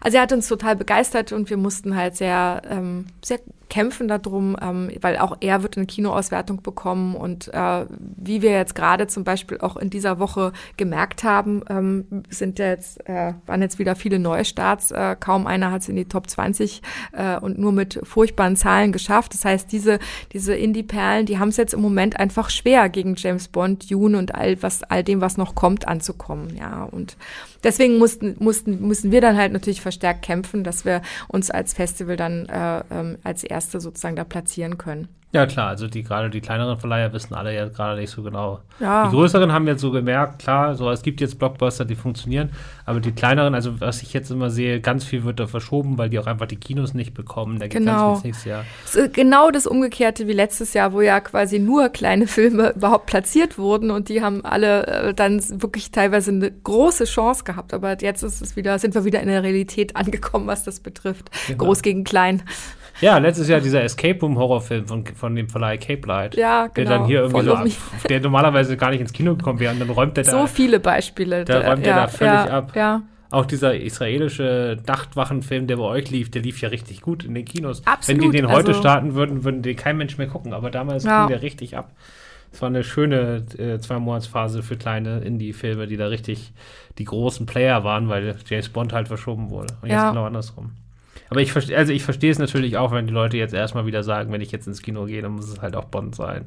also 0.00 0.16
er 0.16 0.22
hat 0.22 0.32
uns 0.32 0.48
total 0.48 0.76
begeistert 0.76 1.32
und 1.32 1.50
wir 1.50 1.56
mussten 1.56 1.96
halt 1.96 2.16
sehr, 2.16 2.62
ähm, 2.68 3.06
sehr 3.24 3.40
kämpfen 3.68 4.08
darum, 4.08 4.56
ähm, 4.60 4.90
weil 5.00 5.18
auch 5.18 5.36
er 5.40 5.62
wird 5.62 5.76
eine 5.76 5.86
Kinoauswertung 5.86 6.62
bekommen 6.62 7.14
und 7.14 7.52
äh, 7.52 7.86
wie 8.16 8.42
wir 8.42 8.52
jetzt 8.52 8.74
gerade 8.74 9.06
zum 9.06 9.24
Beispiel 9.24 9.58
auch 9.60 9.76
in 9.76 9.90
dieser 9.90 10.18
Woche 10.18 10.52
gemerkt 10.76 11.24
haben, 11.24 11.62
ähm, 11.68 12.06
sind 12.30 12.58
jetzt 12.58 13.06
äh, 13.08 13.34
waren 13.46 13.62
jetzt 13.62 13.78
wieder 13.78 13.94
viele 13.96 14.18
Neustarts. 14.18 14.90
Äh, 14.90 15.16
kaum 15.18 15.46
einer 15.46 15.70
hat 15.70 15.82
es 15.82 15.88
in 15.88 15.96
die 15.96 16.06
Top 16.06 16.28
20 16.28 16.82
äh, 17.12 17.38
und 17.38 17.58
nur 17.58 17.72
mit 17.72 18.00
furchtbaren 18.02 18.56
Zahlen 18.56 18.92
geschafft. 18.92 19.34
Das 19.34 19.44
heißt, 19.44 19.70
diese 19.70 19.98
diese 20.32 20.54
Indie-Perlen, 20.54 21.26
die 21.26 21.38
haben 21.38 21.48
es 21.48 21.56
jetzt 21.56 21.74
im 21.74 21.80
Moment 21.80 22.18
einfach 22.18 22.50
schwer 22.50 22.88
gegen 22.88 23.14
James 23.16 23.48
Bond, 23.48 23.90
Dune 23.90 24.18
und 24.18 24.34
all 24.34 24.60
was 24.62 24.82
all 24.84 25.04
dem, 25.04 25.20
was 25.20 25.36
noch 25.36 25.54
kommt, 25.54 25.86
anzukommen. 25.86 26.56
Ja 26.56 26.84
und 26.84 27.16
deswegen 27.64 27.98
mussten 27.98 28.36
mussten 28.38 28.86
müssen 28.86 29.10
wir 29.10 29.20
dann 29.20 29.36
halt 29.36 29.52
natürlich 29.52 29.80
verstärkt 29.80 30.22
kämpfen, 30.22 30.64
dass 30.64 30.84
wir 30.84 31.02
uns 31.28 31.50
als 31.50 31.74
Festival 31.74 32.16
dann 32.16 32.46
äh, 32.46 32.82
ähm, 32.90 33.18
als 33.24 33.44
erste 33.44 33.80
sozusagen 33.80 34.16
da 34.16 34.24
platzieren 34.24 34.78
können. 34.78 35.08
Ja, 35.30 35.44
klar, 35.44 35.68
also 35.68 35.88
die 35.88 36.02
gerade 36.02 36.30
die 36.30 36.40
kleineren 36.40 36.78
Verleiher 36.78 37.12
wissen 37.12 37.34
alle 37.34 37.54
ja 37.54 37.68
gerade 37.68 38.00
nicht 38.00 38.10
so 38.10 38.22
genau. 38.22 38.60
Ja. 38.80 39.08
Die 39.08 39.14
größeren 39.14 39.52
haben 39.52 39.66
jetzt 39.66 39.82
so 39.82 39.90
gemerkt, 39.90 40.38
klar, 40.38 40.74
so 40.74 40.90
es 40.90 41.02
gibt 41.02 41.20
jetzt 41.20 41.38
Blockbuster, 41.38 41.84
die 41.84 41.96
funktionieren, 41.96 42.48
aber 42.86 43.00
die 43.00 43.12
kleineren, 43.12 43.54
also 43.54 43.78
was 43.78 44.00
ich 44.00 44.14
jetzt 44.14 44.30
immer 44.30 44.48
sehe, 44.48 44.80
ganz 44.80 45.04
viel 45.04 45.24
wird 45.24 45.38
da 45.38 45.46
verschoben, 45.46 45.98
weil 45.98 46.08
die 46.08 46.18
auch 46.18 46.26
einfach 46.26 46.46
die 46.46 46.56
Kinos 46.56 46.94
nicht 46.94 47.12
bekommen. 47.12 47.58
Da 47.58 47.66
geht 47.66 47.80
genau. 47.80 48.12
ganz 48.12 48.24
nächstes 48.24 48.46
Jahr. 48.46 48.64
Genau 49.12 49.50
das 49.50 49.66
Umgekehrte 49.66 50.26
wie 50.28 50.32
letztes 50.32 50.72
Jahr, 50.72 50.94
wo 50.94 51.02
ja 51.02 51.20
quasi 51.20 51.58
nur 51.58 51.90
kleine 51.90 52.26
Filme 52.26 52.70
überhaupt 52.76 53.04
platziert 53.04 53.58
wurden 53.58 53.90
und 53.90 54.08
die 54.08 54.22
haben 54.22 54.46
alle 54.46 54.86
äh, 54.86 55.14
dann 55.14 55.42
wirklich 55.60 55.90
teilweise 55.90 56.30
eine 56.30 56.50
große 56.50 57.04
Chance 57.04 57.44
gehabt. 57.44 57.74
Aber 57.74 58.00
jetzt 58.00 58.22
ist 58.22 58.40
es 58.40 58.56
wieder, 58.56 58.78
sind 58.78 58.94
wir 58.94 59.04
wieder 59.04 59.20
in 59.20 59.28
der 59.28 59.42
Realität 59.42 59.94
angekommen, 59.94 60.46
was 60.46 60.64
das 60.64 60.80
betrifft. 60.80 61.30
Genau. 61.48 61.64
Groß 61.64 61.82
gegen 61.82 62.04
klein. 62.04 62.42
Ja, 63.00 63.18
letztes 63.18 63.48
Jahr 63.48 63.60
dieser 63.60 63.82
Escape 63.82 64.18
Room 64.20 64.36
Horrorfilm 64.38 64.86
von, 64.86 65.06
von 65.06 65.34
dem 65.34 65.48
Verleih 65.48 65.76
Cape 65.78 66.06
Light. 66.06 66.36
Ja, 66.36 66.66
genau. 66.66 66.74
Der 66.74 66.98
dann 66.98 67.06
hier 67.06 67.20
irgendwie 67.20 67.44
so, 67.44 67.54
ab, 67.54 67.66
der 68.08 68.20
normalerweise 68.20 68.76
gar 68.76 68.90
nicht 68.90 69.00
ins 69.00 69.12
Kino 69.12 69.36
gekommen 69.36 69.60
wäre 69.60 69.72
und 69.72 69.80
dann 69.80 69.90
räumt 69.90 70.16
der 70.16 70.24
so 70.24 70.32
da. 70.32 70.40
So 70.40 70.46
viele 70.46 70.80
Beispiele. 70.80 71.44
Da 71.44 71.60
räumt 71.60 71.86
ja, 71.86 71.94
der 71.94 72.02
da 72.02 72.08
völlig 72.08 72.32
ja, 72.32 72.44
ab. 72.46 72.72
Ja. 72.74 73.02
Auch 73.30 73.44
dieser 73.44 73.78
israelische 73.78 74.78
Nachtwachenfilm, 74.86 75.66
der 75.66 75.76
bei 75.76 75.82
euch 75.82 76.10
lief, 76.10 76.30
der 76.30 76.42
lief 76.42 76.60
ja 76.60 76.70
richtig 76.70 77.02
gut 77.02 77.24
in 77.24 77.34
den 77.34 77.44
Kinos. 77.44 77.86
Absolut. 77.86 78.22
Wenn 78.22 78.30
die 78.30 78.36
den 78.38 78.48
heute 78.48 78.68
also, 78.68 78.80
starten 78.80 79.14
würden, 79.14 79.44
würden 79.44 79.62
den 79.62 79.76
kein 79.76 79.98
Mensch 79.98 80.16
mehr 80.16 80.28
gucken. 80.28 80.54
Aber 80.54 80.70
damals 80.70 81.04
ja. 81.04 81.26
ging 81.26 81.28
der 81.28 81.42
richtig 81.42 81.76
ab. 81.76 81.92
Es 82.50 82.62
war 82.62 82.68
eine 82.68 82.82
schöne 82.82 83.44
äh, 83.58 83.78
Zwei-Monats-Phase 83.78 84.62
für 84.62 84.76
kleine 84.76 85.18
Indie-Filme, 85.18 85.86
die 85.86 85.98
da 85.98 86.06
richtig 86.06 86.52
die 86.96 87.04
großen 87.04 87.44
Player 87.44 87.84
waren, 87.84 88.08
weil 88.08 88.36
James 88.48 88.70
Bond 88.70 88.94
halt 88.94 89.08
verschoben 89.08 89.50
wurde. 89.50 89.76
Und 89.82 89.90
Ja. 89.90 90.04
jetzt 90.04 90.12
genau 90.12 90.24
andersrum. 90.24 90.72
Aber 91.30 91.40
ich 91.40 91.52
verstehe, 91.52 91.76
also 91.76 91.92
ich 91.92 92.04
verstehe 92.04 92.30
es 92.30 92.38
natürlich 92.38 92.76
auch, 92.76 92.92
wenn 92.92 93.06
die 93.06 93.12
Leute 93.12 93.36
jetzt 93.36 93.52
erstmal 93.52 93.86
wieder 93.86 94.02
sagen, 94.02 94.32
wenn 94.32 94.40
ich 94.40 94.50
jetzt 94.50 94.66
ins 94.66 94.82
Kino 94.82 95.04
gehe, 95.04 95.20
dann 95.20 95.32
muss 95.32 95.48
es 95.48 95.60
halt 95.60 95.76
auch 95.76 95.84
Bond 95.84 96.14
sein. 96.14 96.46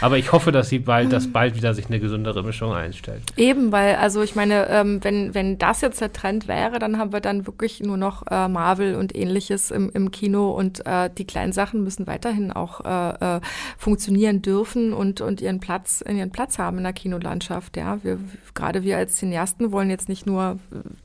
Aber 0.00 0.18
ich 0.18 0.32
hoffe, 0.32 0.52
dass 0.52 0.68
sie 0.68 0.78
bald, 0.78 1.12
dass 1.12 1.28
bald 1.32 1.56
wieder 1.56 1.74
sich 1.74 1.86
eine 1.86 2.00
gesündere 2.00 2.42
Mischung 2.42 2.72
einstellt. 2.72 3.22
Eben, 3.36 3.72
weil, 3.72 3.96
also 3.96 4.22
ich 4.22 4.34
meine, 4.34 4.68
ähm, 4.68 5.02
wenn, 5.02 5.34
wenn 5.34 5.58
das 5.58 5.80
jetzt 5.80 6.00
der 6.00 6.12
Trend 6.12 6.48
wäre, 6.48 6.78
dann 6.78 6.98
haben 6.98 7.12
wir 7.12 7.20
dann 7.20 7.46
wirklich 7.46 7.80
nur 7.80 7.96
noch 7.96 8.26
äh, 8.30 8.48
Marvel 8.48 8.94
und 8.94 9.16
ähnliches 9.16 9.70
im, 9.70 9.90
im 9.90 10.10
Kino 10.10 10.50
und 10.50 10.84
äh, 10.86 11.08
die 11.16 11.26
kleinen 11.26 11.52
Sachen 11.52 11.82
müssen 11.82 12.06
weiterhin 12.06 12.52
auch 12.52 12.84
äh, 12.84 13.36
äh, 13.36 13.40
funktionieren 13.78 14.42
dürfen 14.42 14.92
und, 14.92 15.20
und 15.20 15.40
ihren 15.40 15.60
Platz, 15.60 16.04
ihren 16.06 16.30
Platz 16.30 16.58
haben 16.58 16.78
in 16.78 16.84
der 16.84 16.92
Kinolandschaft. 16.92 17.76
Ja, 17.76 18.02
wir, 18.02 18.18
gerade 18.54 18.82
wir 18.82 18.98
als 18.98 19.16
Cineasten 19.16 19.72
wollen 19.72 19.90
jetzt 19.90 20.08
nicht 20.08 20.26
nur 20.26 20.58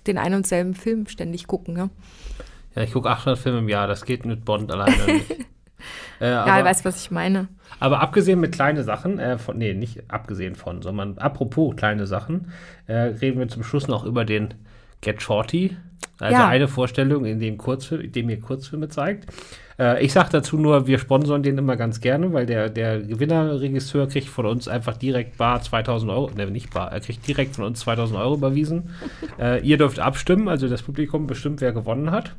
den 0.08 0.18
einen 0.18 0.36
und 0.36 0.48
selben 0.48 0.76
Film 0.76 1.08
ständig 1.08 1.48
gucken. 1.48 1.74
Ne? 1.74 1.90
Ja, 2.76 2.84
ich 2.84 2.92
gucke 2.94 3.10
800 3.10 3.40
Filme 3.40 3.60
im 3.60 3.70
Jahr, 3.70 3.88
das 3.88 4.06
geht 4.06 4.26
mit 4.26 4.44
Bond 4.46 4.72
alleine 4.72 4.96
nicht. 5.14 5.32
äh, 6.22 6.30
Ja, 6.30 6.44
aber, 6.44 6.60
ich 6.60 6.66
weiß, 6.66 6.86
was 6.86 7.02
ich 7.04 7.12
meine. 7.12 7.48
aber 7.80 8.02
abgesehen 8.02 8.40
mit 8.40 8.52
kleine 8.54 8.84
Sachen, 8.84 9.20
äh, 9.20 9.38
von, 9.38 9.58
nee, 9.58 9.74
nicht 9.74 10.04
abgesehen 10.10 10.56
von, 10.56 10.82
sondern 10.82 11.18
apropos 11.18 11.76
kleine 11.76 12.06
Sachen, 12.08 12.52
äh, 12.88 12.94
reden 12.96 13.40
wir 13.40 13.48
zum 13.48 13.64
Schluss 13.64 13.88
noch 13.88 14.06
über 14.06 14.26
den 14.26 14.54
Get 15.02 15.22
Shorty. 15.22 15.78
Also 16.20 16.38
Ja. 16.42 16.48
eine 16.48 16.68
Vorstellung, 16.70 17.26
in 17.26 17.40
dem, 17.40 17.58
Kurzfilm, 17.58 18.02
in 18.02 18.12
dem 18.12 18.30
ihr 18.30 18.40
Kurzfilme 18.40 18.88
zeigt. 18.88 19.26
Äh, 19.78 20.04
ich 20.04 20.14
sage 20.14 20.30
dazu 20.32 20.58
nur, 20.58 20.88
wir 20.88 20.98
sponsern 20.98 21.44
den 21.44 21.58
immer 21.58 21.76
ganz 21.76 22.00
gerne, 22.00 22.32
weil 22.32 22.46
der, 22.46 22.70
der 22.70 23.02
Gewinnerregisseur 23.02 24.08
kriegt 24.08 24.28
von 24.30 24.46
uns 24.46 24.68
einfach 24.70 24.96
direkt 24.96 25.38
bar 25.38 25.62
2000 25.62 26.10
Euro, 26.12 26.32
ne, 26.36 26.46
nicht 26.50 26.74
bar, 26.74 26.92
er 26.94 27.02
kriegt 27.02 27.28
direkt 27.28 27.56
von 27.58 27.66
uns 27.66 27.82
2000 27.82 28.18
Euro 28.18 28.36
überwiesen. 28.36 28.92
äh, 29.40 29.62
ihr 29.66 29.78
dürft 29.78 30.00
abstimmen, 30.00 30.48
also 30.48 30.70
das 30.70 30.84
Publikum 30.84 31.28
bestimmt, 31.28 31.60
wer 31.60 31.74
gewonnen 31.74 32.12
hat. 32.12 32.34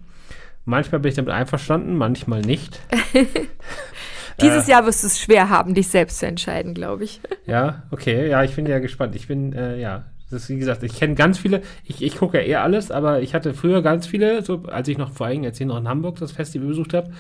Manchmal 0.67 1.01
bin 1.01 1.11
ich 1.11 1.15
damit 1.15 1.33
einverstanden, 1.33 1.97
manchmal 1.97 2.43
nicht. 2.43 2.81
Dieses 4.43 4.67
Jahr 4.67 4.85
wirst 4.85 5.03
du 5.03 5.07
es 5.07 5.19
schwer 5.19 5.49
haben, 5.49 5.75
dich 5.75 5.89
selbst 5.89 6.19
zu 6.19 6.27
entscheiden, 6.27 6.75
glaube 6.75 7.05
ich. 7.05 7.21
Ja, 7.47 7.85
okay, 7.93 8.29
ja, 8.29 8.43
ich 8.43 8.57
bin 8.57 8.67
ja 8.67 8.81
gespannt. 8.81 9.15
Ich 9.15 9.29
bin, 9.29 9.53
äh, 9.53 9.79
ja, 9.79 10.07
das 10.31 10.43
ist 10.43 10.49
wie 10.49 10.59
gesagt, 10.59 10.83
ich 10.83 10.97
kenne 10.99 11.15
ganz 11.15 11.39
viele, 11.39 11.63
ich, 11.85 12.03
ich 12.03 12.17
gucke 12.17 12.39
ja 12.39 12.43
eher 12.43 12.63
alles, 12.63 12.91
aber 12.91 13.23
ich 13.23 13.35
hatte 13.35 13.55
früher 13.55 13.83
ganz 13.83 14.09
viele, 14.09 14.43
so 14.43 14.65
als 14.65 14.89
ich 14.89 14.99
noch 14.99 15.13
vor 15.13 15.27
allem, 15.27 15.45
ich 15.45 15.61
noch 15.61 15.79
in 15.79 15.87
Hamburg 15.87 16.19
das 16.19 16.33
Festival 16.33 16.67
besucht 16.67 16.93
habe, 16.93 17.13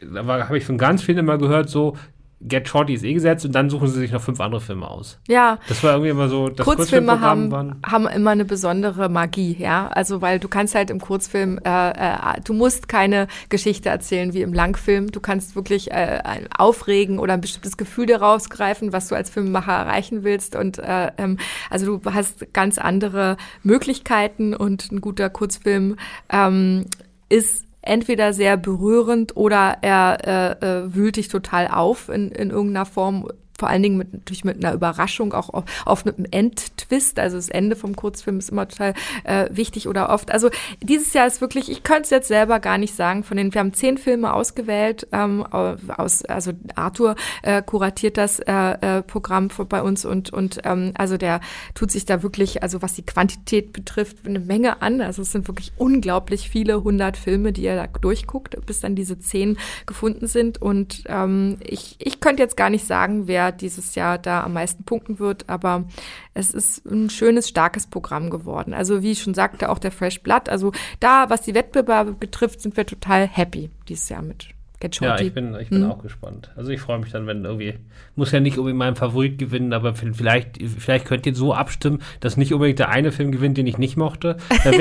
da 0.00 0.24
habe 0.24 0.56
ich 0.56 0.64
von 0.64 0.78
ganz 0.78 1.02
vielen 1.02 1.18
immer 1.18 1.36
gehört, 1.36 1.68
so, 1.68 1.98
Get 2.40 2.68
Shorty 2.68 2.92
ist 2.94 3.02
eh 3.02 3.14
gesetzt 3.14 3.46
und 3.46 3.52
dann 3.52 3.70
suchen 3.70 3.88
sie 3.88 3.98
sich 3.98 4.12
noch 4.12 4.20
fünf 4.20 4.40
andere 4.40 4.60
Filme 4.60 4.86
aus. 4.90 5.18
Ja, 5.26 5.58
Das 5.68 5.82
war 5.82 5.92
irgendwie 5.92 6.10
immer 6.10 6.28
so, 6.28 6.50
das 6.50 6.66
Kurzfilme 6.66 7.20
haben, 7.22 7.50
waren- 7.50 7.80
haben 7.84 8.06
immer 8.06 8.30
eine 8.32 8.44
besondere 8.44 9.08
Magie, 9.08 9.56
ja. 9.58 9.88
Also 9.88 10.20
weil 10.20 10.38
du 10.38 10.46
kannst 10.46 10.74
halt 10.74 10.90
im 10.90 11.00
Kurzfilm, 11.00 11.58
äh, 11.64 11.90
äh, 11.90 12.40
du 12.44 12.52
musst 12.52 12.88
keine 12.88 13.26
Geschichte 13.48 13.88
erzählen 13.88 14.34
wie 14.34 14.42
im 14.42 14.52
Langfilm. 14.52 15.10
Du 15.10 15.20
kannst 15.20 15.56
wirklich 15.56 15.90
äh, 15.92 16.20
aufregen 16.56 17.18
oder 17.18 17.32
ein 17.32 17.40
bestimmtes 17.40 17.78
Gefühl 17.78 18.04
daraus 18.06 18.50
greifen, 18.50 18.92
was 18.92 19.08
du 19.08 19.14
als 19.14 19.30
Filmemacher 19.30 19.72
erreichen 19.72 20.22
willst. 20.22 20.56
Und 20.56 20.78
äh, 20.78 21.12
ähm, 21.16 21.38
also 21.70 21.96
du 21.98 22.12
hast 22.12 22.52
ganz 22.52 22.76
andere 22.76 23.38
Möglichkeiten 23.62 24.54
und 24.54 24.92
ein 24.92 25.00
guter 25.00 25.30
Kurzfilm 25.30 25.96
ähm, 26.30 26.84
ist 27.28 27.65
entweder 27.86 28.32
sehr 28.32 28.56
berührend 28.56 29.36
oder 29.36 29.78
er 29.82 30.58
äh, 30.60 30.66
äh, 30.66 30.94
wühlt 30.94 31.16
dich 31.16 31.28
total 31.28 31.68
auf 31.68 32.08
in, 32.08 32.30
in 32.30 32.50
irgendeiner 32.50 32.86
Form. 32.86 33.28
Vor 33.58 33.68
allen 33.68 33.82
Dingen 33.82 33.96
mit, 33.96 34.12
natürlich 34.12 34.44
mit 34.44 34.62
einer 34.62 34.74
Überraschung, 34.74 35.32
auch 35.32 35.64
oft, 35.84 36.06
mit 36.06 36.16
einem 36.18 36.26
Endtwist. 36.30 37.18
Also 37.18 37.36
das 37.36 37.48
Ende 37.48 37.76
vom 37.76 37.96
Kurzfilm 37.96 38.38
ist 38.38 38.50
immer 38.50 38.68
total 38.68 38.94
äh, 39.24 39.48
wichtig 39.50 39.88
oder 39.88 40.10
oft. 40.10 40.30
Also 40.30 40.50
dieses 40.82 41.12
Jahr 41.12 41.26
ist 41.26 41.40
wirklich, 41.40 41.70
ich 41.70 41.82
könnte 41.82 42.02
es 42.02 42.10
jetzt 42.10 42.28
selber 42.28 42.60
gar 42.60 42.78
nicht 42.78 42.94
sagen. 42.94 43.24
Von 43.24 43.36
den, 43.36 43.52
wir 43.52 43.60
haben 43.60 43.72
zehn 43.72 43.98
Filme 43.98 44.32
ausgewählt. 44.32 45.06
Ähm, 45.12 45.44
aus, 45.46 46.24
also 46.24 46.52
Arthur 46.74 47.16
äh, 47.42 47.62
kuratiert 47.62 48.16
das 48.16 48.38
äh, 48.40 48.52
äh, 48.52 49.02
Programm 49.02 49.48
bei 49.68 49.82
uns 49.82 50.04
und 50.04 50.32
und 50.32 50.60
ähm, 50.64 50.92
also 50.94 51.16
der 51.16 51.40
tut 51.74 51.90
sich 51.90 52.04
da 52.04 52.22
wirklich, 52.22 52.62
also 52.62 52.82
was 52.82 52.94
die 52.94 53.04
Quantität 53.04 53.72
betrifft, 53.72 54.18
eine 54.26 54.40
Menge 54.40 54.82
an. 54.82 55.00
Also 55.00 55.22
es 55.22 55.32
sind 55.32 55.48
wirklich 55.48 55.72
unglaublich 55.76 56.50
viele 56.50 56.82
hundert 56.82 57.16
Filme, 57.16 57.52
die 57.52 57.64
er 57.64 57.76
da 57.76 57.86
durchguckt, 57.86 58.64
bis 58.66 58.80
dann 58.80 58.94
diese 58.94 59.18
zehn 59.18 59.56
gefunden 59.86 60.26
sind. 60.26 60.60
Und 60.60 61.04
ähm, 61.06 61.58
ich, 61.62 61.96
ich 61.98 62.20
könnte 62.20 62.42
jetzt 62.42 62.56
gar 62.56 62.70
nicht 62.70 62.86
sagen, 62.86 63.26
wer 63.26 63.45
dieses 63.52 63.94
Jahr 63.94 64.18
da 64.18 64.42
am 64.42 64.54
meisten 64.54 64.84
punkten 64.84 65.18
wird, 65.18 65.48
aber 65.48 65.84
es 66.34 66.50
ist 66.52 66.84
ein 66.86 67.10
schönes, 67.10 67.48
starkes 67.48 67.86
Programm 67.86 68.30
geworden. 68.30 68.74
Also 68.74 69.02
wie 69.02 69.12
ich 69.12 69.22
schon 69.22 69.34
sagte, 69.34 69.68
auch 69.68 69.78
der 69.78 69.92
Fresh 69.92 70.22
Blood. 70.22 70.48
Also 70.48 70.72
da, 71.00 71.30
was 71.30 71.42
die 71.42 71.54
Wettbewerbe 71.54 72.12
betrifft, 72.12 72.60
sind 72.60 72.76
wir 72.76 72.86
total 72.86 73.26
happy 73.26 73.70
dieses 73.88 74.08
Jahr 74.08 74.22
mit 74.22 74.55
Get 74.78 75.00
Ja, 75.00 75.18
ich 75.18 75.32
bin, 75.32 75.54
ich 75.58 75.70
bin 75.70 75.84
Mhm. 75.84 75.90
auch 75.90 76.02
gespannt. 76.02 76.50
Also 76.54 76.70
ich 76.70 76.80
freue 76.80 76.98
mich 76.98 77.10
dann, 77.10 77.26
wenn 77.26 77.44
irgendwie, 77.44 77.74
muss 78.14 78.30
ja 78.32 78.40
nicht 78.40 78.58
unbedingt 78.58 78.78
meinem 78.78 78.96
Favorit 78.96 79.38
gewinnen, 79.38 79.72
aber 79.72 79.94
vielleicht, 79.94 80.58
vielleicht 80.78 81.06
könnt 81.06 81.24
ihr 81.26 81.34
so 81.34 81.54
abstimmen, 81.54 82.02
dass 82.20 82.36
nicht 82.36 82.52
unbedingt 82.52 82.78
der 82.78 82.90
eine 82.90 83.10
Film 83.10 83.32
gewinnt, 83.32 83.56
den 83.56 83.66
ich 83.66 83.78
nicht 83.78 83.96
mochte. 83.96 84.36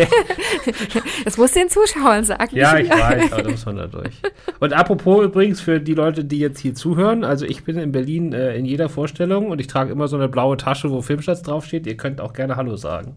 Das 1.23 1.37
muss 1.37 1.51
den 1.51 1.69
Zuschauern 1.69 2.23
sagen. 2.23 2.55
ja, 2.55 2.77
ich 2.77 2.89
weiß, 2.89 3.31
aber 3.33 3.43
da 3.43 3.49
muss 3.51 3.65
man 3.65 3.75
da 3.77 3.87
durch. 3.87 4.13
Und 4.59 4.73
apropos 4.73 5.25
übrigens 5.25 5.61
für 5.61 5.79
die 5.79 5.93
Leute, 5.93 6.25
die 6.25 6.39
jetzt 6.39 6.59
hier 6.59 6.73
zuhören, 6.73 7.23
also 7.23 7.45
ich 7.45 7.63
bin 7.63 7.77
in 7.77 7.91
Berlin 7.91 8.33
äh, 8.33 8.55
in 8.55 8.65
jeder 8.65 8.89
Vorstellung 8.89 9.47
und 9.47 9.59
ich 9.59 9.67
trage 9.67 9.91
immer 9.91 10.07
so 10.07 10.15
eine 10.15 10.27
blaue 10.27 10.57
Tasche, 10.57 10.89
wo 10.91 11.01
Filmstarts 11.01 11.43
draufsteht. 11.43 11.85
Ihr 11.87 11.97
könnt 11.97 12.19
auch 12.21 12.33
gerne 12.33 12.55
Hallo 12.55 12.75
sagen. 12.77 13.15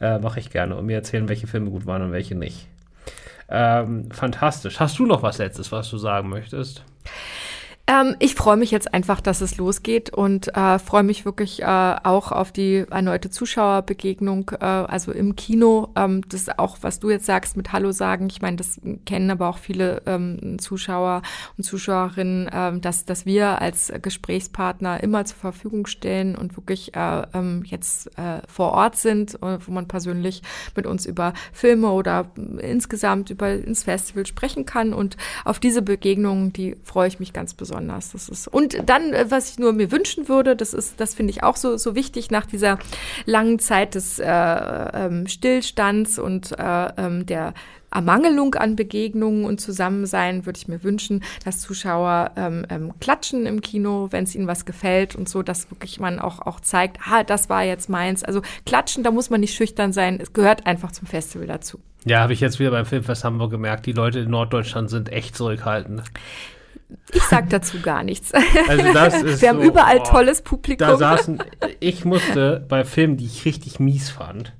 Äh, 0.00 0.18
Mache 0.18 0.40
ich 0.40 0.50
gerne 0.50 0.76
und 0.76 0.86
mir 0.86 0.96
erzählen, 0.96 1.28
welche 1.28 1.46
Filme 1.46 1.70
gut 1.70 1.86
waren 1.86 2.02
und 2.02 2.12
welche 2.12 2.34
nicht. 2.34 2.68
Ähm, 3.54 4.10
fantastisch. 4.10 4.80
Hast 4.80 4.98
du 4.98 5.04
noch 5.04 5.22
was 5.22 5.36
Letztes, 5.36 5.70
was 5.72 5.90
du 5.90 5.98
sagen 5.98 6.30
möchtest? 6.30 6.84
Ähm, 8.02 8.16
ich 8.18 8.34
freue 8.34 8.56
mich 8.56 8.70
jetzt 8.70 8.92
einfach, 8.94 9.20
dass 9.20 9.40
es 9.40 9.56
losgeht 9.56 10.10
und 10.10 10.54
äh, 10.56 10.78
freue 10.78 11.02
mich 11.02 11.24
wirklich 11.24 11.62
äh, 11.62 11.66
auch 11.66 12.32
auf 12.32 12.52
die 12.52 12.84
erneute 12.90 13.30
Zuschauerbegegnung, 13.30 14.50
äh, 14.60 14.64
also 14.64 15.12
im 15.12 15.36
Kino. 15.36 15.88
Ähm, 15.96 16.22
das 16.28 16.42
ist 16.42 16.58
auch, 16.58 16.78
was 16.82 17.00
du 17.00 17.10
jetzt 17.10 17.26
sagst 17.26 17.56
mit 17.56 17.72
Hallo 17.72 17.92
sagen. 17.92 18.28
Ich 18.30 18.42
meine, 18.42 18.56
das 18.56 18.80
kennen 19.06 19.30
aber 19.30 19.48
auch 19.48 19.58
viele 19.58 20.02
ähm, 20.06 20.58
Zuschauer 20.58 21.22
und 21.56 21.64
Zuschauerinnen, 21.64 22.50
ähm, 22.52 22.80
dass, 22.80 23.04
dass 23.04 23.26
wir 23.26 23.60
als 23.60 23.92
Gesprächspartner 24.00 25.02
immer 25.02 25.24
zur 25.24 25.38
Verfügung 25.38 25.86
stellen 25.86 26.36
und 26.36 26.56
wirklich 26.56 26.94
äh, 26.94 27.22
ähm, 27.34 27.62
jetzt 27.64 28.06
äh, 28.18 28.40
vor 28.48 28.72
Ort 28.72 28.96
sind, 28.96 29.34
äh, 29.42 29.58
wo 29.64 29.72
man 29.72 29.88
persönlich 29.88 30.42
mit 30.76 30.86
uns 30.86 31.06
über 31.06 31.32
Filme 31.52 31.90
oder 31.90 32.30
insgesamt 32.58 33.30
über 33.30 33.52
ins 33.52 33.84
Festival 33.84 34.26
sprechen 34.26 34.66
kann. 34.66 34.92
Und 34.92 35.16
auf 35.44 35.58
diese 35.58 35.82
Begegnungen, 35.82 36.52
die 36.52 36.76
freue 36.82 37.08
ich 37.08 37.20
mich 37.20 37.32
ganz 37.32 37.54
besonders. 37.54 37.91
Das 37.92 38.28
ist 38.28 38.48
und 38.48 38.76
dann, 38.86 39.12
äh, 39.12 39.26
was 39.28 39.50
ich 39.50 39.58
nur 39.58 39.72
mir 39.72 39.90
wünschen 39.90 40.28
würde, 40.28 40.56
das 40.56 40.74
ist, 40.74 41.00
das 41.00 41.14
finde 41.14 41.30
ich 41.30 41.42
auch 41.42 41.56
so 41.56 41.76
so 41.76 41.94
wichtig 41.94 42.30
nach 42.30 42.46
dieser 42.46 42.78
langen 43.26 43.58
Zeit 43.58 43.94
des 43.94 44.18
äh, 44.18 44.26
ähm, 44.26 45.26
Stillstands 45.26 46.18
und 46.18 46.52
äh, 46.58 46.88
ähm, 46.96 47.26
der 47.26 47.54
Ermangelung 47.92 48.54
an 48.54 48.74
Begegnungen 48.74 49.44
und 49.44 49.60
Zusammensein 49.60 50.46
würde 50.46 50.58
ich 50.58 50.68
mir 50.68 50.82
wünschen, 50.82 51.22
dass 51.44 51.60
Zuschauer 51.60 52.32
ähm, 52.36 52.66
ähm, 52.70 52.92
klatschen 53.00 53.46
im 53.46 53.60
Kino, 53.60 54.08
wenn 54.10 54.24
es 54.24 54.34
ihnen 54.34 54.46
was 54.46 54.64
gefällt 54.64 55.14
und 55.14 55.28
so, 55.28 55.42
dass 55.42 55.70
wirklich 55.70 56.00
man 56.00 56.18
auch, 56.18 56.40
auch 56.40 56.60
zeigt, 56.60 56.98
ah, 57.06 57.22
das 57.22 57.48
war 57.48 57.64
jetzt 57.64 57.88
meins. 57.88 58.24
Also 58.24 58.40
klatschen, 58.64 59.02
da 59.02 59.10
muss 59.10 59.30
man 59.30 59.40
nicht 59.40 59.54
schüchtern 59.54 59.92
sein, 59.92 60.18
es 60.20 60.32
gehört 60.32 60.66
einfach 60.66 60.92
zum 60.92 61.06
Festival 61.06 61.46
dazu. 61.46 61.80
Ja, 62.04 62.20
habe 62.20 62.32
ich 62.32 62.40
jetzt 62.40 62.58
wieder 62.58 62.72
beim 62.72 62.86
Filmfest 62.86 63.22
Hamburg 63.22 63.50
gemerkt, 63.52 63.86
die 63.86 63.92
Leute 63.92 64.20
in 64.20 64.30
Norddeutschland 64.30 64.90
sind 64.90 65.12
echt 65.12 65.36
zurückhaltend. 65.36 66.02
Ich 67.12 67.22
sag 67.22 67.50
dazu 67.50 67.80
gar 67.80 68.02
nichts. 68.02 68.32
Also 68.68 68.92
das 68.92 69.22
ist 69.22 69.42
Wir 69.42 69.50
haben 69.50 69.60
so, 69.60 69.64
überall 69.68 69.98
oh, 70.00 70.04
tolles 70.04 70.42
Publikum. 70.42 70.86
Da 70.86 70.96
saßen, 70.96 71.42
ich 71.80 72.04
musste 72.04 72.64
bei 72.68 72.84
Filmen, 72.84 73.16
die 73.16 73.26
ich 73.26 73.44
richtig 73.44 73.80
mies 73.80 74.10
fand, 74.10 74.54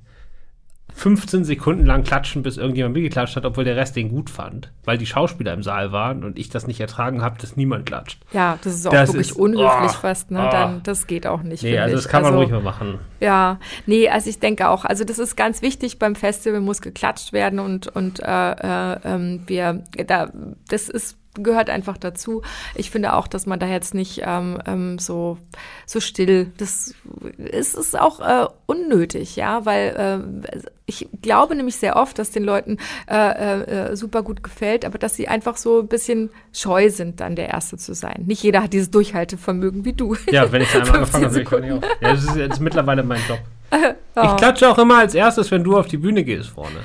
15 0.95 1.43
Sekunden 1.43 1.85
lang 1.85 2.03
klatschen, 2.03 2.43
bis 2.43 2.57
irgendjemand 2.57 2.93
mitgeklatscht 2.93 3.35
hat, 3.35 3.45
obwohl 3.45 3.63
der 3.63 3.75
Rest 3.75 3.95
den 3.95 4.09
gut 4.09 4.29
fand. 4.29 4.71
Weil 4.85 4.97
die 4.97 5.05
Schauspieler 5.05 5.53
im 5.53 5.63
Saal 5.63 5.91
waren 5.91 6.23
und 6.23 6.37
ich 6.37 6.49
das 6.49 6.67
nicht 6.67 6.79
ertragen 6.79 7.21
habe, 7.21 7.39
dass 7.39 7.55
niemand 7.55 7.85
klatscht. 7.85 8.21
ja, 8.31 8.57
das 8.63 8.75
ist 8.75 8.87
auch 8.87 8.91
Das 8.91 9.09
wirklich 9.09 9.31
ist- 9.31 9.37
unhöflich 9.37 9.91
oh, 9.91 10.01
fast. 10.01 10.31
Ne? 10.31 10.45
oh. 10.47 10.51
Dann, 10.51 10.83
das 10.83 11.07
geht 11.07 11.25
auch 11.25 11.41
nicht. 11.41 11.63
Nee, 11.63 11.79
also 11.79 11.95
das 11.95 12.07
kann 12.07 12.21
man 12.21 12.35
ruhig 12.35 12.51
mal 12.51 12.61
machen. 12.61 12.99
Ja, 13.19 13.59
nee, 13.85 14.07
also 14.07 14.29
ich 14.29 14.39
denke 14.39 14.69
auch, 14.69 14.85
also 14.85 15.03
das 15.03 15.17
ist 15.17 15.35
ganz 15.35 15.61
wichtig 15.61 15.97
beim 15.97 16.15
Festival 16.15 16.61
muss 16.61 16.81
geklatscht 16.81 17.33
werden 17.33 17.59
und 17.59 17.87
und 17.87 18.19
äh, 18.19 18.51
äh, 18.51 18.99
ähm, 19.03 19.43
wir 19.47 19.83
da 20.05 20.29
das 20.69 20.89
ist 20.89 21.17
gehört 21.35 21.69
einfach 21.69 21.97
dazu. 21.97 22.41
Ich 22.75 22.91
finde 22.91 23.13
auch, 23.13 23.27
dass 23.27 23.45
man 23.45 23.59
da 23.59 23.67
jetzt 23.67 23.93
nicht 23.93 24.21
ähm, 24.25 24.59
ähm, 24.65 24.99
so, 24.99 25.37
so 25.85 25.99
still, 25.99 26.51
das 26.57 26.93
ist, 27.37 27.75
ist 27.75 27.99
auch 27.99 28.19
äh, 28.19 28.47
unnötig, 28.65 29.35
ja, 29.35 29.65
weil 29.65 30.43
äh, 30.53 30.59
ich 30.85 31.07
glaube 31.21 31.55
nämlich 31.55 31.77
sehr 31.77 31.95
oft, 31.95 32.19
dass 32.19 32.31
den 32.31 32.43
Leuten 32.43 32.77
äh, 33.09 33.91
äh, 33.91 33.95
super 33.95 34.21
gut 34.21 34.43
gefällt, 34.43 34.85
aber 34.85 34.97
dass 34.97 35.15
sie 35.15 35.27
einfach 35.27 35.57
so 35.57 35.79
ein 35.79 35.87
bisschen 35.87 36.29
scheu 36.51 36.89
sind, 36.89 37.19
dann 37.19 37.35
der 37.35 37.49
Erste 37.49 37.77
zu 37.77 37.93
sein. 37.93 38.23
Nicht 38.25 38.43
jeder 38.43 38.63
hat 38.63 38.73
dieses 38.73 38.91
Durchhaltevermögen 38.91 39.85
wie 39.85 39.93
du. 39.93 40.15
Ja, 40.31 40.51
wenn 40.51 40.61
ich 40.61 40.73
einmal 40.75 40.95
angefangen 40.95 41.25
habe, 41.25 41.43
kann 41.43 41.63
ich 41.63 41.71
auch. 41.71 41.81
Ja, 42.01 42.13
das 42.13 42.23
ist 42.23 42.35
jetzt 42.35 42.59
mittlerweile 42.59 43.03
mein 43.03 43.21
Job. 43.27 43.39
Ich 44.15 44.35
klatsche 44.35 44.69
auch 44.69 44.77
immer 44.77 44.99
als 44.99 45.15
erstes, 45.15 45.49
wenn 45.49 45.63
du 45.63 45.75
auf 45.75 45.87
die 45.87 45.97
Bühne 45.97 46.23
gehst 46.23 46.49
vorne. 46.49 46.81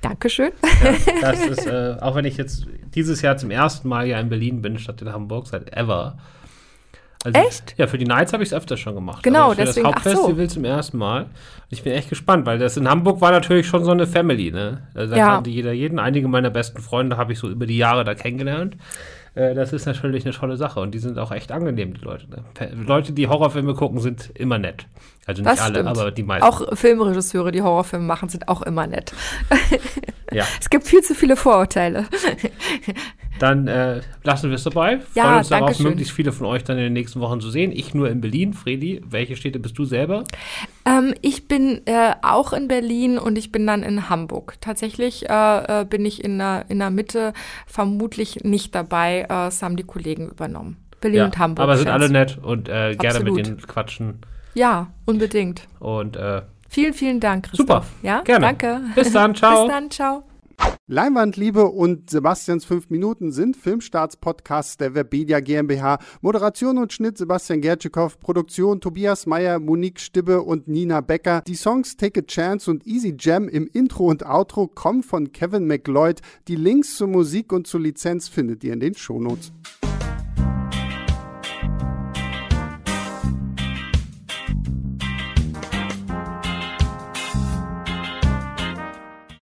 Dankeschön. 0.00 0.52
Ja, 1.22 1.32
das 1.32 1.46
ist, 1.46 1.66
äh, 1.66 1.96
auch 2.00 2.14
wenn 2.14 2.24
ich 2.24 2.36
jetzt 2.36 2.66
dieses 2.94 3.22
Jahr 3.22 3.36
zum 3.36 3.50
ersten 3.50 3.88
Mal 3.88 4.06
ja 4.06 4.20
in 4.20 4.28
Berlin 4.28 4.62
bin, 4.62 4.78
statt 4.78 5.02
in 5.02 5.12
Hamburg, 5.12 5.46
seit 5.46 5.72
ever. 5.76 6.18
Also, 7.24 7.40
Echt? 7.40 7.74
Ja, 7.76 7.88
für 7.88 7.98
die 7.98 8.04
Nights 8.04 8.32
habe 8.32 8.44
ich 8.44 8.50
es 8.50 8.54
öfter 8.54 8.76
schon 8.76 8.94
gemacht. 8.94 9.24
Genau, 9.24 9.50
für 9.50 9.56
deswegen. 9.56 9.84
das 9.84 9.94
Hauptfestival 9.94 10.48
so. 10.48 10.54
zum 10.54 10.64
ersten 10.64 10.96
Mal. 10.96 11.26
Ich 11.70 11.82
bin 11.82 11.92
echt 11.92 12.08
gespannt, 12.08 12.46
weil 12.46 12.58
das 12.58 12.76
in 12.76 12.88
Hamburg 12.88 13.20
war 13.20 13.32
natürlich 13.32 13.66
schon 13.66 13.84
so 13.84 13.90
eine 13.90 14.06
Family, 14.06 14.52
ne? 14.52 14.86
Also 14.94 15.12
da 15.12 15.18
ja. 15.18 15.34
kannte 15.34 15.50
jeder 15.50 15.72
jeden. 15.72 15.98
Einige 15.98 16.28
meiner 16.28 16.50
besten 16.50 16.80
Freunde 16.80 17.16
habe 17.16 17.32
ich 17.32 17.40
so 17.40 17.48
über 17.48 17.66
die 17.66 17.78
Jahre 17.78 18.04
da 18.04 18.14
kennengelernt. 18.14 18.76
Äh, 19.34 19.54
das 19.54 19.72
ist 19.72 19.86
natürlich 19.86 20.24
eine 20.24 20.34
tolle 20.34 20.56
Sache 20.56 20.78
und 20.78 20.92
die 20.94 20.98
sind 20.98 21.18
auch 21.18 21.32
echt 21.32 21.50
angenehm, 21.50 21.94
die 21.94 22.00
Leute. 22.00 22.28
Ne? 22.30 22.44
Leute, 22.86 23.12
die 23.12 23.26
Horrorfilme 23.26 23.74
gucken, 23.74 23.98
sind 23.98 24.30
immer 24.34 24.58
nett. 24.58 24.86
Also 25.26 25.42
nicht 25.42 25.52
das 25.52 25.60
alle, 25.60 25.74
stimmt. 25.74 25.88
aber 25.88 26.10
die 26.12 26.22
meisten. 26.22 26.46
Auch 26.46 26.76
Filmregisseure, 26.76 27.50
die 27.50 27.60
Horrorfilme 27.60 28.04
machen, 28.04 28.28
sind 28.28 28.46
auch 28.46 28.62
immer 28.62 28.86
nett. 28.86 29.12
ja. 30.32 30.44
Es 30.60 30.70
gibt 30.70 30.86
viel 30.86 31.02
zu 31.02 31.14
viele 31.14 31.36
Vorurteile. 31.36 32.06
Dann 33.40 33.66
äh, 33.66 34.00
lassen 34.22 34.50
wir 34.50 34.54
es 34.54 34.62
dabei. 34.62 35.00
Ja, 35.14 35.24
Freuen 35.24 35.38
uns 35.38 35.48
darauf, 35.48 35.76
schön. 35.76 35.86
möglichst 35.86 36.14
viele 36.14 36.32
von 36.32 36.46
euch 36.46 36.64
dann 36.64 36.78
in 36.78 36.84
den 36.84 36.92
nächsten 36.94 37.20
Wochen 37.20 37.40
zu 37.40 37.50
sehen. 37.50 37.70
Ich 37.70 37.92
nur 37.92 38.08
in 38.08 38.22
Berlin. 38.22 38.54
Fredi, 38.54 39.02
welche 39.04 39.36
Städte 39.36 39.58
bist 39.58 39.76
du 39.76 39.84
selber? 39.84 40.24
Ähm, 40.86 41.12
ich 41.20 41.48
bin 41.48 41.82
äh, 41.86 42.14
auch 42.22 42.54
in 42.54 42.68
Berlin 42.68 43.18
und 43.18 43.36
ich 43.36 43.52
bin 43.52 43.66
dann 43.66 43.82
in 43.82 44.08
Hamburg. 44.08 44.54
Tatsächlich 44.60 45.28
äh, 45.28 45.82
äh 45.82 45.84
bin 45.84 46.06
ich 46.06 46.24
in 46.24 46.38
der, 46.38 46.64
in 46.68 46.78
der 46.78 46.90
Mitte 46.90 47.34
vermutlich 47.66 48.44
nicht 48.44 48.74
dabei. 48.74 49.22
Äh, 49.22 49.28
das 49.28 49.62
haben 49.62 49.76
die 49.76 49.84
Kollegen 49.84 50.28
übernommen. 50.28 50.78
Berlin 51.00 51.18
ja, 51.18 51.24
und 51.26 51.38
Hamburg. 51.38 51.64
Aber 51.64 51.76
sind 51.76 51.88
alle 51.88 52.08
nett 52.08 52.38
und 52.42 52.70
äh, 52.70 52.96
gerne 52.96 53.20
mit 53.20 53.36
denen 53.36 53.58
quatschen. 53.58 54.20
Ja, 54.56 54.88
unbedingt. 55.04 55.68
Und 55.80 56.16
äh, 56.16 56.42
vielen, 56.68 56.94
vielen 56.94 57.20
Dank, 57.20 57.50
Christoph. 57.50 57.66
Super. 57.66 57.86
Ja, 58.02 58.22
gerne. 58.22 58.46
Danke. 58.46 58.80
Bis 58.94 59.12
dann, 59.12 59.34
ciao. 59.36 59.66
Bis 59.66 59.72
dann, 59.72 59.90
ciao. 59.90 60.24
Leinwandliebe 60.86 61.66
und 61.66 62.08
Sebastians 62.08 62.64
5 62.64 62.88
Minuten 62.90 63.32
sind 63.32 63.56
Filmstarts-Podcasts 63.56 64.78
der 64.78 64.94
Webedia 64.94 65.40
GmbH. 65.40 65.98
Moderation 66.22 66.78
und 66.78 66.92
Schnitt 66.92 67.18
Sebastian 67.18 67.60
Gertschikow, 67.60 68.18
Produktion 68.18 68.80
Tobias 68.80 69.26
Meyer, 69.26 69.58
Monique 69.58 70.00
Stibbe 70.00 70.42
und 70.42 70.68
Nina 70.68 71.00
Becker. 71.00 71.42
Die 71.46 71.56
Songs 71.56 71.96
Take 71.96 72.20
a 72.20 72.22
Chance 72.22 72.70
und 72.70 72.86
Easy 72.86 73.14
Jam 73.18 73.48
im 73.48 73.68
Intro 73.72 74.06
und 74.06 74.24
Outro 74.24 74.68
kommen 74.68 75.02
von 75.02 75.32
Kevin 75.32 75.66
McLeod. 75.66 76.20
Die 76.48 76.56
Links 76.56 76.96
zur 76.96 77.08
Musik 77.08 77.52
und 77.52 77.66
zur 77.66 77.80
Lizenz 77.80 78.28
findet 78.28 78.64
ihr 78.64 78.72
in 78.72 78.80
den 78.80 78.94
Shownotes. 78.94 79.52